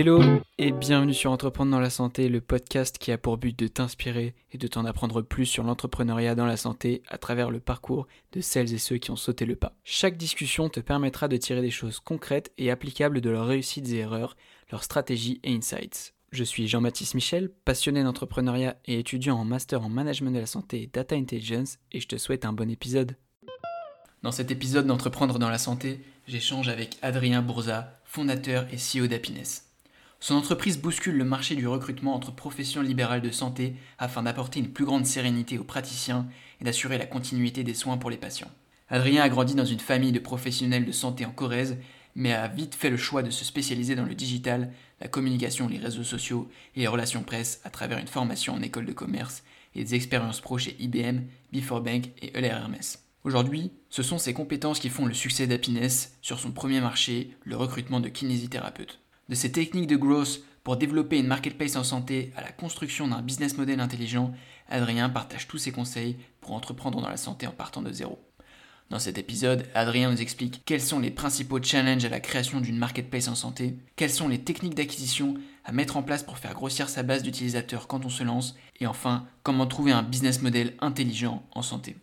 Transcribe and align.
Hello 0.00 0.22
et 0.58 0.70
bienvenue 0.70 1.12
sur 1.12 1.32
Entreprendre 1.32 1.72
dans 1.72 1.80
la 1.80 1.90
santé, 1.90 2.28
le 2.28 2.40
podcast 2.40 2.98
qui 2.98 3.10
a 3.10 3.18
pour 3.18 3.36
but 3.36 3.58
de 3.58 3.66
t'inspirer 3.66 4.36
et 4.52 4.56
de 4.56 4.68
t'en 4.68 4.84
apprendre 4.84 5.22
plus 5.22 5.44
sur 5.44 5.64
l'entrepreneuriat 5.64 6.36
dans 6.36 6.46
la 6.46 6.56
santé 6.56 7.02
à 7.08 7.18
travers 7.18 7.50
le 7.50 7.58
parcours 7.58 8.06
de 8.30 8.40
celles 8.40 8.72
et 8.72 8.78
ceux 8.78 8.98
qui 8.98 9.10
ont 9.10 9.16
sauté 9.16 9.44
le 9.44 9.56
pas. 9.56 9.74
Chaque 9.82 10.16
discussion 10.16 10.68
te 10.68 10.78
permettra 10.78 11.26
de 11.26 11.36
tirer 11.36 11.62
des 11.62 11.72
choses 11.72 11.98
concrètes 11.98 12.52
et 12.58 12.70
applicables 12.70 13.20
de 13.20 13.28
leurs 13.28 13.48
réussites 13.48 13.88
et 13.88 13.96
erreurs, 13.96 14.36
leurs 14.70 14.84
stratégies 14.84 15.40
et 15.42 15.52
insights. 15.52 16.14
Je 16.30 16.44
suis 16.44 16.68
Jean-Baptiste 16.68 17.14
Michel, 17.14 17.50
passionné 17.64 18.04
d'entrepreneuriat 18.04 18.76
et 18.84 19.00
étudiant 19.00 19.36
en 19.36 19.44
master 19.44 19.82
en 19.82 19.88
management 19.88 20.30
de 20.30 20.38
la 20.38 20.46
santé 20.46 20.80
et 20.80 20.86
data 20.86 21.16
intelligence 21.16 21.78
et 21.90 21.98
je 21.98 22.06
te 22.06 22.18
souhaite 22.18 22.44
un 22.44 22.52
bon 22.52 22.70
épisode. 22.70 23.16
Dans 24.22 24.30
cet 24.30 24.52
épisode 24.52 24.86
d'Entreprendre 24.86 25.40
dans 25.40 25.50
la 25.50 25.58
santé, 25.58 25.98
j'échange 26.28 26.68
avec 26.68 26.98
Adrien 27.02 27.42
Bourza, 27.42 27.98
fondateur 28.04 28.68
et 28.72 28.76
CEO 28.76 29.08
d'Happiness. 29.08 29.67
Son 30.20 30.34
entreprise 30.34 30.80
bouscule 30.80 31.16
le 31.16 31.24
marché 31.24 31.54
du 31.54 31.68
recrutement 31.68 32.14
entre 32.14 32.34
professions 32.34 32.82
libérales 32.82 33.22
de 33.22 33.30
santé 33.30 33.76
afin 33.98 34.24
d'apporter 34.24 34.58
une 34.58 34.72
plus 34.72 34.84
grande 34.84 35.06
sérénité 35.06 35.58
aux 35.58 35.64
praticiens 35.64 36.26
et 36.60 36.64
d'assurer 36.64 36.98
la 36.98 37.06
continuité 37.06 37.62
des 37.62 37.74
soins 37.74 37.98
pour 37.98 38.10
les 38.10 38.16
patients. 38.16 38.50
Adrien 38.90 39.22
a 39.22 39.28
grandi 39.28 39.54
dans 39.54 39.64
une 39.64 39.78
famille 39.78 40.10
de 40.10 40.18
professionnels 40.18 40.84
de 40.84 40.92
santé 40.92 41.24
en 41.24 41.30
Corrèze, 41.30 41.78
mais 42.16 42.32
a 42.32 42.48
vite 42.48 42.74
fait 42.74 42.90
le 42.90 42.96
choix 42.96 43.22
de 43.22 43.30
se 43.30 43.44
spécialiser 43.44 43.94
dans 43.94 44.06
le 44.06 44.16
digital, 44.16 44.72
la 45.00 45.06
communication, 45.06 45.68
les 45.68 45.78
réseaux 45.78 46.02
sociaux 46.02 46.48
et 46.74 46.80
les 46.80 46.88
relations 46.88 47.22
presse 47.22 47.60
à 47.62 47.70
travers 47.70 47.98
une 47.98 48.08
formation 48.08 48.54
en 48.54 48.62
école 48.62 48.86
de 48.86 48.92
commerce 48.92 49.44
et 49.76 49.84
des 49.84 49.94
expériences 49.94 50.40
pro 50.40 50.58
chez 50.58 50.74
IBM, 50.80 51.20
Before 51.52 51.80
Bank 51.80 52.10
et 52.22 52.36
Euler. 52.36 52.58
Aujourd'hui, 53.22 53.70
ce 53.88 54.02
sont 54.02 54.18
ces 54.18 54.34
compétences 54.34 54.80
qui 54.80 54.88
font 54.88 55.06
le 55.06 55.14
succès 55.14 55.46
d'Happiness 55.46 56.18
sur 56.22 56.40
son 56.40 56.50
premier 56.50 56.80
marché, 56.80 57.36
le 57.44 57.56
recrutement 57.56 58.00
de 58.00 58.08
kinésithérapeutes. 58.08 58.98
De 59.28 59.34
ces 59.34 59.52
techniques 59.52 59.86
de 59.86 59.96
growth 59.96 60.42
pour 60.64 60.76
développer 60.78 61.18
une 61.18 61.26
marketplace 61.26 61.76
en 61.76 61.84
santé 61.84 62.32
à 62.36 62.40
la 62.40 62.50
construction 62.50 63.08
d'un 63.08 63.20
business 63.20 63.58
model 63.58 63.80
intelligent, 63.80 64.32
Adrien 64.68 65.10
partage 65.10 65.46
tous 65.46 65.58
ses 65.58 65.72
conseils 65.72 66.16
pour 66.40 66.52
entreprendre 66.52 67.00
dans 67.00 67.08
la 67.08 67.16
santé 67.16 67.46
en 67.46 67.52
partant 67.52 67.82
de 67.82 67.92
zéro. 67.92 68.18
Dans 68.88 68.98
cet 68.98 69.18
épisode, 69.18 69.66
Adrien 69.74 70.10
nous 70.10 70.22
explique 70.22 70.62
quels 70.64 70.80
sont 70.80 70.98
les 70.98 71.10
principaux 71.10 71.62
challenges 71.62 72.06
à 72.06 72.08
la 72.08 72.20
création 72.20 72.62
d'une 72.62 72.78
marketplace 72.78 73.28
en 73.28 73.34
santé, 73.34 73.76
quelles 73.96 74.08
sont 74.08 74.28
les 74.28 74.42
techniques 74.42 74.74
d'acquisition 74.74 75.34
à 75.66 75.72
mettre 75.72 75.98
en 75.98 76.02
place 76.02 76.22
pour 76.22 76.38
faire 76.38 76.54
grossir 76.54 76.88
sa 76.88 77.02
base 77.02 77.22
d'utilisateurs 77.22 77.86
quand 77.86 78.06
on 78.06 78.08
se 78.08 78.24
lance, 78.24 78.56
et 78.80 78.86
enfin, 78.86 79.26
comment 79.42 79.66
trouver 79.66 79.92
un 79.92 80.02
business 80.02 80.40
model 80.40 80.72
intelligent 80.80 81.46
en 81.52 81.60
santé. 81.60 81.96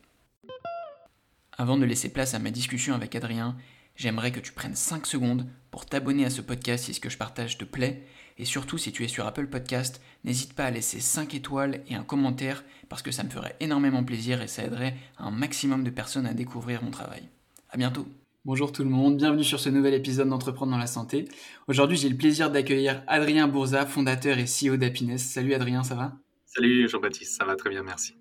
Avant 1.58 1.78
de 1.78 1.86
laisser 1.86 2.10
place 2.10 2.36
à 2.36 2.40
ma 2.40 2.52
discussion 2.52 2.94
avec 2.94 3.16
Adrien, 3.16 3.56
j'aimerais 3.96 4.32
que 4.32 4.40
tu 4.40 4.52
prennes 4.52 4.76
5 4.76 5.06
secondes 5.06 5.46
pour 5.72 5.86
t'abonner 5.86 6.26
à 6.26 6.30
ce 6.30 6.42
podcast 6.42 6.86
si 6.86 6.94
ce 6.94 7.00
que 7.00 7.10
je 7.10 7.18
partage 7.18 7.58
te 7.58 7.66
plaît. 7.66 8.04
Et 8.38 8.46
surtout, 8.46 8.78
si 8.78 8.92
tu 8.92 9.04
es 9.04 9.08
sur 9.08 9.26
Apple 9.26 9.48
Podcast, 9.48 10.02
n'hésite 10.24 10.54
pas 10.54 10.66
à 10.66 10.72
laisser 10.72 11.00
5 11.00 11.34
étoiles 11.34 11.82
et 11.88 11.96
un 11.96 12.04
commentaire 12.04 12.64
parce 12.90 13.02
que 13.02 13.12
ça 13.12 13.24
me 13.24 13.30
ferait 13.30 13.56
énormément 13.60 14.04
plaisir 14.04 14.42
et 14.42 14.48
ça 14.48 14.64
aiderait 14.64 14.96
un 15.18 15.32
maximum 15.32 15.84
de 15.84 15.90
personnes 15.90 16.26
à 16.26 16.34
découvrir 16.34 16.84
mon 16.84 16.92
travail. 16.92 17.30
A 17.70 17.78
bientôt 17.78 18.08
Bonjour 18.46 18.72
tout 18.72 18.84
le 18.84 18.90
monde, 18.92 19.18
bienvenue 19.18 19.44
sur 19.44 19.60
ce 19.60 19.70
nouvel 19.70 19.96
épisode 19.96 20.30
d'Entreprendre 20.30 20.72
dans 20.72 20.78
la 20.78 20.86
santé. 20.86 21.28
Aujourd'hui, 21.68 21.98
j'ai 21.98 22.10
le 22.10 22.16
plaisir 22.16 22.52
d'accueillir 22.52 23.02
Adrien 23.08 23.48
Bourza, 23.48 23.88
fondateur 23.88 24.38
et 24.38 24.46
CEO 24.46 24.78
d'Happiness. 24.78 25.24
Salut 25.24 25.56
Adrien, 25.56 25.84
ça 25.84 25.96
va? 25.96 26.14
Salut 26.46 26.88
Jean-Baptiste, 26.88 27.36
ça 27.38 27.44
va 27.44 27.56
très 27.56 27.72
bien, 27.72 27.82
merci. 27.82 28.14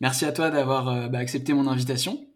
Merci 0.00 0.26
à 0.26 0.32
toi 0.32 0.50
d'avoir 0.50 0.88
euh, 0.88 1.08
bah, 1.08 1.18
accepté 1.18 1.54
mon 1.54 1.66
invitation. 1.66 2.26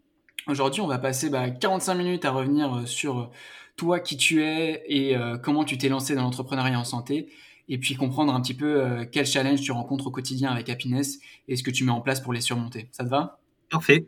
Aujourd'hui, 0.47 0.79
on 0.79 0.87
va 0.87 0.97
passer 0.97 1.29
45 1.29 1.93
bah, 1.93 2.03
minutes 2.03 2.25
à 2.25 2.31
revenir 2.31 2.73
euh, 2.73 2.85
sur 2.85 3.19
euh, 3.19 3.29
toi, 3.75 3.99
qui 3.99 4.15
tu 4.15 4.43
es 4.43 4.83
et 4.87 5.17
euh, 5.17 5.37
comment 5.37 5.65
tu 5.65 5.77
t'es 5.77 5.89
lancé 5.89 6.15
dans 6.15 6.21
l'entrepreneuriat 6.21 6.79
en 6.79 6.85
santé. 6.85 7.29
Et 7.69 7.77
puis 7.77 7.95
comprendre 7.95 8.33
un 8.33 8.39
petit 8.39 8.53
peu 8.53 9.05
quel 9.11 9.25
challenge 9.25 9.59
tu 9.59 9.73
rencontres 9.73 10.07
au 10.07 10.11
quotidien 10.11 10.49
avec 10.49 10.69
Happiness 10.69 11.19
et 11.49 11.57
ce 11.57 11.63
que 11.63 11.69
tu 11.69 11.83
mets 11.83 11.91
en 11.91 11.99
place 11.99 12.21
pour 12.21 12.31
les 12.31 12.39
surmonter. 12.39 12.87
Ça 12.93 13.03
te 13.03 13.09
va? 13.09 13.41
Parfait. 13.69 14.05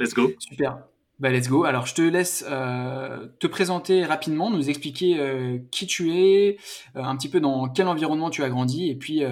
Let's 0.00 0.14
go. 0.14 0.30
Super. 0.38 0.78
Bah, 1.18 1.28
let's 1.28 1.46
go. 1.46 1.64
Alors, 1.64 1.84
je 1.84 1.94
te 1.94 2.00
laisse 2.00 2.42
te 2.42 3.46
présenter 3.46 4.06
rapidement, 4.06 4.50
nous 4.50 4.70
expliquer 4.70 5.60
qui 5.70 5.86
tu 5.86 6.16
es, 6.16 6.56
un 6.94 7.14
petit 7.16 7.28
peu 7.28 7.38
dans 7.38 7.68
quel 7.68 7.86
environnement 7.86 8.30
tu 8.30 8.42
as 8.42 8.48
grandi, 8.48 8.88
et 8.88 8.94
puis 8.94 9.22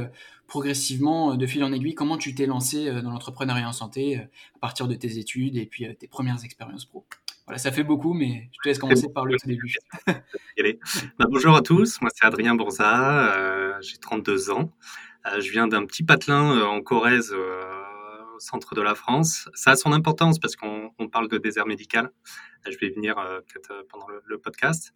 progressivement, 0.47 1.33
euh, 1.33 1.37
de 1.37 1.47
fil 1.47 1.63
en 1.65 1.73
aiguille, 1.73 1.95
comment 1.95 2.19
tu 2.19 2.35
t'es 2.35 2.47
lancé 2.47 2.89
euh, 2.89 3.03
dans 3.03 3.11
l'entrepreneuriat 3.11 3.69
en 3.69 3.73
santé 3.73 4.19
euh, 4.19 4.23
à 4.57 4.59
partir 4.61 4.89
de 4.89 4.95
tes 4.95 5.19
études 5.19 5.57
et 5.57 5.67
puis 5.67 5.87
tes 5.97 6.09
premières 6.09 6.45
expériences 6.45 6.85
pro? 6.85 7.07
Voilà, 7.47 7.59
ça 7.59 7.73
fait 7.73 7.85
beaucoup, 7.85 8.15
mais 8.15 8.49
je 8.53 8.59
te 8.63 8.69
laisse 8.69 8.79
commencer 8.79 9.09
par 9.13 9.27
le 9.27 9.37
début. 9.45 9.77
Bah, 11.19 11.27
bonjour 11.29 11.57
à 11.57 11.63
tous, 11.63 12.01
moi 12.01 12.09
c'est 12.15 12.25
Adrien 12.25 12.55
Bourza, 12.55 13.81
j'ai 13.81 13.99
32 13.99 14.51
ans. 14.51 14.71
je 15.39 15.51
viens 15.51 15.67
d'un 15.67 15.85
petit 15.85 16.05
patelin 16.05 16.63
en 16.63 16.81
Corrèze, 16.81 17.33
au 17.33 18.39
centre 18.39 18.75
de 18.75 18.81
la 18.81 18.95
France. 18.95 19.49
Ça 19.55 19.73
a 19.73 19.77
son 19.77 19.93
importance 19.93 20.39
parce 20.39 20.55
qu'on 20.55 21.09
parle 21.11 21.29
de 21.29 21.39
désert 21.39 21.67
médical. 21.67 22.11
je 22.65 22.79
vais 22.79 22.91
venir 22.91 23.17
peut-être 23.17 23.85
pendant 23.91 24.07
le 24.25 24.39
podcast. 24.39 24.95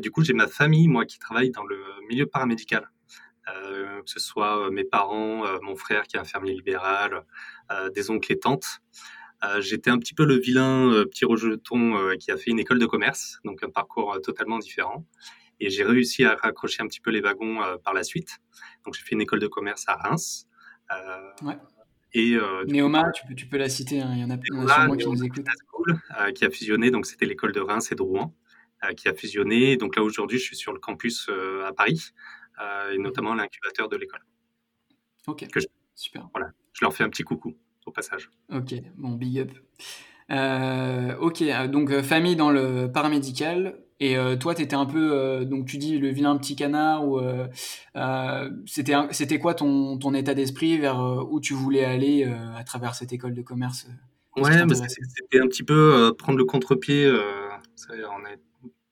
du 0.00 0.12
coup, 0.12 0.22
j'ai 0.22 0.32
ma 0.32 0.46
famille, 0.46 0.86
moi, 0.86 1.04
qui 1.04 1.18
travaille 1.18 1.50
dans 1.50 1.64
le 1.64 1.76
milieu 2.08 2.26
paramédical. 2.26 2.88
Euh, 3.48 4.02
que 4.02 4.10
ce 4.10 4.20
soit 4.20 4.58
euh, 4.58 4.70
mes 4.70 4.84
parents, 4.84 5.44
euh, 5.44 5.58
mon 5.60 5.76
frère 5.76 6.04
qui 6.04 6.16
est 6.16 6.20
infirmier 6.20 6.54
libéral, 6.54 7.24
des 7.94 8.10
oncles 8.10 8.32
et 8.32 8.38
tantes. 8.38 8.80
J'étais 9.58 9.90
un 9.90 9.98
petit 9.98 10.14
peu 10.14 10.24
le 10.24 10.38
vilain 10.38 11.04
petit 11.04 11.26
rejeton 11.26 12.16
qui 12.18 12.30
a 12.30 12.36
fait 12.38 12.50
une 12.50 12.58
école 12.58 12.78
de 12.78 12.86
commerce, 12.86 13.40
donc 13.44 13.62
un 13.62 13.68
parcours 13.68 14.18
totalement 14.22 14.58
différent. 14.58 15.06
Et 15.60 15.68
j'ai 15.68 15.84
réussi 15.84 16.24
à 16.24 16.34
raccrocher 16.34 16.82
un 16.82 16.86
petit 16.86 17.00
peu 17.00 17.10
les 17.10 17.20
wagons 17.20 17.58
par 17.84 17.92
la 17.92 18.04
suite. 18.04 18.38
Donc 18.84 18.94
j'ai 18.94 19.02
fait 19.02 19.14
une 19.14 19.20
école 19.20 19.40
de 19.40 19.46
commerce 19.46 19.84
à 19.86 19.96
Reims. 19.96 20.46
ouais. 21.42 21.58
Et 22.14 22.38
Néoma, 22.68 23.10
tu 23.12 23.26
peux, 23.26 23.34
tu 23.34 23.46
peux 23.46 23.58
la 23.58 23.68
citer, 23.68 24.00
hein. 24.00 24.12
il 24.14 24.20
y 24.20 24.24
en 24.24 24.30
a, 24.30 24.38
plein 24.38 24.96
qui 24.96 25.06
nous 25.08 25.24
écoutent. 25.24 25.44
qui 26.34 26.44
a 26.44 26.50
fusionné, 26.50 26.90
donc 26.90 27.04
c'était 27.04 27.26
l'école 27.26 27.52
de 27.52 27.60
Reims 27.60 27.92
et 27.92 27.94
de 27.94 28.02
Rouen, 28.02 28.34
qui 28.96 29.08
a 29.08 29.14
fusionné. 29.14 29.76
Donc 29.76 29.96
là 29.96 30.02
aujourd'hui, 30.02 30.38
je 30.38 30.44
suis 30.44 30.56
sur 30.56 30.72
le 30.72 30.78
campus 30.78 31.28
à 31.66 31.72
Paris, 31.74 32.12
euh, 32.12 32.43
et 32.92 32.98
notamment 32.98 33.34
l'incubateur 33.34 33.88
de 33.88 33.96
l'école. 33.96 34.20
Ok, 35.26 35.46
super. 35.94 36.28
Voilà, 36.32 36.50
je 36.72 36.84
leur 36.84 36.94
fais 36.94 37.04
un 37.04 37.08
petit 37.08 37.22
coucou 37.22 37.54
au 37.86 37.90
passage. 37.90 38.30
Ok, 38.52 38.74
bon, 38.96 39.12
big 39.12 39.40
up. 39.40 39.50
Euh, 40.30 41.16
ok, 41.16 41.42
euh, 41.42 41.66
donc 41.68 41.92
famille 42.00 42.36
dans 42.36 42.50
le 42.50 42.90
paramédical. 42.90 43.78
Et 44.00 44.16
toi, 44.38 44.54
tu 44.54 44.60
étais 44.60 44.74
un 44.74 44.84
peu, 44.84 45.46
donc 45.46 45.66
tu 45.66 45.78
dis 45.78 45.98
le 45.98 46.08
vilain 46.08 46.36
petit 46.36 46.56
canard, 46.56 47.06
ou 47.08 47.20
c'était 48.66 48.94
c'était 49.12 49.38
quoi 49.38 49.54
ton, 49.54 49.96
ton 49.96 50.12
état 50.12 50.34
d'esprit 50.34 50.76
vers 50.76 51.00
où 51.30 51.40
tu 51.40 51.54
voulais 51.54 51.84
aller 51.84 52.24
à 52.24 52.64
travers 52.64 52.94
cette 52.96 53.12
école 53.12 53.34
de 53.34 53.40
commerce 53.40 53.86
Ouais, 54.36 54.50
c'était 54.88 55.40
un 55.40 55.46
petit 55.46 55.62
peu 55.62 56.12
prendre 56.18 56.36
le 56.36 56.44
contre-pied. 56.44 57.08
on 57.08 58.26
est 58.26 58.40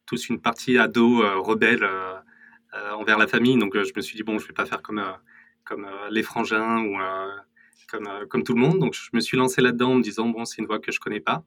tous 0.07 0.29
une 0.29 0.41
partie 0.41 0.79
ado 0.79 1.23
rebelle 1.43 1.85
euh, 1.85 2.15
envers 2.95 3.19
la 3.19 3.27
famille. 3.27 3.59
Donc 3.59 3.75
euh, 3.77 3.85
je 3.85 3.93
me 3.95 4.01
suis 4.01 4.17
dit, 4.17 4.23
bon, 4.23 4.39
je 4.39 4.47
vais 4.47 4.55
pas 4.55 4.67
faire 4.67 4.83
comme, 4.83 4.99
euh, 4.99 5.13
comme 5.65 5.87
les 6.11 6.23
frangins 6.23 6.79
ou 6.85 6.99
comme, 7.89 8.09
comme 8.29 8.43
tout 8.43 8.55
le 8.55 8.61
monde. 8.61 8.79
Donc 8.79 8.95
je 8.95 9.11
me 9.13 9.21
suis 9.21 9.37
lancé 9.37 9.61
là-dedans 9.61 9.93
en 9.93 9.95
me 9.97 10.03
disant, 10.03 10.29
bon, 10.29 10.45
c'est 10.45 10.59
une 10.59 10.67
voie 10.67 10.79
que 10.79 10.93
je 10.93 11.01
connais 11.01 11.21
pas. 11.21 11.45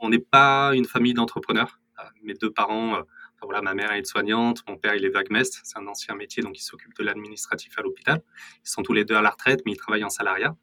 on 0.00 0.08
n'est 0.08 0.18
pas 0.18 0.72
une 0.74 0.84
famille 0.84 1.14
d'entrepreneurs. 1.14 1.80
mes 2.22 2.34
deux 2.34 2.50
parents, 2.50 3.02
voilà, 3.42 3.62
ma 3.62 3.74
mère 3.74 3.92
est 3.92 4.04
soignante 4.04 4.64
mon 4.68 4.76
père 4.76 4.96
il 4.96 5.04
est 5.04 5.10
vagmest, 5.10 5.60
c'est 5.62 5.78
un 5.78 5.86
ancien 5.86 6.16
métier 6.16 6.42
donc 6.42 6.58
il 6.58 6.62
s'occupe 6.62 6.92
de 6.98 7.04
l'administratif 7.04 7.78
à 7.78 7.82
l'hôpital. 7.82 8.20
Ils 8.64 8.68
sont 8.68 8.82
tous 8.82 8.92
les 8.92 9.04
deux 9.04 9.14
à 9.14 9.22
la 9.22 9.30
retraite 9.30 9.62
mais 9.64 9.72
ils 9.72 9.76
travaillent 9.76 10.04
en 10.04 10.10
salariat. 10.10 10.56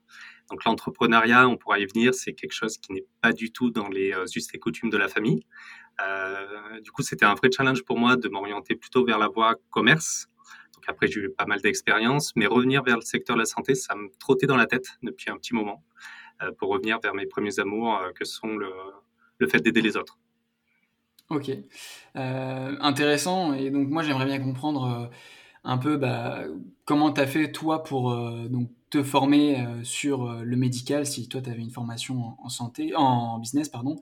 Donc 0.50 0.64
l'entrepreneuriat, 0.64 1.48
on 1.48 1.58
pourra 1.58 1.80
y 1.80 1.86
venir, 1.86 2.14
c'est 2.14 2.34
quelque 2.34 2.54
chose 2.54 2.78
qui 2.78 2.94
n'est 2.94 3.06
pas 3.22 3.34
du 3.34 3.52
tout 3.52 3.72
dans 3.72 3.90
les 3.90 4.14
us 4.36 4.48
et 4.54 4.60
coutumes 4.60 4.90
de 4.90 4.98
la 4.98 5.08
famille. 5.08 5.44
Euh, 6.02 6.80
du 6.82 6.92
coup, 6.92 7.02
c'était 7.02 7.26
un 7.26 7.36
vrai 7.36 7.50
challenge 7.52 7.84
pour 7.84 7.98
moi 7.98 8.16
de 8.16 8.28
m'orienter 8.30 8.76
plutôt 8.76 9.06
vers 9.06 9.18
la 9.18 9.28
voie 9.28 9.56
commerce. 9.70 10.28
Donc 10.76 10.84
après, 10.88 11.08
j'ai 11.08 11.22
eu 11.22 11.30
pas 11.30 11.46
mal 11.46 11.62
d'expérience, 11.62 12.34
mais 12.36 12.46
revenir 12.46 12.84
vers 12.84 12.96
le 12.96 13.02
secteur 13.02 13.36
de 13.36 13.42
la 13.42 13.46
santé, 13.46 13.76
ça 13.76 13.96
me 13.96 14.10
trottait 14.20 14.48
dans 14.48 14.58
la 14.58 14.68
tête 14.68 14.98
depuis 15.02 15.32
un 15.32 15.38
petit 15.38 15.54
moment 15.54 15.84
euh, 16.42 16.52
pour 16.60 16.70
revenir 16.70 17.00
vers 17.02 17.14
mes 17.14 17.26
premiers 17.26 17.60
amours, 17.60 17.98
euh, 17.98 18.12
que 18.12 18.26
sont 18.26 18.56
le, 18.56 18.72
le 19.40 19.48
fait 19.48 19.60
d'aider 19.60 19.82
les 19.82 19.98
autres. 19.98 20.20
Ok, 21.30 21.50
intéressant. 22.14 23.56
Et 23.56 23.72
donc 23.72 23.90
moi, 23.90 24.04
j'aimerais 24.04 24.26
bien 24.26 24.40
comprendre 24.40 25.10
un 25.64 25.78
peu 25.80 25.98
bah, 25.98 26.44
comment 26.86 27.12
tu 27.12 27.20
as 27.20 27.26
fait 27.26 27.52
toi 27.52 27.82
pour 27.82 28.16
donc 28.48 28.70
te 28.90 29.04
former 29.04 29.66
sur 29.84 30.32
le 30.32 30.56
médical 30.56 31.06
si 31.06 31.28
toi 31.28 31.42
tu 31.42 31.50
avais 31.50 31.62
une 31.62 31.72
formation 31.72 32.36
en, 32.42 32.50
santé 32.50 32.94
en 32.96 33.40
business 33.40 33.68
pardon 33.68 33.98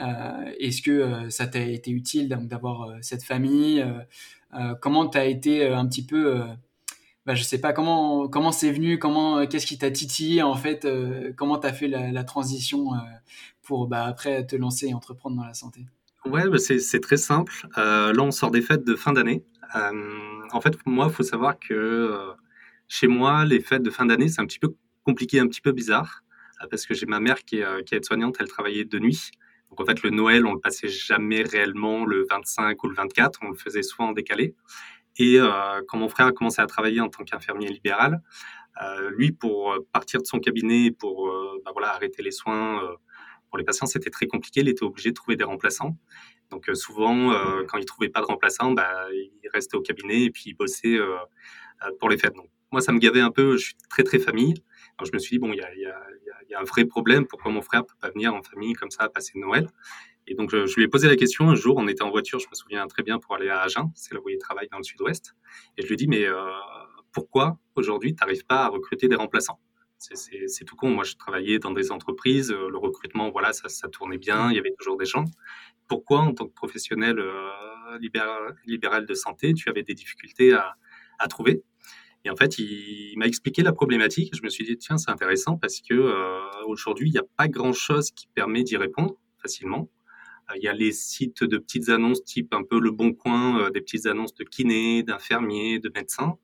euh, 0.00 0.52
est-ce 0.58 0.82
que 0.82 0.90
euh, 0.90 1.30
ça 1.30 1.46
t'a 1.46 1.60
été 1.60 1.90
utile 1.90 2.28
d'avoir 2.28 2.82
euh, 2.82 2.96
cette 3.00 3.24
famille 3.24 3.84
Comment 4.82 5.08
tu 5.08 5.16
as 5.16 5.24
été 5.24 5.66
un 5.66 5.86
petit 5.86 6.04
peu 6.04 6.42
bah, 7.24 7.34
je 7.34 7.42
sais 7.42 7.58
pas 7.58 7.72
comment 7.72 8.28
comment 8.28 8.52
c'est 8.52 8.70
venu, 8.70 8.98
comment 8.98 9.46
qu'est-ce 9.46 9.64
qui 9.64 9.78
t'a 9.78 9.90
titillé 9.90 10.42
en 10.42 10.56
fait, 10.56 10.86
comment 11.36 11.56
tu 11.56 11.66
as 11.66 11.72
fait 11.72 11.88
la, 11.88 12.24
transition 12.24 12.90
pour 13.62 13.86
bah, 13.86 14.04
après 14.04 14.46
te 14.46 14.54
lancer 14.54 14.88
et 14.88 14.94
entreprendre 14.94 15.36
dans 15.36 15.46
la 15.46 15.54
santé? 15.54 15.86
Ouais, 16.26 16.46
bah, 16.50 16.58
c'est 16.58 17.00
très 17.00 17.16
simple. 17.16 17.66
là, 17.78 18.12
on 18.18 18.30
sort 18.30 18.50
des 18.50 18.60
fêtes 18.60 18.84
de 18.84 18.94
fin 18.94 19.14
d'année. 19.14 19.42
en 19.72 20.60
fait, 20.60 20.76
moi, 20.84 21.06
il 21.08 21.14
faut 21.14 21.22
savoir 21.22 21.58
que 21.58 22.34
chez 22.92 23.06
moi, 23.06 23.44
les 23.46 23.60
fêtes 23.60 23.82
de 23.82 23.90
fin 23.90 24.04
d'année, 24.04 24.28
c'est 24.28 24.42
un 24.42 24.46
petit 24.46 24.58
peu 24.58 24.74
compliqué, 25.04 25.40
un 25.40 25.48
petit 25.48 25.62
peu 25.62 25.72
bizarre, 25.72 26.22
parce 26.70 26.84
que 26.84 26.92
j'ai 26.92 27.06
ma 27.06 27.20
mère 27.20 27.42
qui 27.42 27.60
est, 27.60 27.84
qui 27.84 27.94
est 27.94 27.98
aide-soignante, 27.98 28.36
elle 28.38 28.48
travaillait 28.48 28.84
de 28.84 28.98
nuit. 28.98 29.30
Donc 29.70 29.80
en 29.80 29.86
fait, 29.86 30.02
le 30.02 30.10
Noël, 30.10 30.44
on 30.44 30.52
le 30.52 30.60
passait 30.60 30.88
jamais 30.88 31.42
réellement 31.42 32.04
le 32.04 32.26
25 32.28 32.84
ou 32.84 32.88
le 32.88 32.94
24, 32.94 33.40
on 33.42 33.48
le 33.48 33.56
faisait 33.56 33.82
souvent 33.82 34.10
en 34.10 34.12
décalé. 34.12 34.54
Et 35.16 35.38
euh, 35.38 35.80
quand 35.88 35.96
mon 35.96 36.10
frère 36.10 36.26
a 36.26 36.32
commencé 36.32 36.60
à 36.60 36.66
travailler 36.66 37.00
en 37.00 37.08
tant 37.08 37.24
qu'infirmier 37.24 37.68
libéral, 37.68 38.20
euh, 38.82 39.10
lui, 39.16 39.32
pour 39.32 39.74
partir 39.90 40.20
de 40.20 40.26
son 40.26 40.40
cabinet, 40.40 40.90
pour 40.90 41.28
euh, 41.28 41.62
bah 41.64 41.70
voilà, 41.72 41.94
arrêter 41.94 42.22
les 42.22 42.32
soins 42.32 42.82
pour 43.48 43.56
les 43.56 43.64
patients, 43.64 43.86
c'était 43.86 44.10
très 44.10 44.26
compliqué. 44.26 44.60
Il 44.60 44.68
était 44.68 44.84
obligé 44.84 45.08
de 45.08 45.14
trouver 45.14 45.36
des 45.36 45.44
remplaçants. 45.44 45.96
Donc 46.50 46.68
souvent, 46.74 47.32
quand 47.68 47.78
il 47.78 47.86
trouvait 47.86 48.10
pas 48.10 48.20
de 48.20 48.26
remplaçant, 48.26 48.72
bah, 48.72 49.06
il 49.12 49.48
restait 49.54 49.76
au 49.76 49.80
cabinet 49.80 50.24
et 50.24 50.30
puis 50.30 50.44
il 50.46 50.54
bossait 50.54 50.98
pour 51.98 52.10
les 52.10 52.18
fêtes. 52.18 52.34
Donc 52.34 52.48
moi, 52.72 52.80
ça 52.80 52.92
me 52.92 52.98
gavait 52.98 53.20
un 53.20 53.30
peu. 53.30 53.56
Je 53.56 53.66
suis 53.66 53.74
très 53.88 54.02
très 54.02 54.18
famille. 54.18 54.54
Alors, 54.98 55.06
je 55.06 55.12
me 55.12 55.18
suis 55.18 55.36
dit 55.36 55.38
bon, 55.38 55.52
il 55.52 55.58
y 55.58 55.86
a, 55.86 56.58
un 56.58 56.64
vrai 56.64 56.84
problème. 56.84 57.26
Pourquoi 57.26 57.50
mon 57.50 57.62
frère 57.62 57.84
peut 57.84 57.94
pas 58.00 58.10
venir 58.10 58.34
en 58.34 58.42
famille 58.42 58.74
comme 58.74 58.90
ça 58.90 59.08
passer 59.08 59.32
Noël? 59.36 59.68
Et 60.26 60.34
donc 60.34 60.50
je, 60.50 60.74
lui 60.76 60.84
ai 60.84 60.88
posé 60.88 61.08
la 61.08 61.16
question 61.16 61.48
un 61.48 61.54
jour. 61.54 61.76
On 61.78 61.88
était 61.88 62.02
en 62.02 62.10
voiture, 62.10 62.38
je 62.38 62.48
me 62.48 62.54
souviens 62.54 62.86
très 62.86 63.02
bien, 63.02 63.18
pour 63.18 63.34
aller 63.34 63.48
à 63.48 63.60
Agen. 63.60 63.90
C'est 63.94 64.14
là 64.14 64.20
où 64.22 64.28
il 64.28 64.38
travaille 64.38 64.68
dans 64.70 64.78
le 64.78 64.84
Sud-Ouest. 64.84 65.34
Et 65.76 65.82
je 65.82 65.86
lui 65.86 65.94
ai 65.94 65.96
dit 65.96 66.06
mais 66.06 66.24
euh, 66.24 66.36
pourquoi 67.12 67.58
aujourd'hui 67.74 68.14
tu 68.14 68.20
n'arrives 68.20 68.44
pas 68.44 68.64
à 68.64 68.68
recruter 68.68 69.08
des 69.08 69.16
remplaçants? 69.16 69.60
C'est 69.98 70.64
tout 70.64 70.74
con. 70.74 70.90
Moi, 70.90 71.04
je 71.04 71.14
travaillais 71.14 71.58
dans 71.60 71.70
des 71.70 71.92
entreprises, 71.92 72.50
le 72.50 72.76
recrutement, 72.76 73.30
voilà, 73.30 73.52
ça, 73.52 73.88
tournait 73.88 74.18
bien, 74.18 74.50
il 74.50 74.56
y 74.56 74.58
avait 74.58 74.74
toujours 74.76 74.96
des 74.96 75.04
gens. 75.04 75.24
Pourquoi, 75.86 76.20
en 76.20 76.34
tant 76.34 76.46
que 76.46 76.54
professionnel 76.54 77.20
euh, 77.20 77.98
libéral, 78.66 79.06
de 79.06 79.14
santé, 79.14 79.54
tu 79.54 79.68
avais 79.68 79.84
des 79.84 79.94
difficultés 79.94 80.54
à, 80.54 80.74
à 81.20 81.28
trouver? 81.28 81.62
Et 82.24 82.30
en 82.30 82.36
fait, 82.36 82.58
il, 82.58 83.14
m'a 83.16 83.26
expliqué 83.26 83.62
la 83.62 83.72
problématique. 83.72 84.34
Je 84.36 84.42
me 84.42 84.48
suis 84.48 84.64
dit, 84.64 84.78
tiens, 84.78 84.96
c'est 84.96 85.10
intéressant 85.10 85.56
parce 85.56 85.80
que 85.80 85.94
euh, 85.94 86.40
aujourd'hui, 86.66 87.08
il 87.08 87.12
n'y 87.12 87.18
a 87.18 87.24
pas 87.36 87.48
grand-chose 87.48 88.12
qui 88.12 88.28
permet 88.28 88.62
d'y 88.62 88.76
répondre 88.76 89.16
facilement. 89.38 89.90
Euh, 90.50 90.54
il 90.56 90.62
y 90.62 90.68
a 90.68 90.72
les 90.72 90.92
sites 90.92 91.42
de 91.42 91.58
petites 91.58 91.88
annonces 91.88 92.22
type 92.24 92.54
un 92.54 92.62
peu 92.62 92.80
le 92.80 92.92
bon 92.92 93.12
coin, 93.12 93.60
euh, 93.60 93.70
des 93.70 93.80
petites 93.80 94.06
annonces 94.06 94.34
de 94.34 94.44
kinés, 94.44 95.02
d'infirmiers, 95.02 95.80
de 95.80 95.90
médecins. 95.92 96.36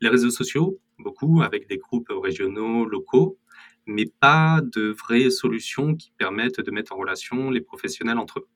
Les 0.00 0.08
réseaux 0.08 0.30
sociaux, 0.30 0.78
beaucoup, 1.00 1.42
avec 1.42 1.68
des 1.68 1.78
groupes 1.78 2.10
régionaux, 2.10 2.84
locaux, 2.84 3.38
mais 3.86 4.06
pas 4.20 4.60
de 4.62 4.90
vraies 4.90 5.30
solutions 5.30 5.96
qui 5.96 6.12
permettent 6.16 6.60
de 6.60 6.70
mettre 6.70 6.92
en 6.92 6.96
relation 6.96 7.50
les 7.50 7.60
professionnels 7.60 8.18
entre 8.18 8.40
eux. 8.40 8.48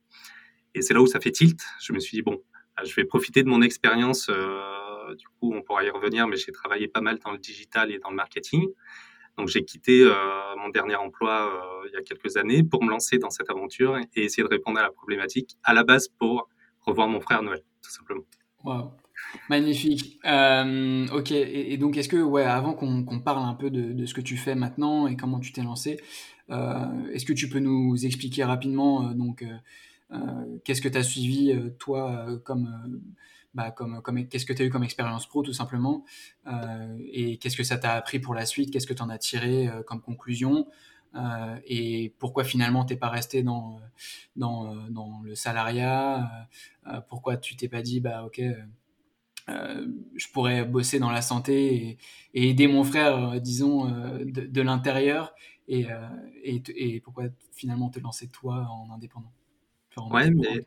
Et 0.74 0.82
c'est 0.82 0.94
là 0.94 1.02
où 1.02 1.08
ça 1.08 1.18
fait 1.18 1.32
tilt. 1.32 1.60
Je 1.80 1.92
me 1.92 1.98
suis 1.98 2.16
dit, 2.16 2.22
bon, 2.22 2.40
je 2.84 2.94
vais 2.94 3.04
profiter 3.04 3.42
de 3.42 3.48
mon 3.48 3.62
expérience 3.62 4.30
du 5.16 5.26
coup, 5.38 5.52
on 5.54 5.62
pourra 5.62 5.84
y 5.84 5.90
revenir, 5.90 6.26
mais 6.26 6.36
j'ai 6.36 6.52
travaillé 6.52 6.88
pas 6.88 7.00
mal 7.00 7.18
dans 7.18 7.32
le 7.32 7.38
digital 7.38 7.90
et 7.92 7.98
dans 7.98 8.10
le 8.10 8.16
marketing. 8.16 8.66
Donc, 9.38 9.48
j'ai 9.48 9.64
quitté 9.64 10.02
euh, 10.02 10.14
mon 10.58 10.68
dernier 10.68 10.96
emploi 10.96 11.50
euh, 11.52 11.88
il 11.88 11.94
y 11.94 11.96
a 11.96 12.02
quelques 12.02 12.36
années 12.36 12.62
pour 12.62 12.84
me 12.84 12.90
lancer 12.90 13.18
dans 13.18 13.30
cette 13.30 13.48
aventure 13.50 13.98
et 14.14 14.24
essayer 14.24 14.42
de 14.42 14.48
répondre 14.48 14.78
à 14.78 14.82
la 14.82 14.90
problématique 14.90 15.56
à 15.64 15.72
la 15.72 15.84
base 15.84 16.08
pour 16.18 16.48
revoir 16.82 17.08
mon 17.08 17.20
frère 17.20 17.42
Noël, 17.42 17.60
tout 17.82 17.90
simplement. 17.90 18.24
Wow. 18.64 18.92
Magnifique. 19.48 20.18
Euh, 20.24 21.06
ok. 21.08 21.32
Et, 21.32 21.76
donc, 21.78 21.96
est-ce 21.96 22.08
que, 22.08 22.22
ouais, 22.22 22.44
avant 22.44 22.74
qu'on 22.74 23.20
parle 23.20 23.44
un 23.44 23.54
peu 23.54 23.70
de, 23.70 23.92
de, 23.92 24.06
ce 24.06 24.14
que 24.14 24.20
tu 24.20 24.36
fais 24.36 24.54
maintenant 24.54 25.06
et 25.06 25.16
comment 25.16 25.40
tu 25.40 25.52
t'es 25.52 25.62
lancé, 25.62 25.98
euh, 26.50 27.10
est-ce 27.12 27.24
que 27.24 27.32
tu 27.32 27.48
peux 27.48 27.58
nous 27.58 28.04
expliquer 28.04 28.44
rapidement, 28.44 29.08
euh, 29.08 29.14
donc, 29.14 29.44
qu'est-ce 30.64 30.82
que 30.82 30.88
tu 30.88 30.98
as 30.98 31.02
suivi, 31.02 31.54
toi, 31.78 32.26
comme 32.44 32.68
bah, 33.54 33.70
comme, 33.70 34.00
comme 34.02 34.26
qu'est-ce 34.28 34.46
que 34.46 34.52
tu 34.52 34.62
as 34.62 34.64
eu 34.64 34.70
comme 34.70 34.84
expérience 34.84 35.26
pro 35.26 35.42
tout 35.42 35.52
simplement 35.52 36.04
euh, 36.46 36.98
et 37.12 37.36
qu'est-ce 37.38 37.56
que 37.56 37.64
ça 37.64 37.78
t'a 37.78 37.92
appris 37.94 38.18
pour 38.18 38.34
la 38.34 38.46
suite, 38.46 38.70
qu'est-ce 38.70 38.86
que 38.86 38.94
tu 38.94 39.02
en 39.02 39.10
as 39.10 39.18
tiré 39.18 39.68
euh, 39.68 39.82
comme 39.82 40.00
conclusion 40.00 40.66
euh, 41.14 41.58
et 41.66 42.14
pourquoi 42.18 42.44
finalement 42.44 42.86
t'es 42.86 42.96
pas 42.96 43.10
resté 43.10 43.42
dans, 43.42 43.80
dans, 44.36 44.74
dans 44.88 45.20
le 45.22 45.34
salariat, 45.34 46.48
pourquoi 47.08 47.36
tu 47.36 47.54
t'es 47.54 47.68
pas 47.68 47.82
dit 47.82 48.00
bah 48.00 48.24
ok 48.24 48.40
je 49.48 50.28
pourrais 50.32 50.64
bosser 50.64 50.98
dans 50.98 51.10
la 51.10 51.20
santé 51.20 51.98
et, 52.32 52.48
aider 52.48 52.68
mon 52.68 52.84
frère, 52.84 53.38
disons, 53.40 53.90
de, 54.24 54.46
de 54.46 54.62
l'intérieur 54.62 55.34
et, 55.68 55.88
et, 56.42 56.62
et, 56.74 57.00
pourquoi 57.00 57.24
finalement 57.52 57.90
te 57.90 58.00
lancer 58.00 58.28
toi 58.28 58.66
en 58.70 58.90
indépendant? 58.90 59.32
Ouais, 60.10 60.30
mais 60.30 60.64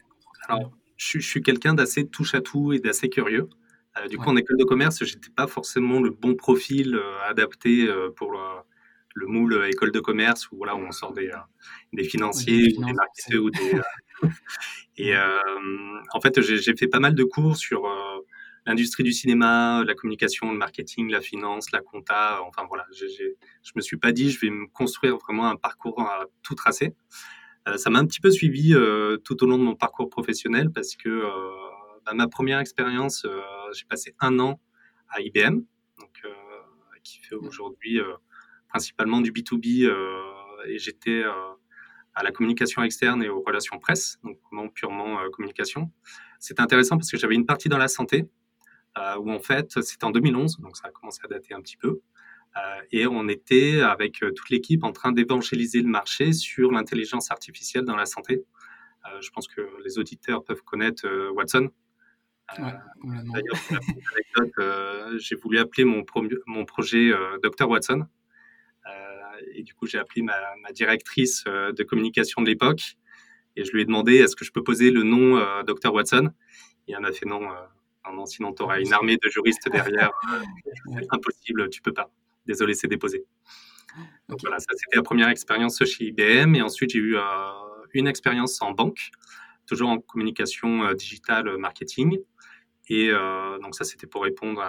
alors, 0.47 0.71
je, 0.97 1.19
suis 1.19 1.41
quelqu'un 1.41 1.73
d'assez 1.73 2.07
touche 2.07 2.35
à 2.35 2.41
tout 2.41 2.73
et 2.73 2.79
d'assez 2.79 3.09
curieux. 3.09 3.49
Euh, 3.97 4.07
du 4.07 4.17
coup, 4.17 4.29
en 4.29 4.35
école 4.35 4.57
de 4.57 4.63
commerce, 4.63 5.03
j'étais 5.03 5.29
pas 5.29 5.47
forcément 5.47 6.01
le 6.01 6.09
bon 6.09 6.35
profil 6.35 6.95
euh, 6.95 7.29
adapté 7.29 7.87
euh, 7.87 8.09
pour 8.15 8.31
le, 8.31 9.27
moule 9.27 9.65
école 9.69 9.91
de 9.91 10.01
commerce 10.01 10.51
où 10.51 10.57
voilà 10.57 10.75
où 10.75 10.79
on 10.79 10.91
sort 10.91 11.13
des, 11.13 11.31
des 11.93 12.03
financiers 12.03 12.75
ou 12.77 12.85
des 12.85 12.93
marketeurs 12.93 13.43
ou 13.43 13.49
des 13.49 13.81
et 14.97 15.15
en 16.13 16.21
fait 16.21 16.41
j'ai 16.41 16.75
fait 16.75 16.87
pas 16.87 16.99
mal 16.99 17.15
de 17.15 17.23
cours 17.23 17.55
sur 17.55 17.89
l'industrie 18.65 19.03
du 19.03 19.13
cinéma, 19.13 19.83
la 19.85 19.95
communication, 19.95 20.51
le 20.51 20.57
marketing, 20.57 21.09
la 21.09 21.21
finance, 21.21 21.71
la 21.71 21.79
compta. 21.79 22.41
Enfin 22.43 22.65
voilà, 22.67 22.85
je 22.91 23.71
me 23.75 23.81
suis 23.81 23.97
pas 23.97 24.11
dit 24.11 24.31
je 24.31 24.39
vais 24.41 24.49
me 24.49 24.67
construire 24.67 25.17
vraiment 25.17 25.47
un 25.47 25.55
parcours 25.55 26.01
à 26.01 26.25
tout 26.43 26.53
tracé. 26.53 26.93
Euh, 27.67 27.77
ça 27.77 27.89
m'a 27.89 27.99
un 27.99 28.05
petit 28.05 28.21
peu 28.21 28.31
suivi 28.31 28.73
euh, 28.73 29.17
tout 29.17 29.43
au 29.43 29.47
long 29.47 29.57
de 29.57 29.63
mon 29.63 29.75
parcours 29.75 30.09
professionnel 30.09 30.71
parce 30.71 30.95
que 30.95 31.09
euh, 31.09 31.29
bah, 32.05 32.13
ma 32.13 32.27
première 32.27 32.59
expérience, 32.59 33.25
j'ai 33.73 33.85
passé 33.85 34.15
un 34.19 34.39
an 34.39 34.59
à 35.09 35.21
IBM, 35.21 35.61
donc, 35.99 36.23
qui 37.03 37.19
fait 37.19 37.35
aujourd'hui 37.35 37.99
principalement 38.67 39.21
du 39.21 39.31
B2B 39.31 39.91
et 40.67 40.77
j'étais 40.77 41.23
à 42.13 42.23
la 42.23 42.31
communication 42.31 42.83
externe 42.83 43.23
et 43.23 43.29
aux 43.29 43.41
relations 43.41 43.79
presse, 43.79 44.19
donc 44.23 44.37
vraiment 44.51 44.69
purement 44.69 45.17
communication. 45.31 45.91
C'était 46.39 46.61
intéressant 46.61 46.97
parce 46.97 47.09
que 47.09 47.17
j'avais 47.17 47.35
une 47.35 47.45
partie 47.45 47.69
dans 47.69 47.79
la 47.79 47.87
santé, 47.87 48.29
où 49.19 49.31
en 49.31 49.39
fait, 49.39 49.81
c'était 49.81 50.05
en 50.05 50.11
2011, 50.11 50.59
donc 50.59 50.77
ça 50.77 50.87
a 50.87 50.91
commencé 50.91 51.21
à 51.23 51.27
dater 51.27 51.55
un 51.55 51.61
petit 51.61 51.77
peu, 51.77 52.01
et 52.91 53.07
on 53.07 53.27
était 53.27 53.81
avec 53.81 54.23
euh, 54.23 54.31
toute 54.31 54.49
l'équipe 54.49 54.83
en 54.83 54.91
train 54.91 55.11
d'évangéliser 55.11 55.81
le 55.81 55.89
marché 55.89 56.33
sur 56.33 56.71
l'intelligence 56.71 57.31
artificielle 57.31 57.83
dans 57.83 57.95
la 57.95 58.05
santé. 58.05 58.45
Euh, 59.05 59.21
je 59.21 59.29
pense 59.31 59.47
que 59.47 59.61
les 59.83 59.97
auditeurs 59.99 60.43
peuvent 60.43 60.63
connaître 60.63 61.05
Watson. 61.31 61.69
D'ailleurs, 62.57 63.57
j'ai 65.17 65.35
voulu 65.35 65.57
appeler 65.57 65.83
mon, 65.83 66.05
mon 66.45 66.65
projet 66.65 67.11
Dr 67.43 67.67
Watson. 67.67 68.05
et 69.55 69.63
du 69.63 69.73
coup, 69.73 69.87
j'ai 69.87 69.97
appelé 69.97 70.21
ma, 70.21 70.35
ma, 70.61 70.71
directrice 70.71 71.43
de 71.45 71.83
communication 71.83 72.43
de 72.43 72.47
l'époque 72.47 72.97
et 73.55 73.63
je 73.63 73.71
lui 73.71 73.81
ai 73.81 73.85
demandé 73.85 74.17
est-ce 74.17 74.35
que 74.35 74.45
je 74.45 74.51
peux 74.51 74.63
poser 74.63 74.91
le 74.91 75.01
nom 75.01 75.39
Dr 75.63 75.91
Watson? 75.91 76.31
Et 76.87 76.93
elle 76.93 76.99
m'a 76.99 77.11
fait 77.11 77.25
non, 77.25 77.41
non, 78.13 78.27
sinon 78.27 78.53
tu 78.53 78.61
auras 78.61 78.79
une 78.79 78.93
armée 78.93 79.17
de 79.17 79.27
juristes 79.27 79.67
derrière. 79.71 80.11
Impossible, 81.11 81.69
tu 81.71 81.81
peux 81.81 81.93
pas 81.93 82.11
désolé, 82.45 82.73
c'est 82.73 82.87
déposé. 82.87 83.25
Donc 84.29 84.39
voilà, 84.41 84.59
ça 84.59 84.67
c'était 84.71 84.97
la 84.97 85.03
première 85.03 85.29
expérience 85.29 85.83
chez 85.85 86.05
IBM. 86.05 86.55
Et 86.55 86.61
ensuite, 86.61 86.91
j'ai 86.91 86.99
eu 86.99 87.17
euh, 87.17 87.21
une 87.93 88.07
expérience 88.07 88.61
en 88.61 88.71
banque, 88.71 89.09
toujours 89.65 89.89
en 89.89 89.99
communication 89.99 90.83
euh, 90.83 90.93
digitale, 90.93 91.47
euh, 91.47 91.57
marketing. 91.57 92.19
Et 92.87 93.09
donc 93.63 93.73
ça, 93.73 93.83
c'était 93.83 94.05
pour 94.05 94.21
répondre 94.21 94.63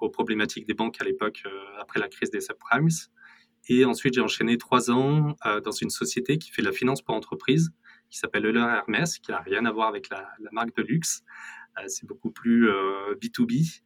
aux 0.00 0.10
problématiques 0.10 0.66
des 0.66 0.74
banques 0.74 1.00
à 1.00 1.04
l'époque, 1.04 1.44
après 1.78 2.00
la 2.00 2.08
crise 2.08 2.28
des 2.28 2.40
subprimes. 2.40 2.88
Et 3.68 3.84
ensuite, 3.84 4.14
j'ai 4.14 4.20
enchaîné 4.20 4.58
trois 4.58 4.90
ans 4.90 5.36
dans 5.62 5.70
une 5.70 5.90
société 5.90 6.36
qui 6.36 6.50
fait 6.50 6.62
de 6.62 6.66
la 6.66 6.72
finance 6.72 7.00
pour 7.00 7.14
entreprise, 7.14 7.70
qui 8.10 8.18
s'appelle 8.18 8.44
Euler 8.44 8.58
Hermès, 8.58 9.20
qui 9.20 9.30
n'a 9.30 9.38
rien 9.38 9.66
à 9.66 9.70
voir 9.70 9.86
avec 9.86 10.08
la, 10.08 10.28
la 10.40 10.50
marque 10.50 10.74
de 10.74 10.82
luxe. 10.82 11.22
c'est 11.86 12.06
beaucoup 12.08 12.32
plus 12.32 12.68
B2B. 13.22 13.82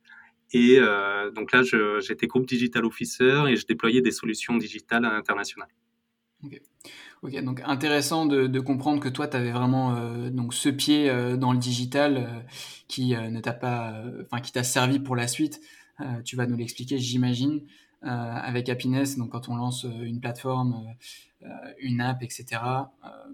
Et 0.55 0.79
euh, 0.79 1.33
donc 1.33 1.51
là, 1.51 1.63
j'étais 2.01 2.29
groupe 2.29 2.47
digital 2.47 2.85
officer 2.85 3.43
et 3.49 3.57
je 3.57 3.67
déployais 3.67 4.01
des 4.01 4.13
solutions 4.13 4.57
digitales 4.57 5.05
internationales. 5.05 5.69
Ok, 6.45 6.61
okay 7.23 7.43
donc 7.43 7.61
intéressant 7.65 8.25
de, 8.25 8.47
de, 8.47 8.61
comprendre 8.61 9.01
que 9.01 9.09
toi, 9.09 9.27
tu 9.27 9.37
avais 9.37 9.51
vraiment 9.51 9.97
euh, 9.97 10.31
donc 10.31 10.55
ce 10.55 10.69
pied 10.69 11.11
euh, 11.11 11.37
dans 11.37 11.53
le 11.53 11.59
digital 11.59 12.47
qui 12.87 13.17
ne 13.17 13.41
t'a 13.41 13.53
pas, 13.53 14.01
enfin 14.23 14.41
qui 14.41 14.53
t'a 14.53 14.63
servi 14.63 15.01
pour 15.01 15.17
la 15.17 15.27
suite. 15.27 15.61
tu 16.25 16.37
vas 16.37 16.47
nous 16.47 16.57
l'expliquer, 16.57 16.99
j'imagine, 16.99 17.67
avec 18.03 18.69
Happiness. 18.69 19.19
Donc 19.19 19.33
quand 19.33 19.49
on 19.49 19.57
lance 19.57 19.85
une 20.03 20.21
plateforme, 20.21 20.95
une 21.81 22.01
app, 22.01 22.23
etc. 22.23 22.61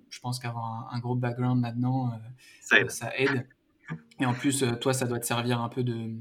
je 0.08 0.20
pense 0.20 0.38
qu'avoir 0.38 0.88
un, 0.90 0.96
un, 0.96 1.00
gros 1.00 1.16
background 1.16 1.62
là-dedans, 1.62 2.12
ça, 2.62 2.88
ça 2.88 3.12
aide. 3.18 3.46
Et 4.20 4.24
en 4.24 4.32
plus, 4.32 4.64
toi, 4.80 4.94
ça 4.94 5.06
doit 5.06 5.18
te 5.18 5.26
servir 5.26 5.60
un 5.60 5.68
peu 5.68 5.82
de 5.82 6.14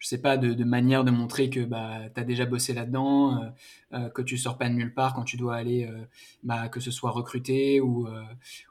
je 0.00 0.08
sais 0.08 0.18
pas, 0.18 0.38
de, 0.38 0.64
manière 0.64 1.04
de 1.04 1.10
montrer 1.10 1.50
que 1.50 1.60
bah, 1.60 2.08
tu 2.12 2.20
as 2.20 2.24
déjà 2.24 2.46
bossé 2.46 2.72
là-dedans, 2.72 3.36
euh, 3.36 3.48
euh, 3.92 4.08
que 4.08 4.22
tu 4.22 4.38
sors 4.38 4.56
pas 4.56 4.68
de 4.70 4.74
nulle 4.74 4.94
part 4.94 5.14
quand 5.14 5.24
tu 5.24 5.36
dois 5.36 5.54
aller, 5.54 5.84
euh, 5.84 6.04
bah, 6.42 6.70
que 6.70 6.80
ce 6.80 6.90
soit 6.90 7.10
recruter 7.10 7.80
ou, 7.80 8.08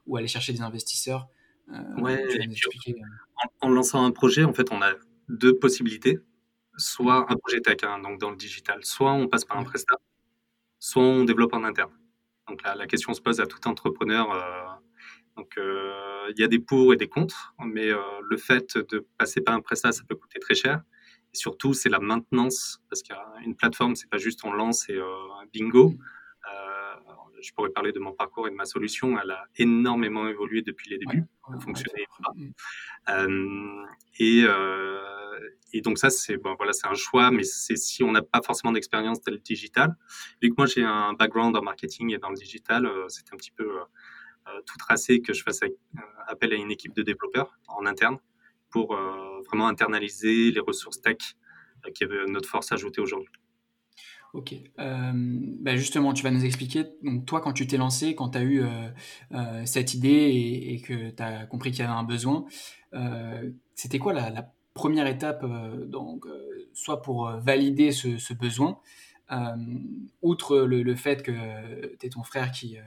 ou 0.07 0.17
aller 0.17 0.27
chercher 0.27 0.53
des 0.53 0.61
investisseurs. 0.61 1.29
ouais, 1.97 2.27
en, 3.61 3.69
lançant 3.69 4.03
un 4.03 4.11
projet, 4.11 4.43
en 4.43 4.53
fait, 4.53 4.71
on 4.71 4.81
a 4.81 4.93
deux 5.29 5.57
possibilités. 5.57 6.17
Soit 6.77 7.31
un 7.31 7.35
projet 7.35 7.61
tech, 7.61 7.77
hein, 7.83 7.99
donc 7.99 8.19
dans 8.19 8.31
le 8.31 8.37
digital, 8.37 8.83
soit 8.83 9.11
on 9.11 9.27
passe 9.27 9.45
par 9.45 9.57
un 9.57 9.63
prestat, 9.63 9.97
soit 10.79 11.03
on 11.03 11.25
développe 11.25 11.53
en 11.53 11.63
interne. 11.63 11.91
Donc 12.47 12.63
la, 12.63 12.73
la 12.73 12.87
question 12.87 13.13
se 13.13 13.21
pose 13.21 13.39
à 13.39 13.45
tout 13.45 13.67
entrepreneur. 13.67 14.79
Donc 15.35 15.59
il 15.59 16.39
y 16.39 16.43
a 16.43 16.47
des 16.47 16.59
pour 16.59 16.93
et 16.93 16.97
des 16.97 17.09
contre, 17.09 17.53
mais 17.59 17.89
le 17.89 18.37
fait 18.37 18.77
de 18.77 19.05
passer 19.17 19.41
par 19.41 19.55
un 19.55 19.61
prestat, 19.61 19.91
ça 19.91 20.03
peut 20.07 20.15
coûter 20.15 20.39
très 20.39 20.55
cher. 20.55 20.81
Et 21.33 21.37
surtout, 21.37 21.73
c'est 21.73 21.89
la 21.89 21.99
maintenance, 21.99 22.81
parce 22.89 23.03
qu'une 23.03 23.55
plateforme, 23.55 23.95
c'est 23.95 24.09
pas 24.09 24.17
juste 24.17 24.43
on 24.43 24.51
lance 24.51 24.89
et 24.89 24.95
euh, 24.95 25.05
bingo. 25.53 25.93
Euh, 26.51 26.95
je 27.41 27.51
pourrais 27.53 27.69
parler 27.69 27.91
de 27.91 27.99
mon 27.99 28.11
parcours 28.11 28.47
et 28.47 28.51
de 28.51 28.55
ma 28.55 28.65
solution. 28.65 29.17
Elle 29.19 29.31
a 29.31 29.45
énormément 29.57 30.27
évolué 30.27 30.61
depuis 30.61 30.89
les 30.89 30.97
débuts. 30.97 31.23
elle 31.53 31.61
fonctionnait 31.61 32.05
pas. 32.21 33.13
Euh, 33.13 33.85
et, 34.17 34.43
et, 35.71 35.81
donc 35.81 35.99
ça, 35.99 36.09
c'est 36.09 36.37
bon, 36.37 36.55
voilà, 36.55 36.73
c'est 36.73 36.87
un 36.87 36.95
choix, 36.95 37.31
mais 37.31 37.43
c'est 37.43 37.77
si 37.77 38.03
on 38.03 38.11
n'a 38.11 38.21
pas 38.21 38.41
forcément 38.41 38.73
d'expérience 38.73 39.21
dans 39.21 39.31
le 39.31 39.37
digital. 39.37 39.95
Vu 40.41 40.49
que 40.49 40.55
moi 40.57 40.65
j'ai 40.65 40.83
un 40.83 41.13
background 41.13 41.55
en 41.55 41.61
marketing 41.61 42.13
et 42.13 42.17
dans 42.17 42.29
le 42.29 42.35
digital, 42.35 42.89
c'est 43.07 43.31
un 43.33 43.37
petit 43.37 43.51
peu 43.51 43.69
tout 44.65 44.77
tracé 44.77 45.21
que 45.21 45.31
je 45.31 45.43
fasse 45.43 45.61
appel 46.27 46.51
à 46.51 46.55
une 46.55 46.71
équipe 46.71 46.93
de 46.93 47.03
développeurs 47.03 47.57
en 47.67 47.85
interne 47.85 48.17
pour 48.69 48.93
euh, 48.93 49.41
vraiment 49.47 49.67
internaliser 49.67 50.51
les 50.51 50.59
ressources 50.59 51.01
tech 51.01 51.17
euh, 51.85 51.91
qui 51.91 52.03
est 52.03 52.07
notre 52.27 52.47
force 52.47 52.71
ajoutée 52.71 53.01
aujourd'hui. 53.01 53.33
Ok. 54.33 54.53
Euh, 54.77 55.11
bah, 55.13 55.75
justement, 55.75 56.13
tu 56.13 56.23
vas 56.23 56.29
nous 56.29 56.45
expliquer, 56.45 56.85
donc 57.01 57.25
toi, 57.25 57.41
quand 57.41 57.53
tu 57.53 57.65
t'es 57.65 57.77
lancé, 57.77 58.13
quand 58.13 58.29
tu 58.29 58.37
as 58.37 58.43
eu 58.43 58.63
cette 59.65 59.95
idée 59.95 60.67
et, 60.67 60.81
que 60.81 61.09
tu 61.09 61.23
as 61.23 61.47
compris 61.47 61.71
qu'il 61.71 61.79
y 61.79 61.81
avait 61.83 61.97
un 61.97 62.03
besoin, 62.03 62.45
c'était 63.73 63.97
quoi 63.97 64.13
la, 64.13 64.53
première 64.75 65.07
étape, 65.07 65.43
donc, 65.87 66.27
soit 66.73 67.01
pour 67.01 67.27
valider 67.39 67.91
ce, 67.91 68.33
besoin, 68.35 68.79
outre 70.21 70.59
le, 70.59 70.95
fait 70.95 71.23
que 71.23 71.31
tu 71.97 72.05
es 72.05 72.09
ton 72.09 72.21
frère 72.21 72.51
qui, 72.51 72.77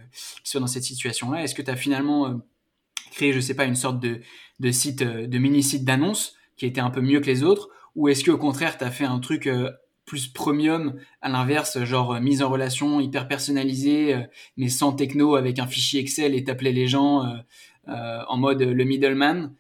qui, 0.45 0.51
soit 0.51 0.61
dans 0.61 0.69
cette 0.69 0.85
situation-là, 0.85 1.43
est-ce 1.43 1.57
que 1.57 1.63
tu 1.63 1.73
as 1.73 1.77
finalement 1.77 2.41
créer, 3.13 3.33
je 3.33 3.41
sais 3.41 3.55
pas, 3.55 3.65
une 3.65 3.77
sorte 3.77 4.01
de, 4.01 4.21
de 4.63 4.71
site, 4.71 5.03
euh, 5.03 5.27
de 5.27 5.39
mini-site 5.39 5.85
d'annonce 5.85 6.37
qui 6.57 6.67
était 6.67 6.81
un 6.81 6.91
peu 6.91 7.01
mieux 7.01 7.21
que 7.21 7.27
les 7.27 7.43
autres 7.43 7.69
Ou 7.97 8.09
est-ce 8.09 8.25
qu'au 8.25 8.39
contraire, 8.39 8.79
tu 8.79 8.85
as 8.85 8.91
fait 8.91 9.05
un 9.05 9.19
truc 9.19 9.47
euh, 9.47 9.71
plus 10.07 10.29
premium, 10.29 10.95
à 11.21 11.29
l'inverse, 11.29 11.83
genre 11.85 12.15
euh, 12.15 12.21
mise 12.21 12.43
en 12.43 12.49
relation, 12.49 13.01
hyper 13.01 13.29
personnalisée, 13.29 14.17
mais 14.57 14.69
sans 14.69 14.93
techno, 14.93 15.37
avec 15.37 15.59
un 15.59 15.67
fichier 15.67 16.01
Excel 16.01 16.35
et 16.35 16.45
t'appelais 16.45 16.73
les 16.73 16.89
gens 16.89 17.25
en 17.87 18.37
mode 18.37 18.63
le 18.63 18.85
middleman? 18.85 19.55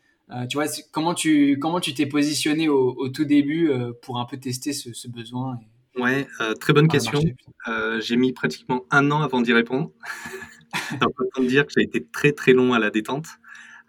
Tu 0.48 0.56
vois, 0.56 0.66
comment 0.92 1.14
tu 1.14 1.58
comment 1.60 1.80
tu 1.80 1.94
t'es 1.94 2.06
positionné 2.06 2.68
au, 2.68 3.08
tout 3.08 3.24
début 3.24 3.70
pour 4.02 4.18
un 4.18 4.24
peu 4.24 4.38
tester 4.38 4.72
ce, 4.72 5.08
besoin 5.08 5.58
Ouais, 5.96 6.26
très 6.60 6.72
bonne 6.72 6.88
question. 6.88 7.20
J'ai 8.00 8.16
mis 8.16 8.32
pratiquement 8.32 8.84
un 8.90 9.10
an 9.10 9.22
avant 9.22 9.40
d'y 9.40 9.52
répondre. 9.52 9.90
Donc 11.00 11.20
autant 11.20 11.42
dire 11.42 11.66
que 11.66 11.72
j'ai 11.76 11.82
été 11.82 12.04
très 12.04 12.32
très 12.32 12.52
long 12.52 12.72
à 12.72 12.78
la 12.78 12.90
détente. 12.90 13.26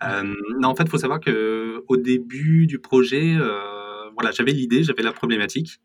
Euh, 0.03 0.33
non, 0.59 0.69
en 0.69 0.75
fait, 0.75 0.83
il 0.83 0.89
faut 0.89 0.97
savoir 0.97 1.19
que 1.19 1.83
au 1.87 1.97
début 1.97 2.67
du 2.67 2.79
projet, 2.79 3.35
euh, 3.35 4.09
voilà, 4.15 4.31
j'avais 4.31 4.51
l'idée, 4.51 4.83
j'avais 4.83 5.03
la 5.03 5.13
problématique. 5.13 5.79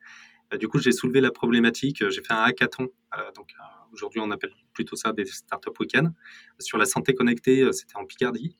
Euh, 0.52 0.56
du 0.56 0.68
coup, 0.68 0.78
j'ai 0.78 0.92
soulevé 0.92 1.20
la 1.20 1.30
problématique. 1.30 2.08
J'ai 2.08 2.22
fait 2.22 2.32
un 2.32 2.42
hackathon. 2.42 2.88
donc 3.36 3.52
aujourd'hui, 3.92 4.20
on 4.20 4.30
appelle 4.30 4.52
plutôt 4.72 4.96
ça 4.96 5.12
des 5.12 5.24
startup 5.24 5.78
week-end 5.78 6.12
sur 6.58 6.78
la 6.78 6.86
santé 6.86 7.14
connectée. 7.14 7.70
C'était 7.72 7.96
en 7.96 8.04
Picardie. 8.04 8.56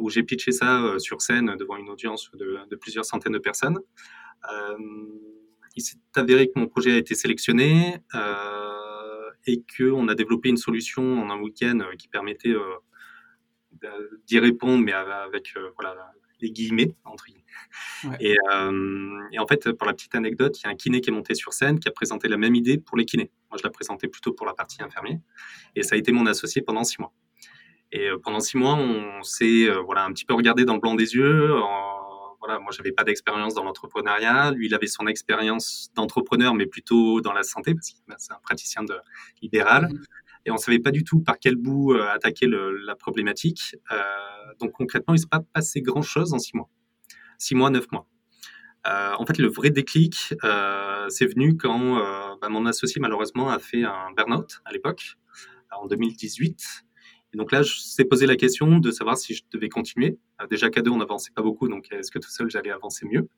où 0.00 0.10
j'ai 0.10 0.22
pitché 0.22 0.52
ça 0.52 0.98
sur 0.98 1.20
scène 1.20 1.56
devant 1.58 1.76
une 1.76 1.88
audience 1.88 2.30
de, 2.34 2.58
de 2.70 2.76
plusieurs 2.76 3.04
centaines 3.04 3.32
de 3.32 3.38
personnes. 3.38 3.78
il 5.76 5.82
s'est 5.82 5.98
avéré 6.14 6.48
que 6.48 6.58
mon 6.58 6.66
projet 6.66 6.92
a 6.92 6.96
été 6.96 7.14
sélectionné 7.14 7.98
et 9.46 9.64
qu'on 9.76 10.08
a 10.08 10.14
développé 10.14 10.48
une 10.48 10.56
solution 10.56 11.22
en 11.22 11.30
un 11.30 11.40
week-end 11.40 11.80
qui 11.98 12.08
permettait 12.08 12.54
d'y 14.26 14.38
répondre, 14.38 14.82
mais 14.82 14.92
avec 14.92 15.52
euh, 15.56 15.70
voilà, 15.74 16.12
les 16.40 16.50
guillemets, 16.50 16.94
entre 17.04 17.26
guillemets. 17.26 17.44
Et, 18.20 18.36
euh, 18.52 19.20
et, 19.32 19.38
en 19.38 19.46
fait, 19.46 19.72
pour 19.72 19.86
la 19.86 19.92
petite 19.92 20.14
anecdote, 20.14 20.58
il 20.60 20.64
y 20.64 20.66
a 20.66 20.70
un 20.70 20.74
kiné 20.74 21.00
qui 21.00 21.10
est 21.10 21.12
monté 21.12 21.34
sur 21.34 21.52
scène 21.52 21.78
qui 21.78 21.88
a 21.88 21.92
présenté 21.92 22.28
la 22.28 22.36
même 22.36 22.54
idée 22.54 22.78
pour 22.78 22.96
les 22.96 23.04
kinés. 23.04 23.30
Moi, 23.50 23.58
je 23.58 23.66
l'ai 23.66 23.70
présenté 23.70 24.08
plutôt 24.08 24.32
pour 24.32 24.46
la 24.46 24.54
partie 24.54 24.82
infirmier. 24.82 25.20
Et 25.74 25.82
ça 25.82 25.94
a 25.94 25.98
été 25.98 26.12
mon 26.12 26.26
associé 26.26 26.62
pendant 26.62 26.84
six 26.84 27.00
mois. 27.00 27.12
Et 27.92 28.08
euh, 28.08 28.18
pendant 28.22 28.40
six 28.40 28.56
mois, 28.56 28.74
on 28.74 29.22
s'est 29.22 29.68
voilà, 29.84 30.04
un 30.04 30.12
petit 30.12 30.24
peu 30.24 30.34
regardé 30.34 30.64
dans 30.64 30.74
le 30.74 30.80
blanc 30.80 30.94
des 30.94 31.14
yeux. 31.14 31.52
voilà, 32.40 32.58
moi, 32.58 32.72
j'avais 32.72 32.92
pas 32.92 33.04
d'expérience 33.04 33.54
dans 33.54 33.64
l'entrepreneuriat. 33.64 34.50
Lui, 34.52 34.66
il 34.66 34.74
avait 34.74 34.86
son 34.86 35.06
expérience 35.06 35.90
d'entrepreneur, 35.94 36.54
mais 36.54 36.66
plutôt 36.66 37.20
dans 37.20 37.32
la 37.32 37.42
santé, 37.42 37.74
parce 37.74 37.90
que 37.90 37.96
c'est 38.18 38.32
un 38.32 38.40
praticien 38.42 38.82
de, 38.82 38.96
libéral. 39.40 39.88
Et 40.46 40.50
on 40.50 40.56
savait 40.56 40.78
pas 40.78 40.90
du 40.90 41.04
tout 41.04 41.20
par 41.20 41.38
quel 41.38 41.56
bout 41.56 41.92
euh, 41.92 42.06
attaquer 42.08 42.46
la 42.46 42.94
problématique. 42.96 43.76
Euh, 43.90 43.96
donc 44.60 44.72
concrètement, 44.72 45.14
il 45.14 45.18
s'est 45.18 45.26
pas 45.26 45.40
passé 45.40 45.80
grand 45.80 46.02
chose 46.02 46.34
en 46.34 46.38
six 46.38 46.56
mois, 46.56 46.68
six 47.38 47.54
mois, 47.54 47.70
neuf 47.70 47.90
mois. 47.92 48.06
Euh, 48.86 49.14
en 49.18 49.24
fait, 49.24 49.38
le 49.38 49.48
vrai 49.48 49.70
déclic, 49.70 50.34
c'est 51.08 51.26
venu 51.26 51.56
quand 51.56 51.96
bah, 52.40 52.48
mon 52.50 52.66
associé 52.66 53.00
malheureusement 53.00 53.48
a 53.48 53.58
fait 53.58 53.84
un 53.84 54.12
burn-out 54.16 54.60
à 54.64 54.72
l'époque, 54.72 55.16
en 55.72 55.86
2018. 55.86 56.84
Et 57.32 57.36
donc 57.36 57.50
là, 57.50 57.62
je 57.62 57.74
s'est 57.78 58.04
posé 58.04 58.26
la 58.26 58.36
question 58.36 58.78
de 58.78 58.90
savoir 58.92 59.16
si 59.16 59.34
je 59.34 59.42
devais 59.50 59.68
continuer. 59.68 60.18
déjà 60.50 60.68
qu'à 60.70 60.82
deux, 60.82 60.90
on 60.90 60.98
n'avançait 60.98 61.32
pas 61.34 61.42
beaucoup, 61.42 61.68
donc 61.68 61.90
est-ce 61.90 62.10
que 62.10 62.18
tout 62.18 62.30
seul, 62.30 62.50
j'allais 62.50 62.70
avancer 62.70 63.06
mieux? 63.10 63.28